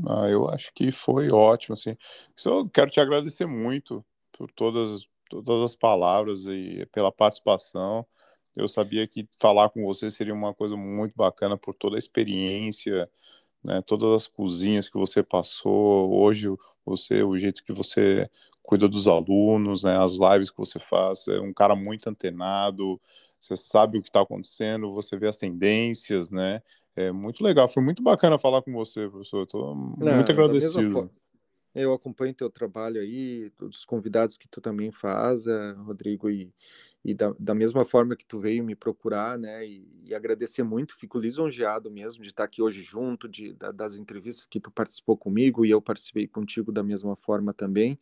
Ah, 0.08 0.30
eu 0.30 0.48
acho 0.48 0.72
que 0.74 0.92
foi 0.92 1.32
ótimo, 1.32 1.74
assim. 1.74 1.98
Eu 2.46 2.70
quero 2.70 2.92
te 2.92 3.00
agradecer 3.00 3.48
muito 3.48 4.06
por 4.32 4.52
todas, 4.52 5.08
todas 5.30 5.62
as 5.64 5.76
palavras 5.76 6.46
e 6.46 6.88
pela 6.92 7.12
participação. 7.12 8.06
Eu 8.60 8.68
sabia 8.68 9.08
que 9.08 9.28
falar 9.40 9.70
com 9.70 9.84
você 9.84 10.12
seria 10.12 10.34
uma 10.34 10.54
coisa 10.54 10.76
muito 10.76 11.14
bacana 11.16 11.58
por 11.58 11.74
toda 11.74 11.96
a 11.96 12.00
experiência, 12.00 13.10
né, 13.64 13.82
todas 13.82 14.24
as 14.24 14.28
cozinhas 14.28 14.90
que 14.90 14.98
você 14.98 15.24
passou. 15.24 16.14
Hoje, 16.14 16.48
você, 16.86 17.24
o 17.24 17.38
jeito 17.38 17.64
que 17.64 17.74
você 17.74 18.30
cuida 18.62 18.88
dos 18.88 19.08
alunos, 19.08 19.84
né, 19.84 19.98
as 19.98 20.14
lives 20.14 20.50
que 20.50 20.58
você 20.58 20.80
faz, 20.80 21.28
é 21.28 21.40
um 21.40 21.54
cara 21.54 21.76
muito 21.76 22.08
antenado. 22.10 23.00
Você 23.40 23.56
sabe 23.56 23.98
o 23.98 24.02
que 24.02 24.10
está 24.10 24.22
acontecendo, 24.22 24.94
você 24.94 25.18
vê 25.18 25.28
as 25.28 25.38
tendências, 25.38 26.30
né? 26.30 26.62
É 26.96 27.12
muito 27.12 27.42
legal, 27.42 27.70
foi 27.70 27.82
muito 27.82 28.04
bacana 28.04 28.38
falar 28.38 28.62
com 28.62 28.74
você, 28.74 29.08
professor. 29.08 29.44
Estou 29.44 29.74
muito 29.76 30.32
agradecido. 30.32 31.10
Eu 31.74 31.94
acompanho 31.94 32.34
teu 32.34 32.50
trabalho 32.50 33.00
aí, 33.00 33.52
todos 33.52 33.80
os 33.80 33.86
convidados 33.86 34.38
que 34.38 34.48
tu 34.48 34.60
também 34.60 34.92
faz, 34.92 35.46
eh, 35.46 35.72
Rodrigo, 35.78 36.30
e, 36.30 36.52
e 37.04 37.14
da, 37.14 37.34
da 37.40 37.56
mesma 37.56 37.86
forma 37.86 38.16
que 38.16 38.26
tu 38.26 38.40
veio 38.40 38.64
me 38.64 38.76
procurar, 38.76 39.38
né, 39.38 39.66
e, 39.66 39.88
e 40.04 40.14
agradecer 40.14 40.64
muito, 40.64 40.96
fico 40.98 41.18
lisonjeado 41.18 41.90
mesmo 41.90 42.24
de 42.24 42.30
estar 42.30 42.44
aqui 42.44 42.62
hoje 42.62 42.82
junto, 42.82 43.28
de, 43.28 43.54
da, 43.54 43.72
das 43.72 43.96
entrevistas 43.96 44.46
que 44.46 44.60
tu 44.60 44.70
participou 44.72 45.18
comigo 45.18 45.66
e 45.66 45.72
eu 45.72 45.82
participei 45.82 46.28
contigo 46.28 46.72
da 46.72 46.84
mesma 46.84 47.16
forma 47.16 47.54
também 47.54 47.98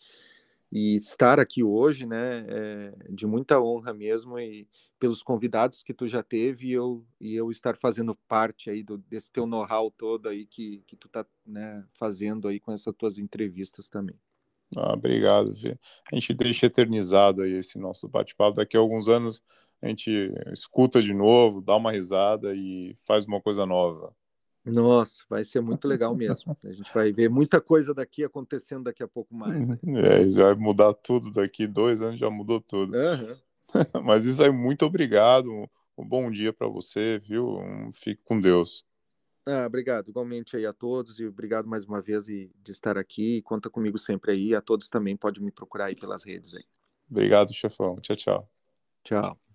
e 0.71 0.97
estar 0.97 1.39
aqui 1.39 1.63
hoje, 1.63 2.05
né, 2.05 2.45
é 2.49 2.93
de 3.09 3.25
muita 3.25 3.61
honra 3.61 3.93
mesmo 3.93 4.37
e 4.37 4.67
pelos 4.99 5.23
convidados 5.23 5.81
que 5.81 5.93
tu 5.93 6.07
já 6.07 6.21
teve 6.21 6.67
e 6.67 6.73
eu, 6.73 7.05
e 7.21 7.35
eu 7.35 7.49
estar 7.51 7.77
fazendo 7.77 8.15
parte 8.27 8.69
aí 8.69 8.83
do, 8.83 8.97
desse 8.97 9.31
teu 9.31 9.45
know-how 9.45 9.89
todo 9.91 10.27
aí 10.27 10.45
que, 10.45 10.83
que 10.85 10.95
tu 10.95 11.07
tá, 11.07 11.25
né, 11.45 11.85
fazendo 11.97 12.47
aí 12.47 12.59
com 12.59 12.71
essas 12.73 12.93
tuas 12.97 13.17
entrevistas 13.17 13.87
também. 13.87 14.19
Ah, 14.75 14.93
obrigado, 14.93 15.53
Vê. 15.53 15.77
A 16.11 16.15
gente 16.15 16.33
deixa 16.33 16.65
eternizado 16.65 17.43
aí 17.43 17.53
esse 17.53 17.77
nosso 17.77 18.07
bate-papo. 18.07 18.57
Daqui 18.57 18.75
a 18.75 18.79
alguns 18.79 19.07
anos 19.07 19.41
a 19.81 19.87
gente 19.87 20.31
escuta 20.51 21.01
de 21.01 21.13
novo, 21.13 21.61
dá 21.61 21.75
uma 21.75 21.91
risada 21.91 22.53
e 22.55 22.97
faz 23.05 23.25
uma 23.25 23.39
coisa 23.39 23.65
nova. 23.65 24.13
Nossa, 24.65 25.23
vai 25.29 25.43
ser 25.45 25.61
muito 25.61 25.87
legal 25.87 26.13
mesmo. 26.13 26.57
A 26.63 26.71
gente 26.71 26.93
vai 26.93 27.11
ver 27.13 27.29
muita 27.29 27.61
coisa 27.61 27.93
daqui 27.93 28.23
acontecendo 28.23 28.83
daqui 28.83 29.01
a 29.01 29.07
pouco 29.07 29.33
mais. 29.33 29.69
Né? 29.69 29.79
É, 30.03 30.21
isso 30.21 30.39
vai 30.39 30.53
mudar 30.55 30.93
tudo 30.93 31.31
daqui 31.31 31.65
dois 31.67 32.01
anos 32.01 32.19
já 32.19 32.29
mudou 32.29 32.59
tudo. 32.59 32.93
Uhum. 32.93 33.35
Mas 34.03 34.25
isso 34.25 34.43
aí, 34.43 34.51
muito 34.51 34.85
obrigado. 34.85 35.49
Um 35.97 36.05
bom 36.05 36.29
dia 36.29 36.51
para 36.51 36.67
você, 36.67 37.19
viu? 37.19 37.59
Fique 37.93 38.21
com 38.23 38.39
Deus. 38.39 38.85
Ah, 39.49 39.65
obrigado, 39.65 40.09
igualmente 40.09 40.57
aí 40.57 40.65
a 40.65 40.73
todos 40.73 41.19
e 41.21 41.25
obrigado 41.25 41.69
mais 41.69 41.85
uma 41.85 42.01
vez 42.01 42.25
de 42.25 42.51
estar 42.67 42.97
aqui. 42.97 43.41
Conta 43.43 43.69
comigo 43.69 43.97
sempre 43.97 44.33
aí. 44.33 44.53
A 44.53 44.61
todos 44.61 44.89
também 44.89 45.15
pode 45.15 45.41
me 45.41 45.51
procurar 45.51 45.85
aí 45.85 45.95
pelas 45.95 46.23
redes 46.23 46.53
aí. 46.53 46.65
Obrigado, 47.09 47.53
chefão. 47.53 47.95
Tchau, 48.01 48.15
tchau. 48.17 48.49
Tchau. 49.03 49.46